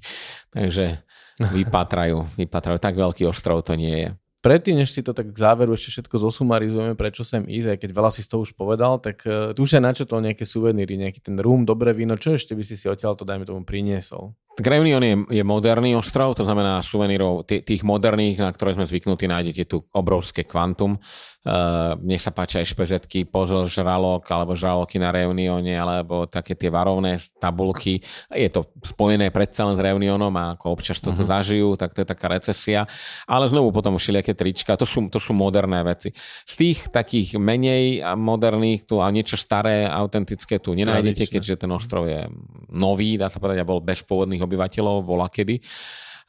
takže 0.54 1.02
vypatrajú, 1.40 2.36
vypatrajú. 2.36 2.78
Tak 2.82 2.94
veľký 2.98 3.24
ostrov 3.28 3.64
to 3.64 3.78
nie 3.78 3.94
je. 4.04 4.08
Predtým, 4.42 4.82
než 4.82 4.90
si 4.90 5.06
to 5.06 5.14
tak 5.14 5.30
k 5.30 5.38
záveru 5.38 5.70
ešte 5.78 5.94
všetko 5.94 6.18
zosumarizujeme, 6.18 6.98
prečo 6.98 7.22
sem 7.22 7.46
ísť, 7.46 7.68
aj 7.72 7.78
keď 7.78 7.90
veľa 7.94 8.10
si 8.10 8.26
z 8.26 8.28
toho 8.34 8.42
už 8.42 8.58
povedal, 8.58 8.98
tak 8.98 9.22
uh, 9.22 9.54
tu 9.54 9.62
už 9.62 9.78
aj 9.78 9.82
načetol 9.86 10.18
nejaké 10.18 10.42
suveníry, 10.42 10.98
nejaký 10.98 11.22
ten 11.22 11.38
rum, 11.38 11.62
dobré 11.62 11.94
víno, 11.94 12.18
čo 12.18 12.34
ešte 12.34 12.58
by 12.58 12.66
si 12.66 12.74
si 12.74 12.90
odtiaľ 12.90 13.14
to, 13.14 13.22
dajme 13.22 13.46
tomu, 13.46 13.62
priniesol? 13.62 14.34
Tak 14.52 14.68
Reunion 14.68 15.00
je, 15.00 15.16
je 15.32 15.44
moderný 15.46 15.96
ostrov, 15.96 16.36
to 16.36 16.44
znamená 16.44 16.84
suvenírov 16.84 17.48
tých 17.48 17.80
moderných, 17.80 18.36
na 18.36 18.52
ktoré 18.52 18.76
sme 18.76 18.84
zvyknutí, 18.84 19.24
nájdete 19.24 19.64
tu 19.64 19.80
obrovské 19.96 20.44
kvantum. 20.44 21.00
Uh, 21.42 21.98
mne 21.98 22.20
sa 22.20 22.30
páčia 22.30 22.62
aj 22.62 22.70
špežetky, 22.70 23.26
pozor 23.26 23.66
žralok, 23.66 24.22
alebo 24.30 24.54
žraloky 24.54 25.00
na 25.00 25.10
Reunione, 25.10 25.74
alebo 25.74 26.28
také 26.28 26.54
tie 26.54 26.70
varovné 26.70 27.18
tabulky. 27.40 27.98
Je 28.28 28.46
to 28.52 28.62
spojené 28.84 29.32
predsa 29.32 29.66
len 29.66 29.74
s 29.74 29.82
Reunionom 29.82 30.30
a 30.36 30.54
ako 30.54 30.70
občas 30.70 31.00
to 31.02 31.10
uh-huh. 31.10 31.26
zažijú, 31.26 31.74
tak 31.74 31.96
to 31.96 32.04
je 32.04 32.08
taká 32.12 32.30
recesia. 32.30 32.86
Ale 33.26 33.48
znovu 33.50 33.74
potom 33.74 33.96
všelijaké 33.96 34.31
trička, 34.34 34.76
to 34.76 34.84
sú, 34.84 35.06
to 35.08 35.20
sú 35.20 35.32
moderné 35.32 35.80
veci. 35.86 36.12
Z 36.48 36.54
tých 36.58 36.78
takých 36.90 37.36
menej 37.40 38.02
moderných 38.16 38.84
tu 38.84 38.98
a 38.98 39.08
niečo 39.08 39.38
staré, 39.38 39.86
autentické 39.86 40.58
tu 40.58 40.74
nenájdete, 40.76 41.28
keďže 41.28 41.66
ten 41.66 41.70
ostrov 41.70 42.08
je 42.08 42.26
nový, 42.72 43.20
dá 43.20 43.28
sa 43.28 43.38
povedať, 43.38 43.62
a 43.62 43.68
bol 43.68 43.84
bez 43.84 44.02
pôvodných 44.04 44.42
obyvateľov, 44.42 45.04
volá 45.04 45.28
kedy. 45.28 45.60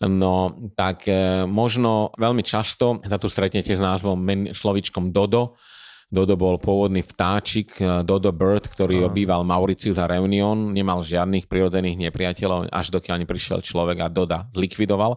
No 0.03 0.51
tak 0.75 1.07
e, 1.07 1.45
možno 1.47 2.11
veľmi 2.17 2.43
často 2.43 2.99
sa 3.05 3.15
tu 3.15 3.31
stretnete 3.31 3.77
s 3.77 3.81
názvom 3.81 4.17
men, 4.19 4.41
slovičkom 4.51 5.13
Dodo. 5.13 5.55
Dodo 6.13 6.37
bol 6.37 6.61
pôvodný 6.61 7.01
vtáčik, 7.01 7.79
e, 7.79 8.03
Dodo 8.03 8.35
Bird, 8.35 8.67
ktorý 8.67 9.05
Aha. 9.05 9.07
obýval 9.09 9.41
Mauricius 9.47 10.01
a 10.01 10.09
Reunion, 10.09 10.75
nemal 10.75 11.01
žiadnych 11.05 11.47
prirodzených 11.47 12.09
nepriateľov, 12.09 12.73
až 12.73 12.87
dokiaľ 12.91 13.23
neprišiel 13.23 13.59
človek 13.63 13.97
a 14.03 14.07
Doda 14.11 14.49
likvidoval. 14.53 15.15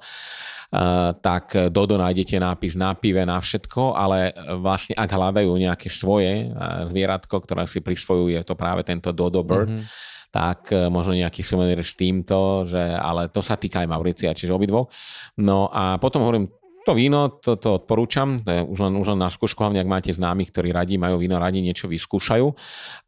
Uh, 0.67 1.14
tak 1.23 1.55
Dodo 1.71 1.95
nájdete 1.95 2.43
nápis 2.43 2.75
na 2.75 2.91
pive, 2.99 3.23
na 3.23 3.39
všetko, 3.39 3.95
ale 3.95 4.35
vlastne 4.59 4.99
ak 4.99 5.11
hľadajú 5.11 5.51
nejaké 5.55 5.87
svoje 5.87 6.51
zvieratko, 6.91 7.39
ktoré 7.39 7.71
si 7.71 7.79
prisvojujú, 7.79 8.35
je 8.35 8.43
to 8.43 8.59
práve 8.59 8.83
tento 8.83 9.14
Dodo 9.14 9.47
Bird. 9.47 9.71
Mm-hmm 9.71 10.14
tak 10.37 10.69
možno 10.93 11.17
nejaký 11.17 11.41
suvenír 11.41 11.81
s 11.81 11.97
týmto, 11.97 12.69
že, 12.69 12.77
ale 12.77 13.33
to 13.33 13.41
sa 13.41 13.57
týka 13.57 13.81
aj 13.81 13.89
Mauricia, 13.89 14.37
čiže 14.37 14.53
obidvo. 14.53 14.93
No 15.41 15.73
a 15.73 15.97
potom 15.97 16.29
hovorím, 16.29 16.53
to 16.85 16.93
víno, 16.93 17.41
to, 17.41 17.57
to 17.57 17.83
odporúčam, 17.83 18.45
to 18.45 18.51
je 18.53 18.61
už 18.61 18.79
len, 18.79 18.93
už 19.01 19.17
len 19.17 19.21
na 19.25 19.27
skúšku, 19.27 19.59
hlavne 19.59 19.81
ak 19.81 19.89
máte 19.89 20.12
známych, 20.14 20.55
ktorí 20.55 20.71
radí 20.71 21.01
majú 21.01 21.19
víno, 21.19 21.41
radi 21.41 21.59
niečo 21.59 21.89
vyskúšajú. 21.89 22.47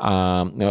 A 0.02 0.12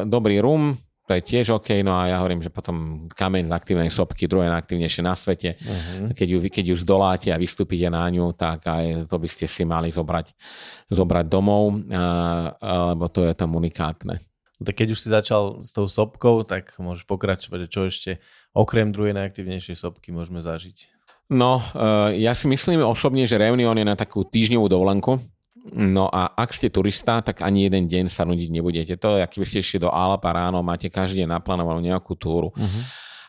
dobrý 0.04 0.44
rum, 0.44 0.76
to 1.08 1.16
je 1.16 1.24
tiež 1.24 1.56
OK, 1.56 1.80
no 1.88 1.96
a 1.96 2.12
ja 2.12 2.20
hovorím, 2.20 2.44
že 2.44 2.52
potom 2.52 3.08
kameň 3.08 3.48
z 3.48 3.54
aktívnej 3.56 3.88
sopky, 3.88 4.28
druhé 4.28 4.52
najaktívnejšie 4.52 5.02
na 5.08 5.16
svete, 5.16 5.56
uh-huh. 5.56 6.12
keď, 6.12 6.28
ju, 6.28 6.40
keď 6.52 6.66
ju 6.68 6.76
zdoláte 6.76 7.30
a 7.32 7.40
vystúpite 7.40 7.88
na 7.88 8.04
ňu, 8.12 8.36
tak 8.36 8.68
aj 8.68 9.08
to 9.08 9.16
by 9.16 9.30
ste 9.32 9.48
si 9.48 9.64
mali 9.64 9.88
zobrať, 9.96 10.36
zobrať 10.92 11.26
domov, 11.32 11.80
lebo 12.60 13.06
to 13.08 13.24
je 13.24 13.34
tam 13.40 13.56
unikátne. 13.56 14.20
Tak 14.58 14.74
keď 14.84 14.88
už 14.92 15.00
si 15.00 15.08
začal 15.08 15.64
s 15.64 15.72
tou 15.72 15.88
sopkou, 15.88 16.44
tak 16.44 16.76
môžeš 16.76 17.08
pokračovať, 17.08 17.60
čo 17.72 17.88
ešte 17.88 18.12
okrem 18.52 18.90
druhej 18.92 19.16
najaktívnejšej 19.16 19.80
sopky 19.80 20.12
môžeme 20.12 20.44
zažiť. 20.44 20.98
No, 21.32 21.60
eh, 21.60 22.24
ja 22.24 22.36
si 22.36 22.48
myslím 22.48 22.84
osobne, 22.84 23.28
že 23.28 23.40
Reunion 23.40 23.76
je 23.76 23.86
na 23.86 23.96
takú 23.96 24.24
týždňovú 24.24 24.68
dovolenku. 24.72 25.20
No 25.74 26.08
a 26.08 26.32
ak 26.32 26.56
ste 26.56 26.72
turista, 26.72 27.20
tak 27.20 27.44
ani 27.44 27.68
jeden 27.68 27.88
deň 27.88 28.06
sa 28.08 28.24
nudiť 28.24 28.50
nebudete. 28.52 28.94
To, 29.02 29.20
ak 29.20 29.36
by 29.36 29.46
ste 29.48 29.60
išli 29.60 29.84
do 29.84 29.92
Alp 29.92 30.24
a 30.24 30.32
ráno, 30.32 30.64
máte 30.64 30.88
každý 30.88 31.24
deň 31.24 31.40
naplánovanú 31.40 31.84
nejakú 31.84 32.16
túru. 32.16 32.56
Uh-huh. 32.56 32.84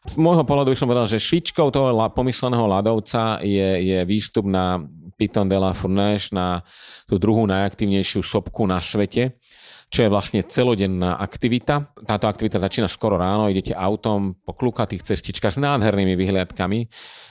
Z 0.07 0.17
môjho 0.17 0.47
pohľadu 0.47 0.73
by 0.73 0.79
som 0.79 0.89
povedal, 0.89 1.11
že 1.11 1.19
švičkou 1.19 1.69
toho 1.75 1.91
pomysleného 2.15 2.65
ľadovca 2.65 3.43
je, 3.43 3.69
je 3.83 3.99
výstup 4.07 4.47
na 4.47 4.79
Piton 5.19 5.51
de 5.51 5.59
la 5.59 5.75
Fourneige, 5.75 6.31
na 6.31 6.63
tú 7.11 7.19
druhú 7.19 7.43
najaktívnejšiu 7.51 8.23
sopku 8.23 8.63
na 8.71 8.79
svete 8.79 9.35
čo 9.89 10.05
je 10.05 10.13
vlastne 10.13 10.45
celodenná 10.45 11.17
aktivita. 11.17 11.97
Táto 12.05 12.29
aktivita 12.29 12.61
začína 12.61 12.93
skoro 12.93 13.17
ráno, 13.17 13.49
idete 13.49 13.73
autom 13.73 14.37
po 14.37 14.53
klukatých 14.53 15.01
cestičkách 15.01 15.57
s 15.57 15.63
nádhernými 15.65 16.13
vyhliadkami. 16.13 16.79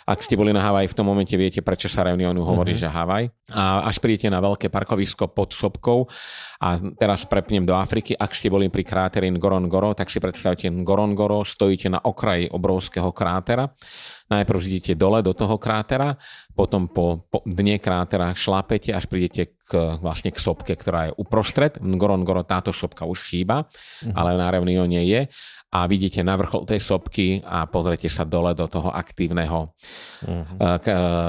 Ak 0.09 0.25
ste 0.25 0.33
boli 0.33 0.49
na 0.49 0.65
Havaj, 0.65 0.89
v 0.89 0.97
tom 0.97 1.05
momente 1.05 1.37
viete, 1.37 1.61
prečo 1.61 1.85
sa 1.85 2.01
Reunionu 2.01 2.41
hovorí, 2.41 2.73
mm-hmm. 2.73 2.89
že 2.89 2.95
Havaj. 2.97 3.23
A 3.53 3.85
až 3.85 4.01
prídete 4.01 4.33
na 4.33 4.41
veľké 4.41 4.73
parkovisko 4.73 5.29
pod 5.29 5.53
Sopkou 5.53 6.09
a 6.57 6.81
teraz 6.97 7.29
prepnem 7.29 7.61
do 7.61 7.77
Afriky, 7.77 8.17
ak 8.17 8.33
ste 8.33 8.49
boli 8.49 8.73
pri 8.73 8.81
kráteri 8.81 9.29
Ngorongoro, 9.29 9.93
tak 9.93 10.09
si 10.09 10.17
predstavte 10.17 10.65
Ngorongoro, 10.73 11.45
stojíte 11.45 11.93
na 11.93 12.01
okraji 12.01 12.49
obrovského 12.49 13.13
krátera 13.13 13.69
Najprv 14.27 14.59
idete 14.67 14.93
dole 14.99 15.23
do 15.23 15.31
toho 15.31 15.55
krátera, 15.55 16.19
potom 16.51 16.89
po, 16.89 17.29
po 17.29 17.39
dne 17.45 17.77
krátera 17.77 18.33
šlapete, 18.33 18.91
až 18.91 19.05
prídete 19.07 19.55
k, 19.61 19.99
vlastne 19.99 20.31
k 20.31 20.39
sopke, 20.39 20.73
ktorá 20.73 21.11
je 21.11 21.17
uprostred. 21.19 21.77
Ngorongoro 21.77 22.47
táto 22.47 22.71
sopka 22.71 23.03
už 23.03 23.23
chýba, 23.27 23.67
uh-huh. 23.67 24.15
ale 24.15 24.39
na 24.39 24.47
Reunione 24.49 25.03
je 25.03 25.27
a 25.67 25.83
vidíte 25.83 26.23
na 26.23 26.39
vrchol 26.39 26.63
tej 26.63 26.79
sopky 26.79 27.43
a 27.43 27.67
pozrete 27.67 28.07
sa 28.07 28.23
dole 28.23 28.55
do 28.55 28.71
toho 28.71 28.87
aktívneho, 28.87 29.75
uh-huh. 30.23 30.79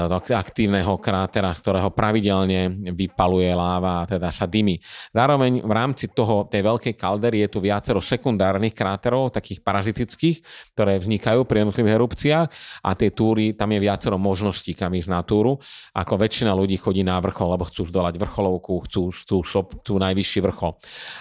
do 0.07 0.17
aktívneho 0.31 0.95
krátera, 1.03 1.51
ktorého 1.51 1.91
pravidelne 1.91 2.89
vypaluje 2.95 3.51
láva 3.51 4.01
a 4.01 4.07
teda 4.07 4.31
sa 4.31 4.47
dymi. 4.47 4.79
Zároveň 5.11 5.59
v 5.59 5.73
rámci 5.75 6.07
toho, 6.15 6.47
tej 6.47 6.63
veľkej 6.63 6.95
kaldery 6.95 7.43
je 7.43 7.51
tu 7.51 7.59
viacero 7.59 7.99
sekundárnych 7.99 8.71
kráterov, 8.71 9.35
takých 9.35 9.59
parazitických, 9.59 10.37
ktoré 10.71 11.03
vznikajú 11.03 11.43
pri 11.43 11.67
jednotlivých 11.67 11.97
erupciách 11.99 12.47
a 12.87 12.88
tie 12.95 13.09
túry, 13.11 13.57
tam 13.57 13.73
je 13.73 13.79
viacero 13.81 14.15
možností, 14.15 14.77
kam 14.77 14.93
ísť 14.93 15.09
na 15.09 15.21
túru. 15.25 15.57
Ako 15.93 16.15
väčšina 16.17 16.53
ľudí 16.53 16.77
chodí 16.77 17.01
na 17.01 17.17
vrchol, 17.19 17.57
lebo 17.57 17.65
chcú 17.67 17.89
zdolať 17.89 18.15
vrcholovku, 18.21 18.85
chcú, 18.87 19.09
chcú, 19.11 19.41
chcú, 19.41 19.59
chcú 19.81 19.93
najvyšší 19.99 20.39
vrchol. 20.45 20.71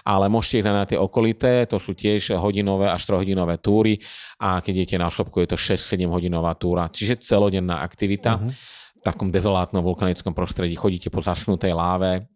Ale 0.04 0.28
môžete 0.28 0.62
ísť 0.62 0.68
na 0.68 0.84
tie 0.86 0.98
okolité, 1.00 1.64
to 1.66 1.80
sú 1.80 1.96
tiež 1.96 2.36
hodinové 2.38 2.92
až 2.92 3.02
3-hodinové 3.08 3.58
túry 3.58 3.98
a 4.38 4.60
keď 4.60 4.72
idete 4.84 4.96
na 5.00 5.08
osobku, 5.08 5.40
je 5.42 5.48
to 5.50 5.58
6-7 5.58 6.04
hodinová 6.06 6.54
túra, 6.54 6.86
čiže 6.92 7.20
celodenná 7.24 7.82
aktivita. 7.82 8.38
Uh-huh 8.38 8.76
v 8.98 9.06
takom 9.06 9.30
dezolátnom 9.30 9.86
vulkanickom 9.86 10.34
prostredí, 10.34 10.74
chodíte 10.74 11.06
po 11.06 11.22
zaschnutej 11.22 11.70
láve 11.70 12.26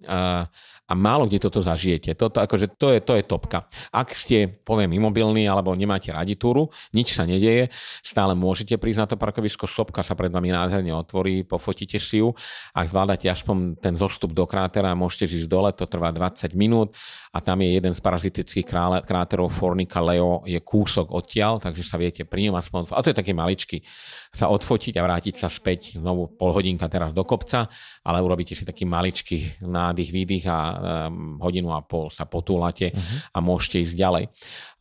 a, 0.93 0.95
málo 0.95 1.25
kde 1.25 1.41
toto 1.41 1.65
zažijete. 1.65 2.13
Toto, 2.13 2.45
akože 2.45 2.77
to, 2.77 2.93
je, 2.93 3.01
to 3.01 3.17
je 3.17 3.25
topka. 3.25 3.65
Ak 3.89 4.13
ste, 4.13 4.45
poviem, 4.45 4.93
imobilní 4.93 5.49
alebo 5.49 5.73
nemáte 5.73 6.13
radi 6.13 6.37
túru, 6.37 6.69
nič 6.93 7.17
sa 7.17 7.25
nedeje, 7.25 7.73
stále 8.05 8.37
môžete 8.37 8.77
prísť 8.77 9.01
na 9.01 9.07
to 9.09 9.17
parkovisko, 9.17 9.65
sopka 9.65 10.05
sa 10.05 10.13
pred 10.13 10.29
vami 10.29 10.53
nádherne 10.53 10.93
otvorí, 10.93 11.49
pofotíte 11.49 11.97
si 11.97 12.21
ju. 12.21 12.37
Ak 12.77 12.93
zvládate 12.93 13.33
aspoň 13.33 13.81
ten 13.81 13.97
zostup 13.97 14.37
do 14.37 14.45
krátera, 14.45 14.93
môžete 14.93 15.33
ísť 15.33 15.49
dole, 15.49 15.73
to 15.73 15.89
trvá 15.89 16.13
20 16.13 16.53
minút 16.53 16.93
a 17.33 17.41
tam 17.41 17.65
je 17.65 17.73
jeden 17.73 17.97
z 17.97 18.01
parazitických 18.05 18.69
kráterov 19.09 19.49
Fornica 19.49 20.05
Leo, 20.05 20.45
je 20.45 20.61
kúsok 20.61 21.09
odtiaľ, 21.09 21.57
takže 21.57 21.81
sa 21.81 21.97
viete 21.97 22.29
pri 22.29 22.53
ňom 22.53 22.61
aspoň, 22.61 22.93
a 22.93 23.01
to 23.01 23.09
je 23.09 23.17
taký 23.17 23.33
maličký, 23.33 23.81
sa 24.29 24.53
odfotiť 24.53 25.01
a 25.01 25.07
vrátiť 25.09 25.41
sa 25.41 25.49
späť, 25.49 25.97
znovu 25.97 26.37
pol 26.37 26.53
hodinka 26.53 26.85
teraz 26.93 27.17
do 27.17 27.25
kopca, 27.25 27.73
ale 28.03 28.19
urobíte 28.19 28.59
si 28.59 28.67
taký 28.67 28.83
maličký 28.83 29.63
nádych, 29.63 30.11
výdych 30.11 30.45
a 30.51 30.59
um, 30.59 31.39
hodinu 31.39 31.71
a 31.71 31.87
pol 31.87 32.11
sa 32.11 32.27
potúlate 32.27 32.91
uh-huh. 32.91 33.19
a 33.31 33.39
môžete 33.39 33.87
ísť 33.87 33.95
ďalej. 33.95 34.25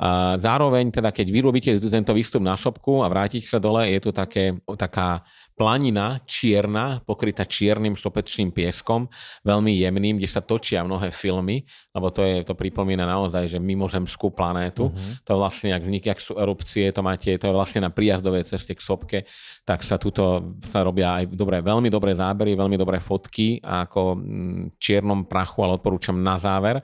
Uh, 0.02 0.42
zároveň 0.42 0.90
teda, 0.90 1.14
keď 1.14 1.28
vyrobíte 1.30 1.72
tento 1.78 2.18
výstup 2.18 2.42
na 2.42 2.58
sopku 2.58 3.06
a 3.06 3.12
vrátite 3.12 3.46
sa 3.46 3.62
dole, 3.62 3.86
je 3.94 4.00
tu 4.02 4.10
také, 4.10 4.58
taká 4.74 5.22
planina 5.56 6.20
čierna, 6.26 7.04
pokrytá 7.06 7.46
čiernym 7.46 7.94
sopečným 7.94 8.50
pieskom, 8.50 9.12
veľmi 9.46 9.78
jemným, 9.78 10.18
kde 10.18 10.30
sa 10.30 10.42
točia 10.42 10.82
mnohé 10.82 11.14
filmy, 11.14 11.64
lebo 11.94 12.10
to, 12.10 12.26
je, 12.26 12.42
to 12.48 12.58
pripomína 12.58 13.06
naozaj, 13.06 13.52
že 13.52 13.60
mimozemskú 13.62 14.34
planétu. 14.34 14.90
Uh-huh. 14.90 15.14
To 15.28 15.38
vlastne, 15.38 15.76
ak 15.76 15.86
vznikne, 15.86 16.12
ak 16.16 16.22
sú 16.24 16.34
erupcie, 16.40 16.90
to 16.90 17.06
máte, 17.06 17.30
to 17.38 17.46
je 17.46 17.54
vlastne 17.54 17.86
na 17.86 17.92
príjazdovej 17.94 18.48
ceste 18.48 18.74
k 18.74 18.82
sopke, 18.82 19.20
tak 19.62 19.86
sa 19.86 20.02
tuto 20.02 20.56
sa 20.64 20.82
robia 20.82 21.22
aj 21.22 21.36
dobré, 21.36 21.62
veľmi 21.62 21.94
dobré 21.94 22.18
zábery, 22.18 22.58
veľmi 22.58 22.78
dobré 22.80 22.98
fotky 22.98 23.62
ako 23.62 24.18
mm, 24.18 24.82
čiernom 24.82 25.30
prachu, 25.30 25.68
ale 25.68 25.78
odporúčam 25.78 26.18
na 26.18 26.42
záver 26.42 26.82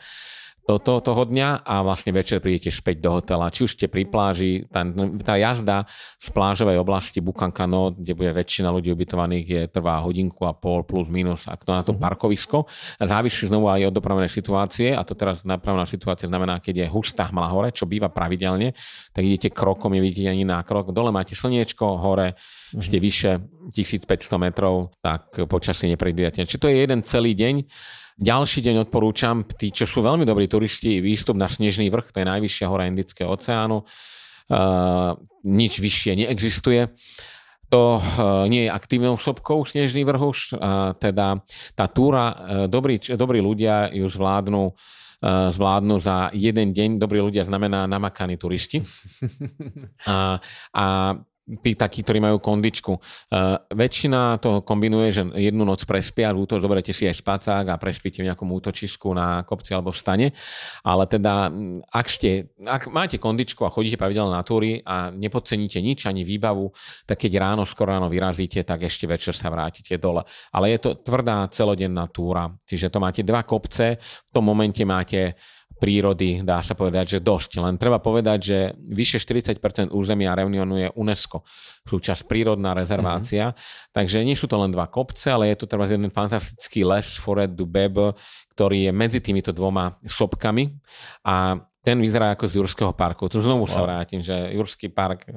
toto 0.67 0.99
toho 0.99 1.23
dňa 1.23 1.63
a 1.63 1.79
vlastne 1.79 2.11
večer 2.11 2.43
prídete 2.43 2.75
späť 2.75 2.99
do 2.99 3.15
hotela. 3.15 3.47
Či 3.47 3.63
už 3.63 3.71
ste 3.79 3.87
pri 3.87 4.03
pláži, 4.03 4.67
tá, 4.67 4.83
tá 5.23 5.39
jazda 5.39 5.87
z 6.19 6.27
plážovej 6.35 6.75
oblasti 6.75 7.23
Bukankano, 7.23 7.95
kde 7.95 8.11
bude 8.11 8.35
väčšina 8.35 8.67
ľudí 8.75 8.91
ubytovaných, 8.91 9.45
je, 9.47 9.61
trvá 9.71 10.03
hodinku 10.03 10.43
a 10.43 10.51
pol 10.51 10.83
plus 10.83 11.07
minus, 11.07 11.47
ak 11.47 11.63
to 11.63 11.71
na 11.71 11.87
to 11.87 11.95
mhm. 11.95 12.03
parkovisko. 12.03 12.67
Závisí 12.99 13.47
znovu 13.47 13.71
aj 13.71 13.87
od 13.87 13.95
dopravnej 13.95 14.27
situácie 14.27 14.91
a 14.91 15.07
to 15.07 15.15
teraz 15.15 15.47
napravná 15.47 15.87
situácia 15.87 16.27
znamená, 16.27 16.59
keď 16.59 16.83
je 16.83 16.87
hustá 16.91 17.31
hmla 17.31 17.47
hore, 17.47 17.69
čo 17.71 17.87
býva 17.87 18.11
pravidelne, 18.11 18.75
tak 19.15 19.23
idete 19.23 19.55
krokom, 19.55 19.95
nevidíte 19.95 20.27
ani 20.27 20.43
na 20.43 20.59
krok. 20.67 20.91
Dole 20.91 21.15
máte 21.15 21.31
slniečko, 21.31 21.95
hore 21.95 22.35
mm-hmm. 22.35 22.83
ste 22.83 22.97
vyše 22.99 23.31
1500 23.71 24.03
metrov, 24.35 24.91
tak 24.99 25.31
počasie 25.47 25.87
nepredvídate. 25.87 26.43
Čiže 26.43 26.59
to 26.59 26.67
je 26.67 26.75
jeden 26.75 26.99
celý 27.07 27.31
deň 27.31 27.55
ďalší 28.17 28.59
deň 28.65 28.89
odporúčam, 28.89 29.45
tí, 29.45 29.69
čo 29.69 29.85
sú 29.85 30.01
veľmi 30.01 30.25
dobrí 30.25 30.49
turisti, 30.49 30.99
výstup 30.99 31.37
na 31.37 31.47
Snežný 31.47 31.87
vrch, 31.93 32.11
to 32.11 32.21
je 32.21 32.27
najvyššia 32.27 32.65
hora 32.67 32.89
Indického 32.89 33.29
oceánu. 33.29 33.85
Uh, 34.47 35.19
nič 35.43 35.83
vyššie 35.83 36.23
neexistuje. 36.23 36.91
To 37.67 37.99
uh, 37.99 38.47
nie 38.47 38.65
je 38.65 38.71
aktívnou 38.71 39.19
sopkou 39.19 39.67
Snežný 39.67 40.07
vrch 40.07 40.23
už, 40.23 40.39
uh, 40.55 40.95
teda 40.95 41.43
tá 41.75 41.85
túra, 41.91 42.33
dobrí, 42.71 42.97
dobrí 42.97 43.43
ľudia 43.43 43.91
ju 43.93 44.07
zvládnu 44.09 44.73
zvládnu 45.25 45.97
za 45.97 46.29
jeden 46.29 46.77
deň. 46.77 47.01
Dobrí 47.01 47.17
ľudia 47.17 47.41
znamená 47.41 47.89
namakaní 47.89 48.37
turisti. 48.37 48.85
A, 50.05 50.37
a 50.77 50.85
tí 51.47 51.79
takí, 51.79 52.03
ktorí 52.03 52.19
majú 52.19 52.43
kondičku. 52.43 52.93
Uh, 53.31 53.55
väčšina 53.71 54.35
toho 54.43 54.59
kombinuje, 54.67 55.07
že 55.15 55.23
jednu 55.31 55.63
noc 55.63 55.87
prespia, 55.87 56.35
úto 56.35 56.59
zoberete 56.59 56.91
si 56.91 57.07
aj 57.07 57.23
spacák 57.23 57.65
a 57.71 57.79
prespíte 57.79 58.19
v 58.19 58.27
nejakom 58.27 58.51
útočisku 58.51 59.07
na 59.15 59.47
kopci 59.47 59.71
alebo 59.71 59.95
v 59.95 59.99
stane. 59.99 60.27
Ale 60.83 61.07
teda, 61.07 61.47
ak, 61.87 62.07
ste, 62.11 62.51
ak 62.59 62.91
máte 62.91 63.15
kondičku 63.15 63.63
a 63.63 63.71
chodíte 63.71 63.95
pravidelne 63.95 64.35
na 64.35 64.43
túry 64.43 64.83
a 64.83 65.07
nepodceníte 65.07 65.79
nič, 65.79 66.03
ani 66.03 66.27
výbavu, 66.27 66.67
tak 67.07 67.23
keď 67.23 67.31
ráno, 67.39 67.63
skoro 67.63 67.95
ráno 67.95 68.11
vyrazíte, 68.11 68.67
tak 68.67 68.83
ešte 68.83 69.07
večer 69.07 69.31
sa 69.31 69.47
vrátite 69.47 69.95
dole. 69.95 70.27
Ale 70.51 70.75
je 70.75 70.79
to 70.83 70.99
tvrdá 70.99 71.47
celodenná 71.47 72.11
túra. 72.11 72.51
Čiže 72.67 72.91
to 72.91 72.99
máte 72.99 73.23
dva 73.23 73.47
kopce, 73.47 73.95
v 73.97 74.31
tom 74.35 74.43
momente 74.43 74.83
máte 74.83 75.39
prírody, 75.77 76.41
dá 76.41 76.59
sa 76.65 76.73
povedať, 76.73 77.17
že 77.17 77.19
dosť. 77.23 77.61
Len 77.61 77.77
treba 77.77 78.01
povedať, 78.01 78.39
že 78.41 78.57
vyše 78.77 79.21
40% 79.21 79.93
územia 79.93 80.33
Reunionu 80.33 80.75
je 80.81 80.89
UNESCO, 80.97 81.45
súčasť 81.85 82.25
prírodná 82.25 82.73
rezervácia, 82.73 83.53
mm-hmm. 83.53 83.93
takže 83.93 84.25
nie 84.25 84.35
sú 84.35 84.49
to 84.49 84.57
len 84.57 84.73
dva 84.73 84.89
kopce, 84.89 85.29
ale 85.31 85.53
je 85.53 85.63
tu 85.63 85.65
treba 85.69 85.85
jeden 85.87 86.09
fantastický 86.11 86.83
les 86.83 87.05
Forêt 87.15 87.53
du 87.53 87.69
Bebe, 87.69 88.17
ktorý 88.57 88.89
je 88.89 88.91
medzi 88.91 89.21
týmito 89.21 89.53
dvoma 89.53 90.01
sopkami 90.03 90.73
a 91.23 91.61
ten 91.87 92.03
vyzerá 92.03 92.35
ako 92.35 92.51
z 92.51 92.59
Jurského 92.59 92.91
parku. 92.91 93.31
Tu 93.31 93.39
znovu 93.39 93.63
wow. 93.63 93.71
sa 93.71 93.79
vrátim, 93.87 94.19
že 94.19 94.35
Jurský 94.51 94.91
park, 94.91 95.23
e, 95.23 95.31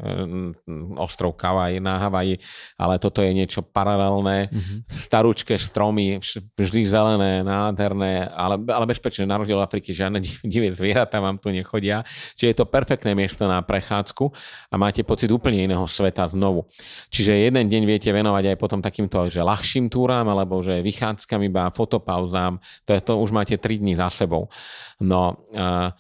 ostrov 0.99 1.39
Kavaj 1.39 1.79
na 1.79 1.95
Havaji, 2.03 2.43
ale 2.75 2.99
toto 2.99 3.23
je 3.23 3.31
niečo 3.31 3.63
paralelné, 3.63 4.51
mm-hmm. 4.51 4.79
starúčké 4.83 5.55
stromy, 5.55 6.19
vždy 6.59 6.81
zelené, 6.91 7.47
nádherné, 7.47 8.27
ale, 8.35 8.59
ale 8.67 8.85
bezpečné, 8.91 9.31
na 9.31 9.39
rozdiel 9.39 9.63
Afriky 9.63 9.95
žiadne 9.95 10.19
divé 10.53 10.75
zvieratá 10.75 11.23
vám 11.23 11.39
tu 11.39 11.55
nechodia. 11.55 12.03
Čiže 12.35 12.49
je 12.51 12.57
to 12.59 12.67
perfektné 12.67 13.15
miesto 13.15 13.47
na 13.47 13.63
prechádzku 13.63 14.35
a 14.71 14.75
máte 14.75 15.07
pocit 15.07 15.31
úplne 15.31 15.71
iného 15.71 15.87
sveta 15.87 16.27
znovu. 16.35 16.67
Čiže 17.15 17.47
jeden 17.47 17.71
deň 17.71 17.83
viete 17.87 18.11
venovať 18.11 18.51
aj 18.51 18.57
potom 18.59 18.83
takýmto 18.83 19.31
že 19.31 19.39
ľahším 19.39 19.87
túram, 19.87 20.27
alebo 20.27 20.59
že 20.67 20.83
vychádzkam 20.83 21.47
iba, 21.47 21.71
fotopauzám, 21.71 22.59
to, 22.83 22.91
je 22.91 23.01
to 23.07 23.23
už 23.23 23.31
máte 23.31 23.55
3 23.55 23.79
dní 23.79 23.95
za 23.95 24.11
sebou. 24.11 24.51
No, 24.99 25.47
uh, 25.55 25.71
Eh, 25.81 25.93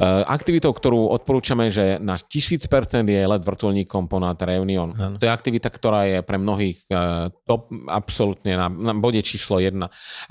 aktivitou, 0.00 0.72
ktorú 0.72 1.12
odporúčame, 1.12 1.68
že 1.68 2.00
na 2.00 2.16
1000% 2.16 2.64
je 3.04 3.22
let 3.28 3.42
vrtulníkom 3.44 4.08
ponad 4.08 4.40
Reunion. 4.40 4.88
Ano. 4.96 5.20
To 5.20 5.24
je 5.28 5.32
aktivita, 5.32 5.68
ktorá 5.68 6.08
je 6.08 6.18
pre 6.24 6.40
mnohých 6.40 6.80
eh, 6.88 7.28
top, 7.44 7.68
absolútne 7.92 8.56
na, 8.56 8.72
na 8.72 8.96
bode 8.96 9.20
číslo 9.20 9.60
1. 9.60 9.76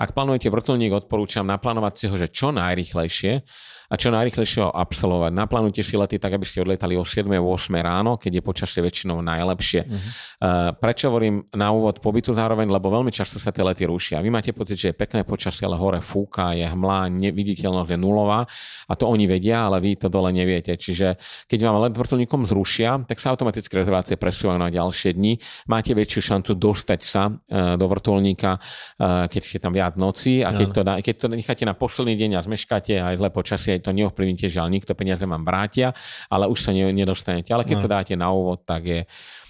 Ak 0.02 0.10
plánujete 0.18 0.50
vrtulník, 0.50 0.90
odporúčam 0.90 1.46
naplánovať 1.46 1.94
si 1.94 2.04
ho, 2.10 2.14
že 2.18 2.34
čo 2.34 2.50
najrychlejšie, 2.50 3.46
a 3.92 3.94
čo 4.00 4.08
najrychlejšie 4.08 4.64
ho 4.64 4.72
absolvovať. 4.72 5.36
Naplánujte 5.36 5.84
si 5.84 6.00
lety 6.00 6.16
tak, 6.16 6.32
aby 6.32 6.48
ste 6.48 6.64
odletali 6.64 6.96
o 6.96 7.04
7. 7.04 7.28
8. 7.28 7.76
ráno, 7.76 8.16
keď 8.16 8.40
je 8.40 8.42
počasie 8.42 8.80
väčšinou 8.80 9.20
najlepšie. 9.20 9.84
Uh-huh. 9.84 10.72
Prečo 10.80 11.12
hovorím 11.12 11.44
na 11.52 11.68
úvod 11.76 12.00
pobytu 12.00 12.32
zároveň, 12.32 12.72
lebo 12.72 12.88
veľmi 12.88 13.12
často 13.12 13.36
sa 13.36 13.52
tie 13.52 13.60
lety 13.60 13.84
rušia. 13.84 14.24
Vy 14.24 14.32
máte 14.32 14.56
pocit, 14.56 14.80
že 14.80 14.86
je 14.90 14.96
pekné 14.96 15.28
počasie, 15.28 15.68
ale 15.68 15.76
hore 15.76 16.00
fúka, 16.00 16.56
je 16.56 16.64
hmla, 16.64 17.12
neviditeľnosť 17.12 17.90
je 17.92 17.98
nulová 18.00 18.48
a 18.88 18.92
to 18.96 19.04
oni 19.04 19.28
vedia, 19.28 19.68
ale 19.68 19.84
vy 19.84 20.00
to 20.00 20.08
dole 20.08 20.32
neviete. 20.32 20.72
Čiže 20.72 21.20
keď 21.44 21.58
vám 21.68 21.84
let 21.84 21.92
vrtulníkom 21.92 22.48
zrušia, 22.48 23.04
tak 23.04 23.20
sa 23.20 23.36
automaticky 23.36 23.76
rezervácie 23.76 24.16
presúvajú 24.16 24.56
na 24.56 24.72
ďalšie 24.72 25.12
dni. 25.12 25.36
Máte 25.68 25.92
väčšiu 25.92 26.32
šancu 26.32 26.56
dostať 26.56 27.00
sa 27.04 27.28
e, 27.28 27.76
do 27.76 27.86
vrtulníka, 27.92 28.56
e, 28.56 29.28
keď 29.28 29.42
ste 29.44 29.58
tam 29.60 29.76
viac 29.76 30.00
noci 30.00 30.40
a 30.40 30.56
keď 30.56 30.68
to, 30.72 30.80
keď 31.04 31.14
to 31.20 31.26
necháte 31.28 31.64
na 31.68 31.76
posledný 31.76 32.16
deň 32.16 32.30
a 32.38 32.40
zmeškáte 32.40 32.96
aj 32.96 33.20
zle 33.20 33.28
počasie, 33.28 33.81
to 33.82 33.90
neovplyvníte, 33.90 34.46
že 34.46 34.62
nikto 34.62 34.94
peniaze 34.94 35.26
vám 35.26 35.42
vrátia, 35.42 35.92
ale 36.30 36.46
už 36.46 36.58
sa 36.58 36.70
nedostanete. 36.72 37.50
Ale 37.50 37.66
keď 37.66 37.76
no. 37.78 37.82
to 37.82 37.88
dáte 37.90 38.14
na 38.14 38.30
úvod, 38.30 38.62
tak 38.62 38.82
je 38.86 39.00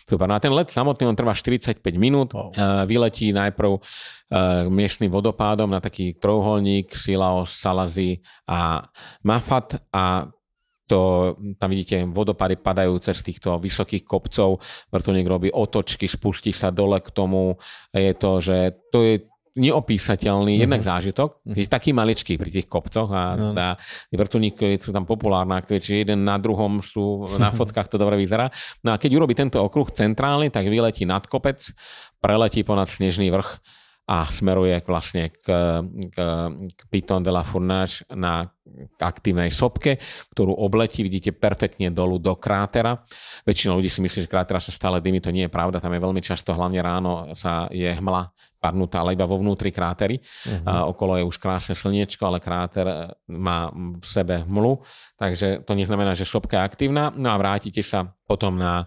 super. 0.08 0.26
No 0.26 0.34
a 0.34 0.42
ten 0.42 0.52
let 0.52 0.72
samotný, 0.72 1.06
on 1.06 1.16
trvá 1.16 1.36
45 1.36 1.78
minút. 1.96 2.34
Wow. 2.34 2.52
Uh, 2.52 2.84
vyletí 2.88 3.30
najprv 3.30 3.70
uh, 3.76 3.80
miestnym 4.68 5.12
vodopádom 5.12 5.70
na 5.70 5.80
taký 5.80 6.16
trojuholník, 6.18 6.92
Silaos, 6.92 7.54
Salazy 7.54 8.20
a 8.48 8.82
Mafat 9.22 9.78
a 9.92 10.28
to, 10.82 11.32
tam 11.56 11.68
vidíte 11.72 12.04
vodopády 12.04 12.60
padajúce 12.60 13.16
z 13.16 13.22
týchto 13.32 13.56
vysokých 13.56 14.04
kopcov, 14.04 14.60
vrtulník 14.92 15.24
robí 15.24 15.48
otočky, 15.48 16.04
spustí 16.04 16.52
sa 16.52 16.68
dole 16.68 17.00
k 17.00 17.08
tomu. 17.08 17.56
Je 17.96 18.12
to, 18.12 18.44
že 18.44 18.76
to 18.92 19.00
je 19.00 19.31
neopísateľný 19.52 20.64
jednak 20.64 20.80
zážitok, 20.80 21.44
uh-huh. 21.44 21.68
taký 21.68 21.92
maličký 21.92 22.40
pri 22.40 22.48
tých 22.48 22.66
kopcoch 22.68 23.08
a 23.12 23.36
uh-huh. 23.36 23.52
tá, 23.52 23.76
vrtulníky 24.08 24.80
sú 24.80 24.96
tam 24.96 25.04
populárne 25.04 25.52
aktivity, 25.52 25.84
čiže 25.84 26.02
jeden 26.08 26.24
na 26.24 26.40
druhom 26.40 26.80
sú, 26.80 27.36
na 27.36 27.52
fotkách 27.58 27.92
to 27.92 28.00
dobre 28.00 28.16
vyzerá. 28.16 28.48
No 28.80 28.96
a 28.96 28.96
keď 28.96 29.20
urobí 29.20 29.36
tento 29.36 29.60
okruh 29.60 29.92
centrálny, 29.92 30.48
tak 30.48 30.72
vyletí 30.72 31.04
nad 31.04 31.28
kopec, 31.28 31.60
preletí 32.24 32.64
ponad 32.64 32.88
Snežný 32.88 33.28
vrch 33.28 33.60
a 34.12 34.28
smeruje 34.28 34.76
vlastne 34.84 35.32
k, 35.32 35.48
k, 36.12 36.16
k 36.68 36.80
Piton 36.92 37.24
de 37.24 37.32
la 37.32 37.40
Fournage 37.40 38.04
na 38.12 38.44
aktívnej 39.00 39.48
sopke, 39.48 39.96
ktorú 40.36 40.52
obletí, 40.52 41.00
vidíte 41.00 41.32
perfektne 41.32 41.88
dolu 41.88 42.20
do 42.20 42.36
krátera. 42.36 43.00
Väčšina 43.48 43.72
ľudí 43.72 43.88
si 43.88 44.04
myslí, 44.04 44.28
že 44.28 44.28
krátera 44.28 44.60
sa 44.60 44.68
stále 44.68 45.00
dymí, 45.00 45.24
to 45.24 45.32
nie 45.32 45.48
je 45.48 45.52
pravda, 45.52 45.80
tam 45.80 45.96
je 45.96 46.04
veľmi 46.04 46.20
často, 46.20 46.52
hlavne 46.52 46.84
ráno 46.84 47.32
sa 47.32 47.72
je 47.72 47.88
hmla 47.88 48.28
padnutá, 48.60 49.00
ale 49.00 49.16
iba 49.16 49.26
vo 49.26 49.40
vnútri 49.40 49.74
krátery. 49.74 50.20
Uh-huh. 50.20 50.62
A 50.62 50.72
okolo 50.86 51.18
je 51.18 51.26
už 51.26 51.40
krásne 51.40 51.74
slniečko, 51.74 52.22
ale 52.28 52.38
kráter 52.38 52.86
má 53.32 53.72
v 53.74 54.06
sebe 54.06 54.44
hmlu, 54.44 54.78
takže 55.18 55.64
to 55.64 55.72
neznamená, 55.72 56.12
že 56.14 56.28
sopka 56.28 56.60
je 56.60 56.68
aktívna. 56.68 57.10
No 57.16 57.32
a 57.32 57.40
vrátite 57.40 57.80
sa 57.82 58.06
potom 58.28 58.60
na 58.60 58.86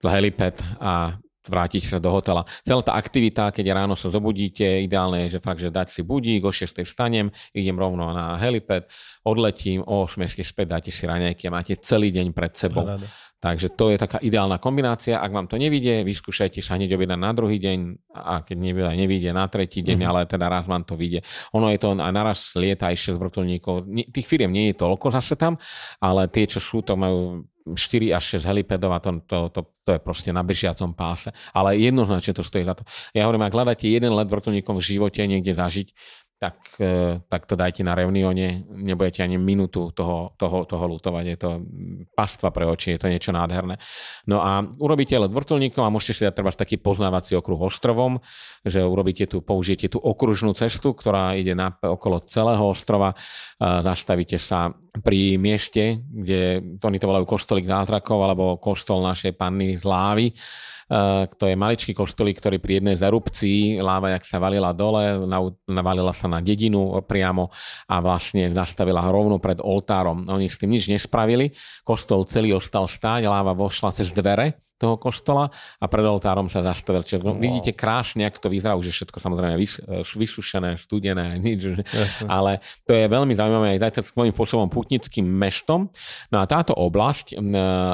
helipad 0.00 0.62
a 0.80 1.20
vrátiť 1.48 1.82
sa 1.94 1.98
do 2.00 2.10
hotela. 2.10 2.44
Celá 2.64 2.82
tá 2.84 2.96
aktivita, 2.96 3.52
keď 3.52 3.74
ráno 3.74 3.94
sa 3.94 4.08
zobudíte, 4.08 4.64
ideálne 4.84 5.26
je, 5.26 5.36
že 5.36 5.40
fakt, 5.40 5.60
že 5.60 5.72
dať 5.72 5.88
si 5.92 6.00
budík, 6.04 6.44
o 6.44 6.52
6 6.52 6.84
vstanem, 6.84 7.28
idem 7.52 7.76
rovno 7.76 8.10
na 8.12 8.36
helipad, 8.40 8.88
odletím, 9.24 9.84
o 9.84 10.08
8 10.08 10.24
ste 10.28 10.44
späť, 10.44 10.66
dáte 10.78 10.90
si 10.90 11.04
raňajky 11.04 11.48
a 11.48 11.54
máte 11.54 11.74
celý 11.80 12.12
deň 12.12 12.26
pred 12.32 12.52
sebou. 12.56 12.84
Rada. 12.84 13.08
Takže 13.44 13.76
to 13.76 13.92
je 13.92 14.00
taká 14.00 14.24
ideálna 14.24 14.56
kombinácia. 14.56 15.20
Ak 15.20 15.28
vám 15.28 15.44
to 15.44 15.60
nevidie, 15.60 16.00
vyskúšajte 16.00 16.64
sa 16.64 16.80
hneď 16.80 16.96
objednať 16.96 17.20
na 17.20 17.32
druhý 17.36 17.60
deň 17.60 17.78
a 18.16 18.40
keď 18.40 18.56
nevidie, 18.56 18.94
nevidie 18.96 19.30
na 19.36 19.44
tretí 19.52 19.84
deň, 19.84 20.00
mm-hmm. 20.00 20.08
ale 20.16 20.24
teda 20.24 20.48
raz 20.48 20.64
vám 20.64 20.80
to 20.88 20.96
vyjde. 20.96 21.20
Ono 21.52 21.68
je 21.68 21.76
to 21.76 21.92
aj 21.92 22.08
naraz 22.08 22.56
lieta 22.56 22.88
aj 22.88 23.12
6 23.12 23.20
vrtulníkov. 23.20 23.84
Tých 24.16 24.24
firiem 24.24 24.48
nie 24.48 24.72
je 24.72 24.80
toľko 24.80 25.12
zase 25.12 25.36
tam, 25.36 25.60
ale 26.00 26.24
tie, 26.32 26.48
čo 26.48 26.56
sú, 26.56 26.80
to 26.80 26.96
majú 26.96 27.44
4 27.64 28.12
až 28.12 28.44
6 28.44 28.44
helipedov 28.44 28.92
a 28.92 29.00
to, 29.00 29.24
to, 29.24 29.38
to, 29.48 29.60
to 29.88 29.90
je 29.96 30.00
proste 30.00 30.30
na 30.36 30.44
bežiacom 30.44 30.92
páse. 30.92 31.32
Ale 31.56 31.80
jednoznačne 31.80 32.36
to 32.36 32.44
stojí 32.44 32.68
za 32.68 32.76
to. 32.76 32.84
Ja 33.16 33.24
hovorím, 33.24 33.48
ak 33.48 33.56
hľadáte 33.56 33.88
jeden 33.88 34.12
let 34.12 34.28
vrtulníkom 34.28 34.76
v 34.76 34.84
živote 34.84 35.24
niekde 35.24 35.56
zažiť, 35.56 35.88
tak, 36.44 36.60
e, 36.76 37.24
tak 37.24 37.48
to 37.48 37.56
dajte 37.56 37.80
na 37.80 37.96
Reunione, 37.96 38.68
nebudete 38.68 39.24
ani 39.24 39.40
minútu 39.40 39.88
toho, 39.96 40.36
toho, 40.36 40.68
toho 40.68 40.84
lutovať, 40.84 41.24
je 41.24 41.38
to 41.40 41.50
pastva 42.12 42.52
pre 42.52 42.68
oči, 42.68 42.94
je 42.94 43.00
to 43.00 43.08
niečo 43.08 43.32
nádherné. 43.32 43.80
No 44.28 44.44
a 44.44 44.60
urobíte 44.76 45.16
let 45.16 45.32
vrtulníkom 45.32 45.80
a 45.80 45.88
môžete 45.88 46.12
si 46.12 46.22
dať 46.28 46.34
treba 46.36 46.52
taký 46.52 46.76
poznávací 46.76 47.32
okruh 47.32 47.56
ostrovom, 47.56 48.20
že 48.60 48.84
urobíte 48.84 49.24
tu, 49.24 49.40
použijete 49.40 49.96
tú 49.96 49.98
okružnú 50.04 50.52
cestu, 50.52 50.92
ktorá 50.92 51.32
ide 51.32 51.56
na, 51.56 51.72
okolo 51.80 52.20
celého 52.20 52.60
ostrova, 52.60 53.16
zastavíte 53.58 54.36
sa 54.36 54.74
pri 55.02 55.40
mieste, 55.40 56.04
kde 56.06 56.62
oni 56.78 56.98
to 57.02 57.10
volajú 57.10 57.26
kostolík 57.26 57.66
zázrakov 57.66 58.18
alebo 58.22 58.62
kostol 58.62 59.02
našej 59.02 59.34
panny 59.34 59.74
z 59.74 59.84
Lávy, 59.86 60.30
Uh, 60.84 61.24
to 61.40 61.48
je 61.48 61.56
maličký 61.56 61.96
kostolík, 61.96 62.36
ktorý 62.36 62.60
pri 62.60 62.76
jednej 62.76 63.00
z 63.00 63.08
erupcií 63.08 63.80
láva, 63.80 64.12
jak 64.12 64.28
sa 64.28 64.36
valila 64.36 64.68
dole, 64.76 65.16
navalila 65.64 66.12
sa 66.12 66.28
na 66.28 66.44
dedinu 66.44 67.00
priamo 67.08 67.48
a 67.88 68.04
vlastne 68.04 68.52
nastavila 68.52 69.00
rovno 69.08 69.40
pred 69.40 69.64
oltárom. 69.64 70.28
Oni 70.28 70.44
s 70.44 70.60
tým 70.60 70.76
nič 70.76 70.92
nespravili, 70.92 71.56
kostol 71.88 72.28
celý 72.28 72.52
ostal 72.52 72.84
stáť, 72.84 73.24
láva 73.24 73.56
vošla 73.56 73.96
cez 73.96 74.12
dvere 74.12 74.60
toho 74.74 74.98
kostola 74.98 75.48
a 75.78 75.86
pred 75.86 76.02
oltárom 76.02 76.50
sa 76.50 76.60
zastavil. 76.60 77.06
Čiže 77.06 77.22
wow. 77.22 77.38
vidíte 77.38 77.72
krásne, 77.72 78.26
ako 78.26 78.38
to 78.44 78.48
vyzerá, 78.50 78.74
už 78.74 78.90
je 78.90 78.94
všetko 79.02 79.18
samozrejme 79.22 79.54
vys, 79.54 79.78
vysušené, 80.14 80.76
studené, 80.76 81.38
nič, 81.46 81.78
Jasne. 81.78 82.26
ale 82.26 82.58
to 82.82 82.92
je 82.92 83.06
veľmi 83.06 83.32
zaujímavé 83.32 83.78
aj 83.78 84.02
svojím 84.02 84.34
spôsobom 84.34 84.66
putnickým 84.68 85.24
mestom. 85.24 85.88
No 86.34 86.42
a 86.42 86.44
táto 86.44 86.74
oblasť, 86.74 87.38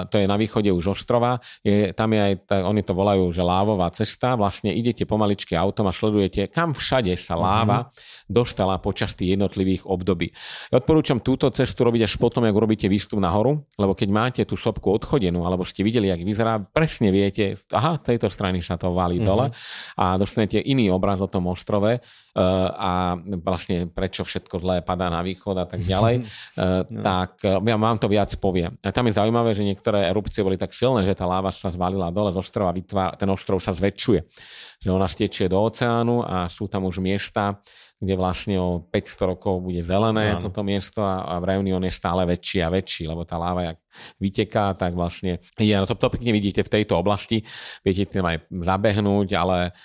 to 0.09 0.14
je 0.16 0.26
na 0.26 0.37
východe 0.41 0.72
už 0.72 0.97
ostrova, 0.97 1.39
je, 1.61 1.93
tam 1.93 2.16
je 2.16 2.20
aj, 2.20 2.35
oni 2.64 2.83
to 2.83 2.93
volajú, 2.97 3.28
že 3.31 3.45
lávová 3.45 3.93
cesta, 3.93 4.35
vlastne 4.35 4.72
idete 4.72 5.05
pomaličky 5.05 5.53
autom 5.55 5.87
a 5.87 5.93
sledujete, 5.93 6.49
kam 6.49 6.72
všade 6.72 7.12
sa 7.20 7.37
mhm. 7.37 7.43
láva 7.43 7.78
mm-hmm. 7.85 8.33
dostala 8.33 8.81
počas 8.81 9.12
tých 9.12 9.37
jednotlivých 9.37 9.85
období. 9.85 10.33
Ja 10.72 10.81
odporúčam 10.81 11.20
túto 11.20 11.47
cestu 11.53 11.85
robiť 11.85 12.09
až 12.09 12.14
potom, 12.16 12.43
ak 12.49 12.55
urobíte 12.57 12.89
výstup 12.89 13.20
nahoru, 13.20 13.61
lebo 13.76 13.93
keď 13.93 14.09
máte 14.09 14.41
tú 14.49 14.57
sopku 14.57 14.89
odchodenú, 14.91 15.45
alebo 15.45 15.66
ste 15.66 15.85
videli, 15.85 16.09
jak 16.09 16.22
vyzerá, 16.24 16.69
presne 16.70 17.10
viete, 17.10 17.58
aha, 17.74 17.98
tejto 17.98 18.30
strany 18.30 18.62
sa 18.62 18.78
to 18.78 18.94
valí 18.94 19.18
mm-hmm. 19.18 19.28
dole 19.28 19.46
a 19.98 20.16
dostanete 20.16 20.62
iný 20.62 20.88
obraz 20.94 21.18
o 21.18 21.28
tom 21.28 21.50
ostrove 21.50 21.98
uh, 21.98 22.00
a 22.74 23.18
vlastne 23.42 23.90
prečo 23.90 24.22
všetko 24.22 24.62
zlé 24.62 24.76
padá 24.86 25.10
na 25.10 25.20
východ 25.20 25.58
a 25.58 25.66
tak 25.66 25.82
ďalej, 25.82 26.24
no. 26.90 27.02
tak 27.02 27.42
ja 27.42 27.76
vám 27.76 27.98
to 27.98 28.06
viac 28.06 28.30
poviem. 28.38 28.78
A 28.80 28.94
tam 28.94 29.10
je 29.10 29.18
zaujímavé, 29.18 29.52
že 29.52 29.66
niektoré 29.66 30.08
erupcie 30.08 30.46
boli 30.46 30.56
tak 30.56 30.70
silné, 30.70 31.02
že 31.02 31.18
tá 31.18 31.26
láva 31.26 31.50
sa 31.50 31.68
zvalila 31.68 32.14
dole 32.14 32.30
z 32.30 32.38
ostrova, 32.38 32.72
vytvár, 32.72 33.18
ten 33.18 33.28
ostrov 33.28 33.58
sa 33.58 33.74
zväčšuje, 33.74 34.20
že 34.80 34.88
ona 34.88 35.10
stečie 35.10 35.50
do 35.50 35.58
oceánu 35.60 36.22
a 36.22 36.46
sú 36.46 36.70
tam 36.70 36.86
už 36.86 37.02
miesta, 37.02 37.58
kde 38.01 38.16
vlastne 38.16 38.57
o 38.57 38.80
500 38.88 39.30
rokov 39.36 39.61
bude 39.61 39.84
zelené 39.84 40.32
Áno. 40.32 40.48
toto 40.48 40.64
miesto 40.64 41.05
a, 41.05 41.20
a 41.28 41.34
v 41.36 41.53
Reunion 41.53 41.84
je 41.84 41.92
stále 41.92 42.24
väčší 42.24 42.64
a 42.64 42.72
väčší, 42.72 43.05
lebo 43.05 43.28
tá 43.28 43.36
láva, 43.36 43.68
jak 43.68 43.78
vyteká, 44.16 44.72
tak 44.72 44.96
vlastne 44.96 45.36
je, 45.61 45.76
no 45.76 45.84
to, 45.84 45.92
to 46.01 46.09
pekne 46.09 46.32
vidíte 46.32 46.64
v 46.64 46.72
tejto 46.80 46.96
oblasti, 46.96 47.44
viete 47.84 48.09
tým 48.09 48.24
aj 48.24 48.48
zabehnúť, 48.48 49.28
ale 49.36 49.76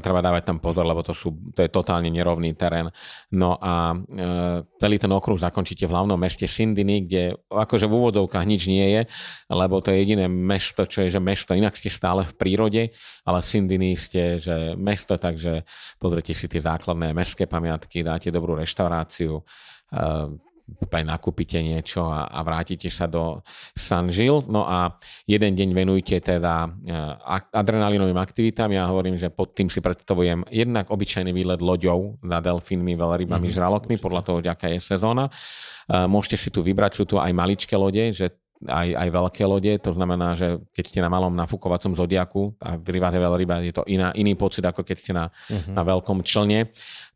treba 0.00 0.24
dávať 0.24 0.48
tam 0.48 0.58
pozor, 0.64 0.88
lebo 0.88 1.04
to, 1.04 1.12
sú, 1.12 1.52
to 1.52 1.60
je 1.60 1.68
totálne 1.68 2.08
nerovný 2.08 2.56
terén. 2.56 2.88
No 3.28 3.60
a 3.60 3.92
e, 3.92 3.96
celý 4.80 4.96
ten 4.96 5.12
okruh 5.12 5.36
zakončíte 5.36 5.84
v 5.84 5.92
hlavnom 5.92 6.16
meste 6.16 6.48
Sindiny, 6.48 7.04
kde 7.04 7.36
akože 7.52 7.84
v 7.84 7.92
úvodovkách 7.92 8.46
nič 8.48 8.64
nie 8.72 8.86
je, 8.96 9.02
lebo 9.52 9.84
to 9.84 9.92
je 9.92 10.00
jediné 10.00 10.24
mesto, 10.24 10.88
čo 10.88 11.04
je, 11.04 11.12
že 11.12 11.20
mesto, 11.20 11.52
inak 11.52 11.76
ste 11.76 11.92
stále 11.92 12.24
v 12.24 12.32
prírode, 12.32 12.82
ale 13.28 13.38
Sindiny 13.44 13.92
ste, 14.00 14.40
že 14.40 14.72
mesto, 14.80 15.20
takže 15.20 15.68
pozrite 16.00 16.32
si 16.32 16.48
tie 16.48 16.64
základné 16.64 17.12
mestské 17.12 17.44
pamiatky, 17.44 18.00
dáte 18.00 18.32
dobrú 18.32 18.56
reštauráciu, 18.56 19.40
e, 19.40 19.42
aj 20.64 21.04
nakúpite 21.04 21.60
niečo 21.60 22.08
a, 22.08 22.24
a 22.30 22.40
vrátite 22.40 22.88
sa 22.88 23.04
do 23.04 23.44
San 23.76 24.08
Gil. 24.08 24.40
No 24.48 24.64
a 24.64 24.96
jeden 25.28 25.52
deň 25.52 25.68
venujte 25.76 26.16
teda 26.24 26.70
eh, 26.88 27.34
adrenalinovým 27.52 28.16
aktivitám. 28.16 28.72
Ja 28.72 28.88
hovorím, 28.88 29.20
že 29.20 29.28
pod 29.28 29.52
tým 29.52 29.68
si 29.68 29.84
predstavujem 29.84 30.48
jednak 30.48 30.88
obyčajný 30.88 31.36
výlet 31.36 31.60
loďou 31.60 32.16
za 32.24 32.38
delfínmi, 32.40 32.96
veľrybami, 32.96 33.48
mm-hmm. 33.48 33.58
žralokmi, 33.60 33.94
podľa 34.00 34.22
toho, 34.24 34.38
aká 34.40 34.72
je 34.72 34.80
sezóna. 34.80 35.28
Eh, 35.28 36.08
môžete 36.08 36.36
si 36.40 36.48
tu 36.48 36.64
vybrať, 36.64 36.96
sú 36.96 37.04
tu 37.04 37.20
aj 37.20 37.30
maličké 37.34 37.76
lode, 37.76 38.14
že 38.16 38.32
aj, 38.64 38.88
aj 38.96 39.08
veľké 39.12 39.42
lode, 39.44 39.72
to 39.82 39.92
znamená, 39.92 40.32
že 40.38 40.56
keď 40.72 40.84
ste 40.88 41.00
na 41.04 41.12
malom 41.12 41.34
nafúkovacom 41.36 41.92
zodiaku 41.98 42.56
a 42.64 42.80
vyrývate 42.80 43.18
veľryba, 43.20 43.60
je 43.60 43.74
to 43.74 43.84
iná, 43.90 44.14
iný 44.16 44.38
pocit, 44.38 44.64
ako 44.64 44.80
keď 44.80 44.96
ste 44.96 45.12
na, 45.12 45.28
uh-huh. 45.28 45.74
na 45.74 45.82
veľkom 45.84 46.24
člne. 46.24 46.72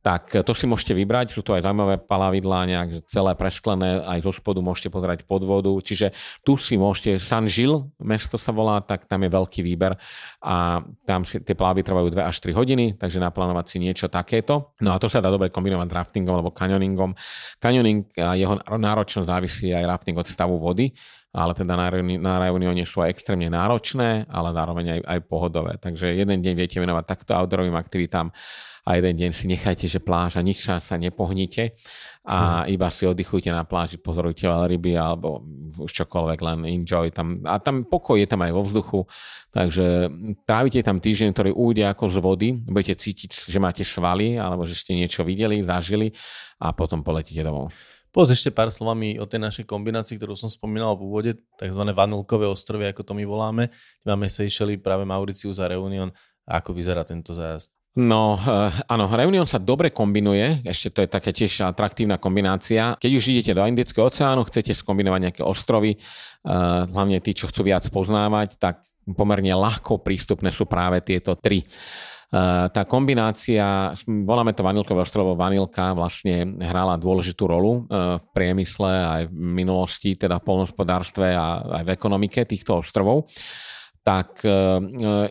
Tak 0.08 0.40
to 0.40 0.56
si 0.56 0.64
môžete 0.64 0.96
vybrať, 0.96 1.36
sú 1.36 1.44
to 1.44 1.52
aj 1.52 1.68
zaujímavé 1.68 2.00
palavidlá, 2.00 2.64
nejak 2.64 3.04
celé 3.12 3.36
presklené, 3.36 4.00
aj 4.08 4.24
zo 4.24 4.32
spodu 4.32 4.64
môžete 4.64 4.88
pozerať 4.88 5.28
pod 5.28 5.44
vodu, 5.44 5.68
čiže 5.84 6.16
tu 6.40 6.56
si 6.56 6.80
môžete, 6.80 7.20
San 7.20 7.44
Gil, 7.44 7.92
mesto 8.00 8.40
sa 8.40 8.48
volá, 8.48 8.80
tak 8.80 9.04
tam 9.04 9.20
je 9.20 9.28
veľký 9.28 9.60
výber 9.60 10.00
a 10.40 10.80
tam 11.04 11.28
si, 11.28 11.44
tie 11.44 11.52
plavy 11.52 11.84
trvajú 11.84 12.08
2 12.08 12.24
až 12.24 12.40
3 12.40 12.56
hodiny, 12.56 12.96
takže 12.96 13.20
naplánovať 13.20 13.68
si 13.68 13.76
niečo 13.84 14.08
takéto. 14.08 14.72
No 14.80 14.96
a 14.96 15.02
to 15.02 15.12
sa 15.12 15.20
dá 15.20 15.28
dobre 15.28 15.52
kombinovať 15.52 15.92
raftingom 15.92 16.40
alebo 16.40 16.56
kanioningom. 16.56 17.12
Kanioning 17.60 18.08
a 18.16 18.32
jeho 18.32 18.56
náročnosť 18.64 19.28
závisí 19.28 19.76
aj 19.76 19.84
rafting 19.84 20.16
od 20.16 20.24
stavu 20.24 20.56
vody, 20.56 20.88
ale 21.36 21.52
teda 21.52 21.76
na, 21.76 21.92
na 22.16 22.34
Reunione 22.48 22.88
sú 22.88 23.04
aj 23.04 23.12
extrémne 23.12 23.52
náročné, 23.52 24.24
ale 24.32 24.56
zároveň 24.56 24.86
aj, 24.96 25.00
aj 25.04 25.18
pohodové. 25.28 25.76
Takže 25.76 26.16
jeden 26.16 26.40
deň 26.40 26.54
viete 26.56 26.80
venovať 26.80 27.04
takto 27.04 27.36
outdoorovým 27.36 27.76
aktivitám 27.76 28.32
a 28.88 28.96
jeden 28.96 29.20
deň 29.20 29.30
si 29.36 29.44
nechajte, 29.52 29.84
že 29.84 30.00
pláž 30.00 30.40
a 30.40 30.42
nič 30.42 30.64
sa 30.64 30.80
nepohnite 30.96 31.76
a 32.24 32.64
hmm. 32.64 32.72
iba 32.72 32.88
si 32.88 33.04
oddychujte 33.04 33.52
na 33.52 33.68
pláži, 33.68 34.00
pozorujte 34.00 34.48
ryby 34.48 34.96
alebo 34.96 35.44
už 35.76 35.92
čokoľvek, 35.92 36.38
len 36.40 36.58
enjoy 36.64 37.12
tam. 37.12 37.44
A 37.44 37.60
tam 37.60 37.84
pokoj 37.84 38.16
je 38.16 38.24
tam 38.24 38.40
aj 38.40 38.52
vo 38.56 38.64
vzduchu, 38.64 39.00
takže 39.52 40.08
trávite 40.48 40.80
tam 40.80 41.04
týždeň, 41.04 41.36
ktorý 41.36 41.50
ujde 41.52 41.84
ako 41.84 42.04
z 42.08 42.16
vody, 42.16 42.48
budete 42.64 42.96
cítiť, 42.96 43.52
že 43.52 43.58
máte 43.60 43.84
svaly 43.84 44.40
alebo 44.40 44.64
že 44.64 44.72
ste 44.72 44.96
niečo 44.96 45.20
videli, 45.20 45.60
zažili 45.60 46.16
a 46.56 46.72
potom 46.72 47.04
poletíte 47.04 47.44
domov. 47.44 47.68
Povedz 48.08 48.40
ešte 48.40 48.56
pár 48.56 48.72
slovami 48.72 49.20
o 49.20 49.28
tej 49.28 49.44
našej 49.44 49.64
kombinácii, 49.68 50.16
ktorú 50.16 50.32
som 50.32 50.48
spomínal 50.48 50.96
v 50.96 51.04
úvode, 51.04 51.32
tzv. 51.60 51.82
vanilkové 51.92 52.48
ostrovy, 52.48 52.88
ako 52.88 53.04
to 53.04 53.12
my 53.12 53.28
voláme. 53.28 53.68
Máme 54.00 54.32
Seychely, 54.32 54.80
práve 54.80 55.04
Mauricius 55.04 55.60
a 55.60 55.68
Reunion. 55.68 56.08
A 56.48 56.64
ako 56.64 56.72
vyzerá 56.72 57.04
tento 57.04 57.36
zájazd? 57.36 57.77
No, 57.96 58.36
uh, 58.36 58.70
áno, 58.86 59.08
Reunion 59.10 59.48
sa 59.48 59.58
dobre 59.58 59.90
kombinuje, 59.90 60.62
ešte 60.62 60.88
to 60.92 60.98
je 61.02 61.08
také 61.10 61.30
tiež 61.34 61.66
atraktívna 61.66 62.20
kombinácia. 62.20 62.94
Keď 63.00 63.10
už 63.10 63.24
idete 63.32 63.56
do 63.56 63.64
Indického 63.64 64.06
oceánu, 64.06 64.46
chcete 64.46 64.76
skombinovať 64.76 65.20
nejaké 65.24 65.42
ostrovy, 65.42 65.96
uh, 65.96 66.84
hlavne 66.84 67.18
tí, 67.18 67.34
čo 67.34 67.50
chcú 67.50 67.66
viac 67.66 67.88
poznávať, 67.90 68.60
tak 68.60 68.84
pomerne 69.08 69.50
ľahko 69.56 70.04
prístupné 70.04 70.52
sú 70.52 70.68
práve 70.68 71.00
tieto 71.00 71.34
tri. 71.34 71.64
Eh, 72.28 72.66
tá 72.68 72.84
kombinácia, 72.84 73.96
voláme 74.04 74.52
to 74.52 74.60
vanilkové 74.60 75.00
ostrovo, 75.00 75.32
vanilka 75.32 75.96
vlastne 75.96 76.60
hrala 76.60 77.00
dôležitú 77.00 77.48
rolu 77.48 77.88
eh, 77.88 78.20
v 78.20 78.24
priemysle 78.36 78.92
aj 78.92 79.22
v 79.32 79.32
minulosti, 79.32 80.12
teda 80.12 80.36
v 80.36 80.44
polnospodárstve 80.44 81.32
a 81.32 81.80
aj 81.80 81.88
v 81.88 81.94
ekonomike 81.96 82.44
týchto 82.44 82.84
ostrovov. 82.84 83.32
Tak 84.08 84.40
eh, 84.40 84.52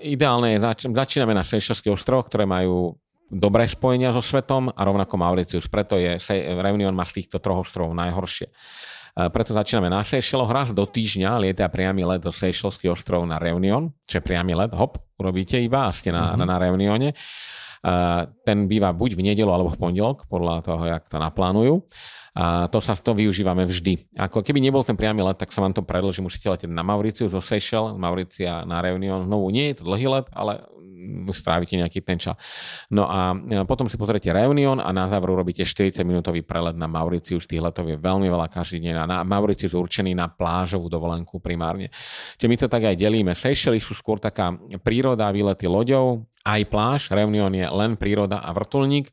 ideálne 0.06 0.54
je, 0.54 0.86
začíname 0.94 1.34
na 1.34 1.42
Seychelských 1.42 1.98
ostrovoch, 1.98 2.30
ktoré 2.30 2.46
majú 2.46 2.94
dobré 3.28 3.66
spojenia 3.66 4.14
so 4.14 4.22
svetom 4.22 4.70
a 4.70 4.82
rovnako 4.86 5.18
Mauritius. 5.18 5.66
Preto 5.66 5.98
je 5.98 6.16
Reunion 6.62 6.94
má 6.94 7.04
z 7.04 7.20
týchto 7.26 7.42
troch 7.42 7.66
ostrovov 7.66 7.92
najhoršie. 7.98 8.48
Preto 9.18 9.52
začíname 9.52 9.90
na 9.90 10.06
Seychelloch 10.06 10.54
raz 10.54 10.70
do 10.72 10.86
týždňa 10.86 11.42
lieta 11.42 11.66
priamy 11.68 12.06
let 12.06 12.22
do 12.22 12.30
Seychelských 12.30 12.94
ostrov 12.94 13.26
na 13.26 13.42
Reunion, 13.42 13.90
čo 14.06 14.22
je 14.22 14.24
priamy 14.24 14.54
let, 14.54 14.72
hop, 14.78 15.02
urobíte 15.18 15.58
iba 15.58 15.90
a 15.90 15.92
ste 15.92 16.14
na, 16.14 16.38
mm-hmm. 16.38 16.40
na, 16.40 16.46
na 16.46 16.56
Reunione. 16.62 17.10
ten 18.46 18.58
býva 18.70 18.94
buď 18.94 19.18
v 19.18 19.34
nedelu 19.34 19.50
alebo 19.50 19.74
v 19.74 19.82
pondelok, 19.82 20.30
podľa 20.30 20.62
toho, 20.62 20.84
jak 20.86 21.10
to 21.10 21.18
naplánujú. 21.18 21.82
A 22.38 22.70
to 22.70 22.78
sa 22.78 22.94
to 22.94 23.18
využívame 23.18 23.66
vždy. 23.66 24.14
Ako 24.14 24.46
keby 24.46 24.62
nebol 24.62 24.86
ten 24.86 24.94
priamy 24.94 25.26
let, 25.26 25.42
tak 25.42 25.50
sa 25.50 25.66
vám 25.66 25.74
to 25.74 25.82
predlží, 25.82 26.22
musíte 26.22 26.46
letieť 26.46 26.70
na 26.70 26.86
Mauriciu 26.86 27.26
zo 27.26 27.42
Seychelles, 27.42 27.98
Mauricia 27.98 28.62
na 28.62 28.78
Reunion. 28.78 29.26
Znovu 29.26 29.50
nie 29.50 29.74
je 29.74 29.82
to 29.82 29.90
dlhý 29.90 30.06
let, 30.06 30.30
ale 30.38 30.62
strávite 31.34 31.74
nejaký 31.74 32.06
ten 32.06 32.22
čas. 32.22 32.38
No 32.94 33.10
a 33.10 33.34
e, 33.34 33.66
potom 33.66 33.90
si 33.90 33.98
pozriete 33.98 34.30
Reunion 34.30 34.78
a 34.78 34.90
na 34.94 35.10
záver 35.10 35.34
robíte 35.34 35.66
40 35.66 35.98
minútový 36.06 36.46
prelet 36.46 36.78
na 36.78 36.86
Mauricius. 36.86 37.50
Tých 37.50 37.62
letov 37.62 37.90
je 37.90 37.98
veľmi 37.98 38.30
veľa 38.30 38.48
každý 38.54 38.86
deň. 38.86 38.94
Na 39.10 39.26
Mauricius 39.26 39.74
určený 39.74 40.14
na 40.14 40.30
plážovú 40.30 40.94
dovolenku 40.94 41.42
primárne. 41.42 41.90
Čiže 42.38 42.50
my 42.50 42.56
to 42.62 42.68
tak 42.70 42.84
aj 42.86 42.96
delíme. 43.02 43.34
Seychelles 43.34 43.82
sú 43.82 43.98
skôr 43.98 44.22
taká 44.22 44.54
príroda, 44.86 45.34
výlety 45.34 45.66
loďou, 45.66 46.30
aj 46.46 46.62
pláž. 46.70 47.02
Reunion 47.10 47.52
je 47.52 47.66
len 47.66 47.98
príroda 47.98 48.46
a 48.46 48.50
vrtulník 48.54 49.10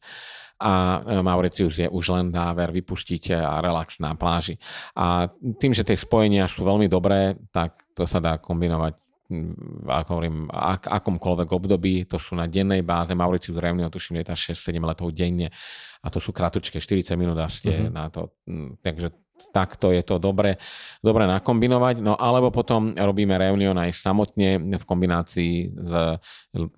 a 0.60 1.02
e, 1.02 1.22
Mauritius 1.22 1.82
je 1.82 1.88
už 1.90 2.04
len 2.14 2.30
dáver, 2.30 2.70
vypustíte 2.70 3.34
a 3.34 3.58
relax 3.58 3.98
na 3.98 4.14
pláži. 4.14 4.58
A 4.94 5.28
tým, 5.58 5.74
že 5.74 5.82
tie 5.82 5.98
spojenia 5.98 6.46
sú 6.46 6.62
veľmi 6.62 6.86
dobré, 6.86 7.34
tak 7.50 7.78
to 7.94 8.06
sa 8.06 8.22
dá 8.22 8.38
kombinovať 8.38 9.04
ako 9.88 10.10
hovorím, 10.20 10.52
ak, 10.52 10.84
akomkoľvek 10.84 11.48
období, 11.48 11.94
to 12.04 12.20
sú 12.20 12.36
na 12.36 12.44
dennej 12.44 12.84
báze, 12.84 13.16
Mauritius 13.16 13.56
Reunion, 13.56 13.88
tuším, 13.88 14.20
je 14.20 14.36
6-7 14.52 14.76
letov 14.84 15.08
denne 15.16 15.48
a 16.04 16.06
to 16.12 16.20
sú 16.20 16.36
kratučké, 16.36 16.76
40 16.76 17.16
minút 17.16 17.40
a 17.40 17.48
ste 17.48 17.72
mm-hmm. 17.72 17.94
na 17.94 18.12
to. 18.12 18.36
Takže 18.84 19.23
takto 19.50 19.90
je 19.90 20.02
to 20.06 20.22
dobre, 20.22 20.58
dobre 21.02 21.26
nakombinovať. 21.26 22.02
No 22.02 22.14
alebo 22.14 22.54
potom 22.54 22.94
robíme 22.94 23.34
Reunion 23.38 23.74
aj 23.78 23.94
samotne 23.94 24.58
v 24.58 24.84
kombinácii 24.86 25.54
s, 25.74 25.92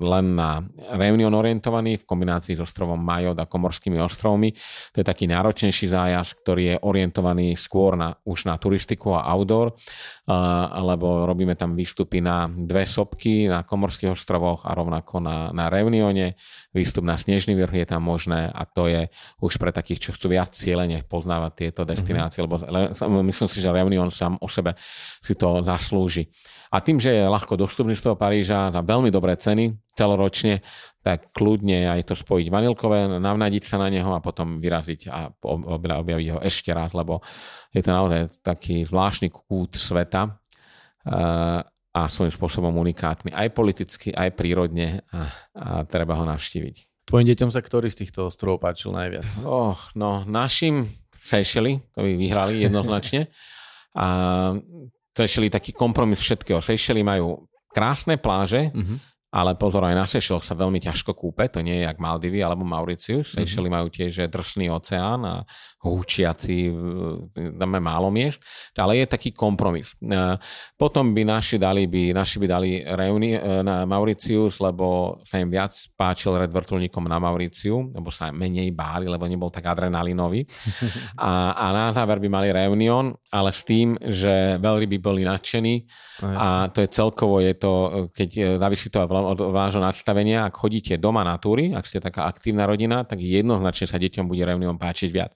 len 0.01 0.27
na 0.37 0.65
Reunion 0.97 1.33
orientovaný, 1.33 2.01
v 2.01 2.09
kombinácii 2.09 2.57
s 2.57 2.65
ostrovom 2.65 3.01
Majot 3.01 3.37
a 3.37 3.49
Komorskými 3.49 4.01
ostrovmi. 4.01 4.53
To 4.93 5.01
je 5.01 5.07
taký 5.07 5.29
náročnejší 5.29 5.93
zájazd, 5.93 6.33
ktorý 6.45 6.63
je 6.73 6.77
orientovaný 6.81 7.57
skôr 7.57 7.97
na, 7.97 8.17
už 8.25 8.49
na 8.49 8.57
turistiku 8.57 9.17
a 9.17 9.29
outdoor, 9.37 9.77
lebo 10.81 11.29
robíme 11.29 11.55
tam 11.55 11.77
výstupy 11.77 12.25
na 12.25 12.49
dve 12.49 12.89
sopky 12.89 13.49
na 13.49 13.63
Komorských 13.63 14.17
ostrovoch 14.17 14.65
a 14.65 14.73
rovnako 14.73 15.21
na, 15.21 15.53
na 15.53 15.69
Reunione. 15.69 16.39
Výstup 16.73 17.05
na 17.05 17.17
Snežný 17.17 17.57
vrch 17.57 17.85
je 17.85 17.89
tam 17.89 18.05
možné 18.05 18.49
a 18.53 18.65
to 18.69 18.89
je 18.89 19.09
už 19.41 19.57
pre 19.57 19.73
takých, 19.73 20.09
čo 20.09 20.11
chcú 20.13 20.37
viac 20.37 20.53
cieľene 20.53 21.05
poznávať 21.09 21.53
tieto 21.57 21.83
destinácie, 21.89 22.45
mm-hmm. 22.45 22.46
Lebo 22.47 23.23
myslím 23.27 23.49
si, 23.51 23.59
že 23.59 23.75
Reunion 23.75 24.09
sám 24.15 24.39
o 24.39 24.49
sebe 24.49 24.79
si 25.19 25.35
to 25.35 25.61
zaslúži. 25.67 26.31
A 26.71 26.83
tým, 26.83 26.99
že 26.99 27.15
je 27.15 27.31
ľahko 27.31 27.55
dostupný 27.55 27.95
z 27.95 28.07
toho 28.07 28.17
Paríža 28.19 28.71
za 28.75 28.83
veľmi 28.83 29.11
dobré 29.11 29.39
ceny 29.39 29.75
celoročne, 29.95 30.63
tak 31.07 31.31
kľudne 31.31 31.87
aj 31.87 32.11
to 32.11 32.15
spojiť 32.19 32.51
vanilkové, 32.51 33.07
navnadiť 33.23 33.63
sa 33.63 33.79
na 33.79 33.87
neho 33.87 34.11
a 34.11 34.19
potom 34.19 34.59
vyraziť 34.59 35.01
a 35.07 35.31
objaviť 35.47 36.29
ho 36.35 36.39
ešte 36.43 36.75
raz, 36.75 36.91
lebo 36.93 37.23
je 37.71 37.81
to 37.81 37.91
naozaj 37.95 38.43
taký 38.43 38.83
zvláštny 38.83 39.31
kút 39.31 39.79
sveta 39.79 40.35
eh, 41.07 41.63
a 41.97 42.01
svojím 42.13 42.35
spôsobom 42.35 42.75
unikátny, 42.77 43.33
aj 43.33 43.57
politicky, 43.57 44.13
aj 44.13 44.37
prírodne 44.37 45.01
a, 45.15 45.33
a 45.57 45.67
treba 45.89 46.13
ho 46.19 46.29
navštíviť. 46.29 47.07
Tvojim 47.07 47.27
deťom 47.31 47.51
sa 47.55 47.63
ktorý 47.63 47.87
z 47.87 48.05
týchto 48.05 48.29
ostrovov 48.29 48.67
páčil 48.67 48.91
najviac? 48.91 49.25
Oh, 49.47 49.79
no, 49.95 50.27
našim 50.27 50.91
Seychely, 51.27 51.83
to 51.91 52.07
by 52.07 52.15
vyhrali 52.15 52.63
jednoznačne. 52.63 53.27
A 53.99 54.07
Seychely 55.11 55.51
taký 55.51 55.75
kompromis 55.75 56.23
všetkého. 56.23 56.63
Seychely 56.63 57.03
majú 57.03 57.51
krásne 57.75 58.15
pláže, 58.15 58.71
mm-hmm 58.71 59.16
ale 59.31 59.59
pozor, 59.59 59.83
aj 59.83 59.97
na 59.99 60.07
Seychelles 60.07 60.47
sa 60.47 60.55
veľmi 60.55 60.79
ťažko 60.79 61.13
kúpe, 61.13 61.51
to 61.51 61.59
nie 61.59 61.83
je 61.83 61.85
jak 61.85 61.99
Maldivy 61.99 62.41
alebo 62.41 62.63
Mauritius. 62.63 63.35
Seychelles 63.35 63.67
mm-hmm. 63.67 63.75
majú 63.75 63.89
tiež 63.91 64.31
drsný 64.31 64.71
oceán 64.71 65.21
a 65.27 65.35
húčiaci, 65.83 66.59
je 67.35 67.81
málo 67.83 68.09
miest, 68.11 68.43
ale 68.79 69.03
je 69.03 69.07
taký 69.07 69.31
kompromis. 69.31 69.95
E, 70.03 70.39
potom 70.75 71.15
by 71.15 71.23
naši 71.23 71.59
dali, 71.59 71.87
by, 71.87 72.15
naši 72.15 72.37
by 72.43 72.47
dali 72.47 72.71
reuni, 72.83 73.39
e, 73.39 73.41
na 73.63 73.87
Mauritius, 73.87 74.59
lebo 74.59 75.19
sa 75.23 75.39
im 75.39 75.51
viac 75.51 75.75
páčil 75.95 76.35
red 76.39 76.51
vrtulníkom 76.51 77.07
na 77.07 77.23
Mauriciu, 77.23 77.93
lebo 77.95 78.11
sa 78.11 78.35
menej 78.35 78.75
báli, 78.75 79.07
lebo 79.07 79.27
nebol 79.27 79.51
tak 79.51 79.67
adrenalinový. 79.71 80.47
A, 81.17 81.57
a 81.57 81.67
na 81.73 81.87
záver 81.97 82.21
by 82.21 82.29
mali 82.29 82.49
Reunion, 82.53 83.13
ale 83.33 83.51
s 83.51 83.65
tým, 83.65 83.97
že 84.05 84.61
veľmi 84.61 84.87
by 84.87 84.99
boli 85.01 85.23
nadšení 85.25 85.75
no, 86.23 86.29
a 86.37 86.47
to 86.69 86.85
je 86.85 86.89
celkovo, 86.93 87.41
je 87.41 87.57
to, 87.57 87.73
keď 88.13 88.61
závisí 88.61 88.93
to 88.93 89.01
od 89.25 89.39
vášho 89.55 89.81
nastavenia, 89.81 90.45
ak 90.45 90.55
chodíte 90.59 91.01
doma 91.01 91.25
na 91.25 91.41
túry, 91.41 91.73
ak 91.73 91.89
ste 91.89 92.03
taká 92.03 92.29
aktívna 92.29 92.69
rodina, 92.69 93.07
tak 93.07 93.25
jednoznačne 93.25 93.87
sa 93.89 93.97
deťom 93.97 94.29
bude 94.29 94.45
Reunion 94.45 94.77
páčiť 94.77 95.09
viac. 95.09 95.33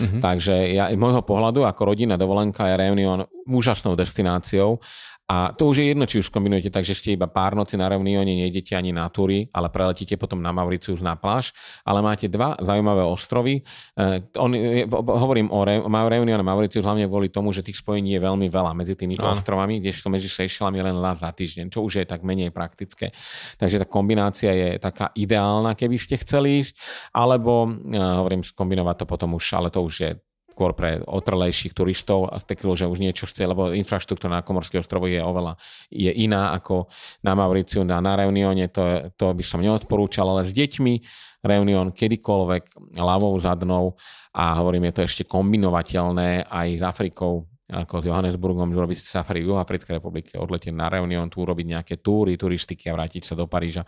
Mm-hmm. 0.00 0.20
Takže 0.24 0.54
ja, 0.74 0.90
z 0.90 0.98
môjho 0.98 1.22
pohľadu 1.22 1.62
ako 1.62 1.94
rodina 1.94 2.18
dovolenka 2.18 2.66
je 2.66 2.74
Reunion 2.74 3.20
úžasnou 3.46 3.94
destináciou 3.94 4.82
a 5.30 5.54
to 5.54 5.70
už 5.70 5.78
je 5.78 5.86
jedno, 5.94 6.10
či 6.10 6.18
už 6.18 6.34
kombinujete 6.34 6.74
tak, 6.74 6.82
že 6.82 6.98
ste 6.98 7.14
iba 7.14 7.30
pár 7.30 7.54
noci 7.54 7.78
na 7.78 7.86
Reunione, 7.86 8.34
nejdete 8.34 8.74
ani 8.74 8.90
na 8.90 9.06
túry, 9.06 9.46
ale 9.54 9.70
preletíte 9.70 10.18
potom 10.18 10.42
na 10.42 10.50
Mauricius 10.50 10.98
na 10.98 11.14
pláž, 11.14 11.54
ale 11.86 12.02
máte 12.02 12.26
dva 12.26 12.58
zaujímavé 12.58 13.06
ostrovy. 13.06 13.62
Uh, 13.94 14.18
on, 14.34 14.50
hovorím 14.90 15.54
o 15.54 15.62
Re, 15.62 15.86
Reunion 15.86 16.42
a 16.42 16.42
Mauricius 16.42 16.82
hlavne 16.82 17.06
kvôli 17.06 17.30
tomu, 17.30 17.54
že 17.54 17.62
tých 17.62 17.78
spojení 17.78 18.18
je 18.18 18.20
veľmi 18.26 18.50
veľa 18.50 18.74
medzi 18.74 18.98
týmito 18.98 19.22
no. 19.22 19.38
ostrovami, 19.38 19.78
kdežto 19.78 20.10
medzi 20.10 20.26
Seychellami 20.26 20.82
len 20.82 20.98
len 20.98 21.14
za 21.14 21.30
týždeň, 21.30 21.70
čo 21.70 21.86
už 21.86 22.02
je 22.02 22.04
tak 22.10 22.26
menej 22.26 22.50
praktické. 22.50 23.14
Takže 23.54 23.78
tá 23.78 23.86
kombinácia 23.86 24.50
je 24.50 24.82
taká 24.82 25.14
ideálna, 25.14 25.78
keby 25.78 25.94
ste 25.94 26.18
chceli 26.18 26.66
ísť, 26.66 26.74
alebo 27.14 27.70
uh, 27.70 28.18
hovorím, 28.18 28.42
skombinovať 28.42 28.96
to 28.98 29.06
potom 29.06 29.38
už, 29.38 29.46
ale 29.54 29.70
to 29.70 29.78
už 29.78 29.94
je 29.94 30.10
skôr 30.50 30.74
pre 30.74 31.00
otrlejších 31.00 31.72
turistov 31.72 32.28
a 32.28 32.42
takého, 32.42 32.74
že 32.74 32.90
už 32.90 33.00
niečo 33.00 33.24
chce, 33.30 33.46
lebo 33.46 33.72
infraštruktúra 33.72 34.42
na 34.42 34.44
Komorských 34.44 34.82
ostrovoch 34.82 35.08
je 35.08 35.22
oveľa 35.22 35.56
je 35.88 36.10
iná 36.10 36.52
ako 36.52 36.90
na 37.22 37.32
Mauriciu, 37.38 37.86
na, 37.86 38.02
na 38.02 38.18
Reunione, 38.18 38.68
to, 38.68 39.08
to 39.14 39.32
by 39.32 39.44
som 39.46 39.62
neodporúčal, 39.62 40.28
ale 40.28 40.44
s 40.44 40.52
deťmi 40.52 40.94
Reunion 41.40 41.94
kedykoľvek 41.94 42.94
ľavou 43.00 43.32
zadnou 43.40 43.96
a 44.36 44.60
hovorím, 44.60 44.90
je 44.90 44.94
to 45.00 45.02
ešte 45.06 45.22
kombinovateľné 45.24 46.44
aj 46.44 46.68
s 46.76 46.82
Afrikou, 46.84 47.48
ako 47.70 48.02
s 48.02 48.04
Johannesburgom, 48.10 48.74
robiť 48.74 48.98
safari 48.98 49.46
v 49.46 49.54
Juhoafrickej 49.54 50.02
republike, 50.02 50.34
odletieť 50.36 50.74
na 50.74 50.90
Reunion, 50.90 51.30
tu 51.30 51.46
robiť 51.46 51.66
nejaké 51.66 51.94
túry, 52.02 52.34
turistiky 52.34 52.90
a 52.90 52.98
vrátiť 52.98 53.22
sa 53.22 53.38
do 53.38 53.46
Paríža. 53.46 53.86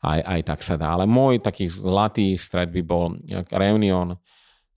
Aj, 0.00 0.18
aj 0.24 0.40
tak 0.48 0.60
sa 0.64 0.80
dá. 0.80 0.96
Ale 0.96 1.04
môj 1.04 1.44
taký 1.44 1.68
zlatý 1.68 2.40
stred 2.40 2.72
by 2.72 2.82
bol 2.82 3.14
Reunion, 3.52 4.16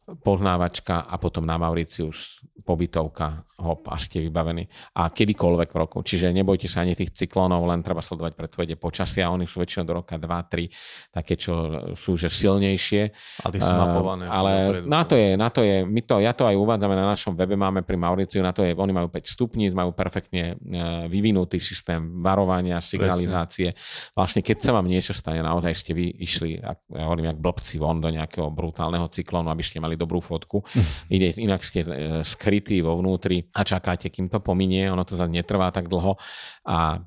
poznávačka 0.10 1.06
a 1.06 1.16
potom 1.22 1.46
na 1.46 1.62
Mauricius 1.62 2.42
pobytovka, 2.62 3.42
hop, 3.58 3.90
a 3.90 3.98
ste 3.98 4.22
vybavení. 4.22 4.70
A 4.98 5.10
kedykoľvek 5.10 5.70
v 5.74 5.78
roku. 5.78 6.06
Čiže 6.06 6.30
nebojte 6.30 6.70
sa 6.70 6.86
ani 6.86 6.94
tých 6.94 7.14
cyklónov, 7.14 7.66
len 7.66 7.82
treba 7.82 8.06
sledovať 8.06 8.38
predpovede 8.38 8.76
počasia. 8.78 9.34
Oni 9.34 9.50
sú 9.50 9.62
väčšinou 9.62 9.84
do 9.86 9.94
roka 10.02 10.18
2-3, 10.18 10.70
také, 11.10 11.34
čo 11.38 11.54
sú 11.98 12.18
že 12.18 12.30
silnejšie. 12.30 13.02
A 13.42 13.48
ty 13.50 13.58
sú 13.58 13.74
mapované. 13.74 14.30
Uh, 14.30 14.34
ale 14.34 14.52
na 14.86 15.02
to 15.06 15.18
je, 15.18 15.30
na 15.34 15.50
to 15.50 15.62
je, 15.66 15.86
my 15.86 16.02
to, 16.06 16.22
ja 16.22 16.34
to 16.38 16.46
aj 16.46 16.56
uvádzame 16.58 16.96
na 16.96 17.06
našom 17.10 17.34
webe, 17.34 17.58
máme 17.58 17.82
pri 17.82 17.98
Mauriciu, 17.98 18.46
na 18.46 18.54
to 18.54 18.62
je, 18.62 18.78
oni 18.78 18.94
majú 18.94 19.10
5 19.10 19.26
stupní, 19.26 19.74
majú 19.74 19.94
perfektne 19.98 20.56
uh, 20.56 21.06
vyvinutý 21.10 21.58
systém 21.58 22.22
varovania, 22.22 22.78
signalizácie. 22.78 23.74
Presne. 23.74 24.14
Vlastne, 24.14 24.42
keď 24.46 24.58
sa 24.62 24.72
vám 24.78 24.86
niečo 24.86 25.18
stane, 25.18 25.42
naozaj 25.42 25.74
ste 25.74 25.92
vy 25.98 26.14
išli, 26.22 26.62
ja 26.62 26.78
hovorím, 26.94 27.34
jak 27.34 27.42
blbci 27.42 27.82
von 27.82 27.98
do 27.98 28.10
nejakého 28.14 28.54
brutálneho 28.54 29.10
cyklónu, 29.10 29.50
aby 29.50 29.66
ste 29.66 29.82
mali 29.82 29.98
dobrú 30.02 30.18
fotku. 30.18 30.66
Hm. 30.66 30.86
Ide, 31.14 31.28
inak 31.46 31.62
ste 31.62 31.86
skrytí 32.26 32.82
vo 32.82 32.98
vnútri 32.98 33.46
a 33.54 33.62
čakáte, 33.62 34.10
kým 34.10 34.34
to 34.34 34.42
pominie. 34.42 34.90
Ono 34.90 35.06
to 35.06 35.14
netrvá 35.30 35.70
tak 35.70 35.86
dlho 35.86 36.18
a, 36.66 36.98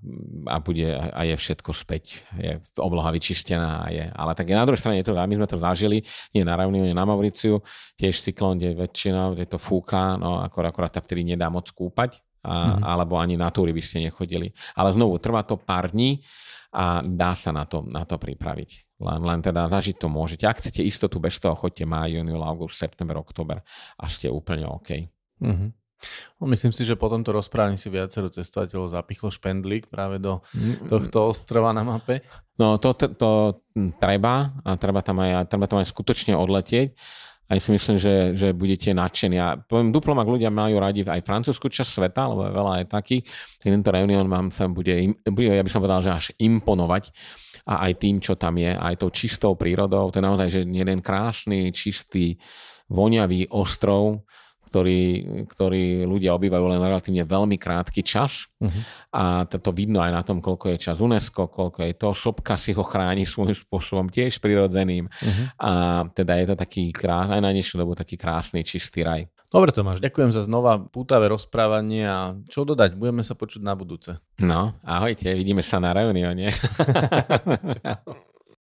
a 0.46 0.56
bude 0.62 0.86
a 0.94 1.20
je 1.26 1.34
všetko 1.34 1.74
späť. 1.74 2.22
Je 2.38 2.62
obloha 2.78 3.10
vyčistená. 3.10 3.90
Je, 3.90 4.06
ale 4.06 4.32
tak 4.38 4.46
je 4.46 4.54
na 4.54 4.62
druhej 4.62 4.78
strane, 4.78 5.02
je 5.02 5.10
to, 5.10 5.18
my 5.18 5.34
sme 5.34 5.48
to 5.50 5.58
zažili, 5.58 6.06
nie 6.30 6.46
na 6.46 6.54
Reunione, 6.54 6.94
na 6.94 7.02
Mauriciu, 7.02 7.66
tiež 7.98 8.22
cyklón, 8.22 8.62
kde 8.62 8.78
väčšinou, 8.78 9.34
kde 9.34 9.50
to 9.50 9.58
fúka, 9.58 10.14
no 10.14 10.38
akorát, 10.38 10.70
akorát 10.70 10.94
sa 10.94 11.02
vtedy 11.02 11.34
nedá 11.34 11.50
moc 11.50 11.66
kúpať. 11.74 12.22
A, 12.44 12.76
mm-hmm. 12.76 12.84
alebo 12.84 13.16
ani 13.16 13.40
na 13.40 13.48
túry 13.48 13.72
by 13.72 13.80
ste 13.80 14.04
nechodili. 14.04 14.52
Ale 14.76 14.92
znovu, 14.92 15.16
trvá 15.16 15.40
to 15.48 15.56
pár 15.56 15.88
dní 15.88 16.20
a 16.76 17.00
dá 17.00 17.32
sa 17.32 17.56
na 17.56 17.64
to, 17.64 17.80
na 17.88 18.04
to 18.04 18.20
pripraviť. 18.20 18.93
Len, 19.02 19.20
len 19.26 19.40
teda 19.42 19.66
zažiť 19.66 19.98
to 19.98 20.06
môžete. 20.06 20.46
Ak 20.46 20.62
chcete 20.62 20.80
istotu 20.86 21.18
bez 21.18 21.36
toho, 21.42 21.58
chodte 21.58 21.82
máj, 21.82 22.20
júniu, 22.20 22.38
august, 22.42 22.78
september, 22.78 23.18
oktober 23.18 23.60
a 23.98 24.04
ste 24.06 24.30
úplne 24.30 24.70
OK. 24.70 25.10
Mm-hmm. 25.42 25.70
No, 26.38 26.50
myslím 26.50 26.72
si, 26.74 26.84
že 26.84 27.00
po 27.00 27.08
tomto 27.08 27.32
rozprávaní 27.32 27.80
si 27.80 27.88
viacero 27.88 28.28
cestovateľov 28.28 28.92
zapichlo 28.92 29.32
špendlík 29.32 29.88
práve 29.88 30.20
do 30.20 30.44
tohto 30.90 31.32
ostrova 31.32 31.72
na 31.72 31.80
mape. 31.80 32.20
No 32.60 32.76
to, 32.76 32.92
to, 32.94 33.06
to 33.16 33.30
treba 33.98 34.52
a 34.62 34.76
treba 34.76 35.00
tam 35.00 35.24
aj, 35.24 35.48
treba 35.48 35.66
tam 35.66 35.80
aj 35.80 35.88
skutočne 35.88 36.36
odletieť. 36.36 36.94
Aj 37.44 37.58
si 37.60 37.68
myslím, 37.76 37.96
že, 38.00 38.16
že 38.32 38.48
budete 38.56 38.96
nadšení. 38.96 39.36
A 39.36 39.60
poviem, 39.60 39.92
duplom, 39.92 40.16
ak 40.16 40.28
ľudia 40.28 40.48
majú 40.48 40.80
radi 40.80 41.04
aj 41.04 41.24
francúzsku 41.28 41.68
časť 41.68 41.90
sveta, 42.00 42.32
lebo 42.32 42.48
je 42.48 42.56
veľa 42.56 42.72
aj 42.80 42.84
takých, 42.88 43.22
tak 43.60 43.68
tento 43.68 43.90
reunión 43.92 44.24
vám 44.32 44.48
sa 44.48 44.64
bude, 44.64 45.12
bude, 45.28 45.52
ja 45.52 45.60
by 45.60 45.70
som 45.70 45.84
povedal, 45.84 46.00
že 46.00 46.10
až 46.12 46.26
imponovať 46.40 47.12
a 47.68 47.84
aj 47.88 47.92
tým, 48.00 48.16
čo 48.24 48.40
tam 48.40 48.56
je, 48.56 48.72
aj 48.72 48.94
tou 48.96 49.12
čistou 49.12 49.52
prírodou. 49.60 50.08
To 50.08 50.16
je 50.16 50.24
naozaj, 50.24 50.48
že 50.48 50.60
jeden 50.64 51.04
krásny, 51.04 51.68
čistý, 51.68 52.40
voňavý 52.88 53.52
ostrov, 53.52 54.24
ktorý, 54.74 55.02
ktorý 55.46 56.02
ľudia 56.02 56.34
obývajú 56.34 56.66
len 56.66 56.82
relatívne 56.82 57.22
veľmi 57.22 57.54
krátky 57.54 58.02
čas 58.02 58.50
uh-huh. 58.58 58.82
a 59.14 59.46
to 59.46 59.70
vidno 59.70 60.02
aj 60.02 60.10
na 60.10 60.22
tom, 60.26 60.42
koľko 60.42 60.74
je 60.74 60.90
čas 60.90 60.98
UNESCO, 60.98 61.46
koľko 61.46 61.86
je 61.86 61.94
to, 61.94 62.10
sopka 62.10 62.58
si 62.58 62.74
ho 62.74 62.82
chráni 62.82 63.22
svojím 63.22 63.54
spôsobom 63.54 64.10
tiež 64.10 64.42
prirodzeným 64.42 65.06
uh-huh. 65.06 65.46
a 65.62 65.70
teda 66.10 66.42
je 66.42 66.46
to 66.50 66.56
taký 66.58 66.90
krás, 66.90 67.30
aj 67.30 67.38
na 67.38 67.54
dnešnú 67.54 67.86
dobu 67.86 67.94
taký 67.94 68.18
krásny, 68.18 68.66
čistý 68.66 69.06
raj. 69.06 69.30
Dobre 69.54 69.70
Tomáš, 69.70 70.02
ďakujem 70.02 70.34
za 70.34 70.42
znova 70.42 70.82
pútavé 70.82 71.30
rozprávanie 71.30 72.02
a 72.02 72.34
čo 72.50 72.66
dodať, 72.66 72.98
budeme 72.98 73.22
sa 73.22 73.38
počuť 73.38 73.62
na 73.62 73.78
budúce. 73.78 74.18
No, 74.42 74.74
ahojte, 74.82 75.30
vidíme 75.30 75.62
sa 75.62 75.78
na 75.78 75.94
reunióne. 75.94 76.50
Čau. 77.78 78.33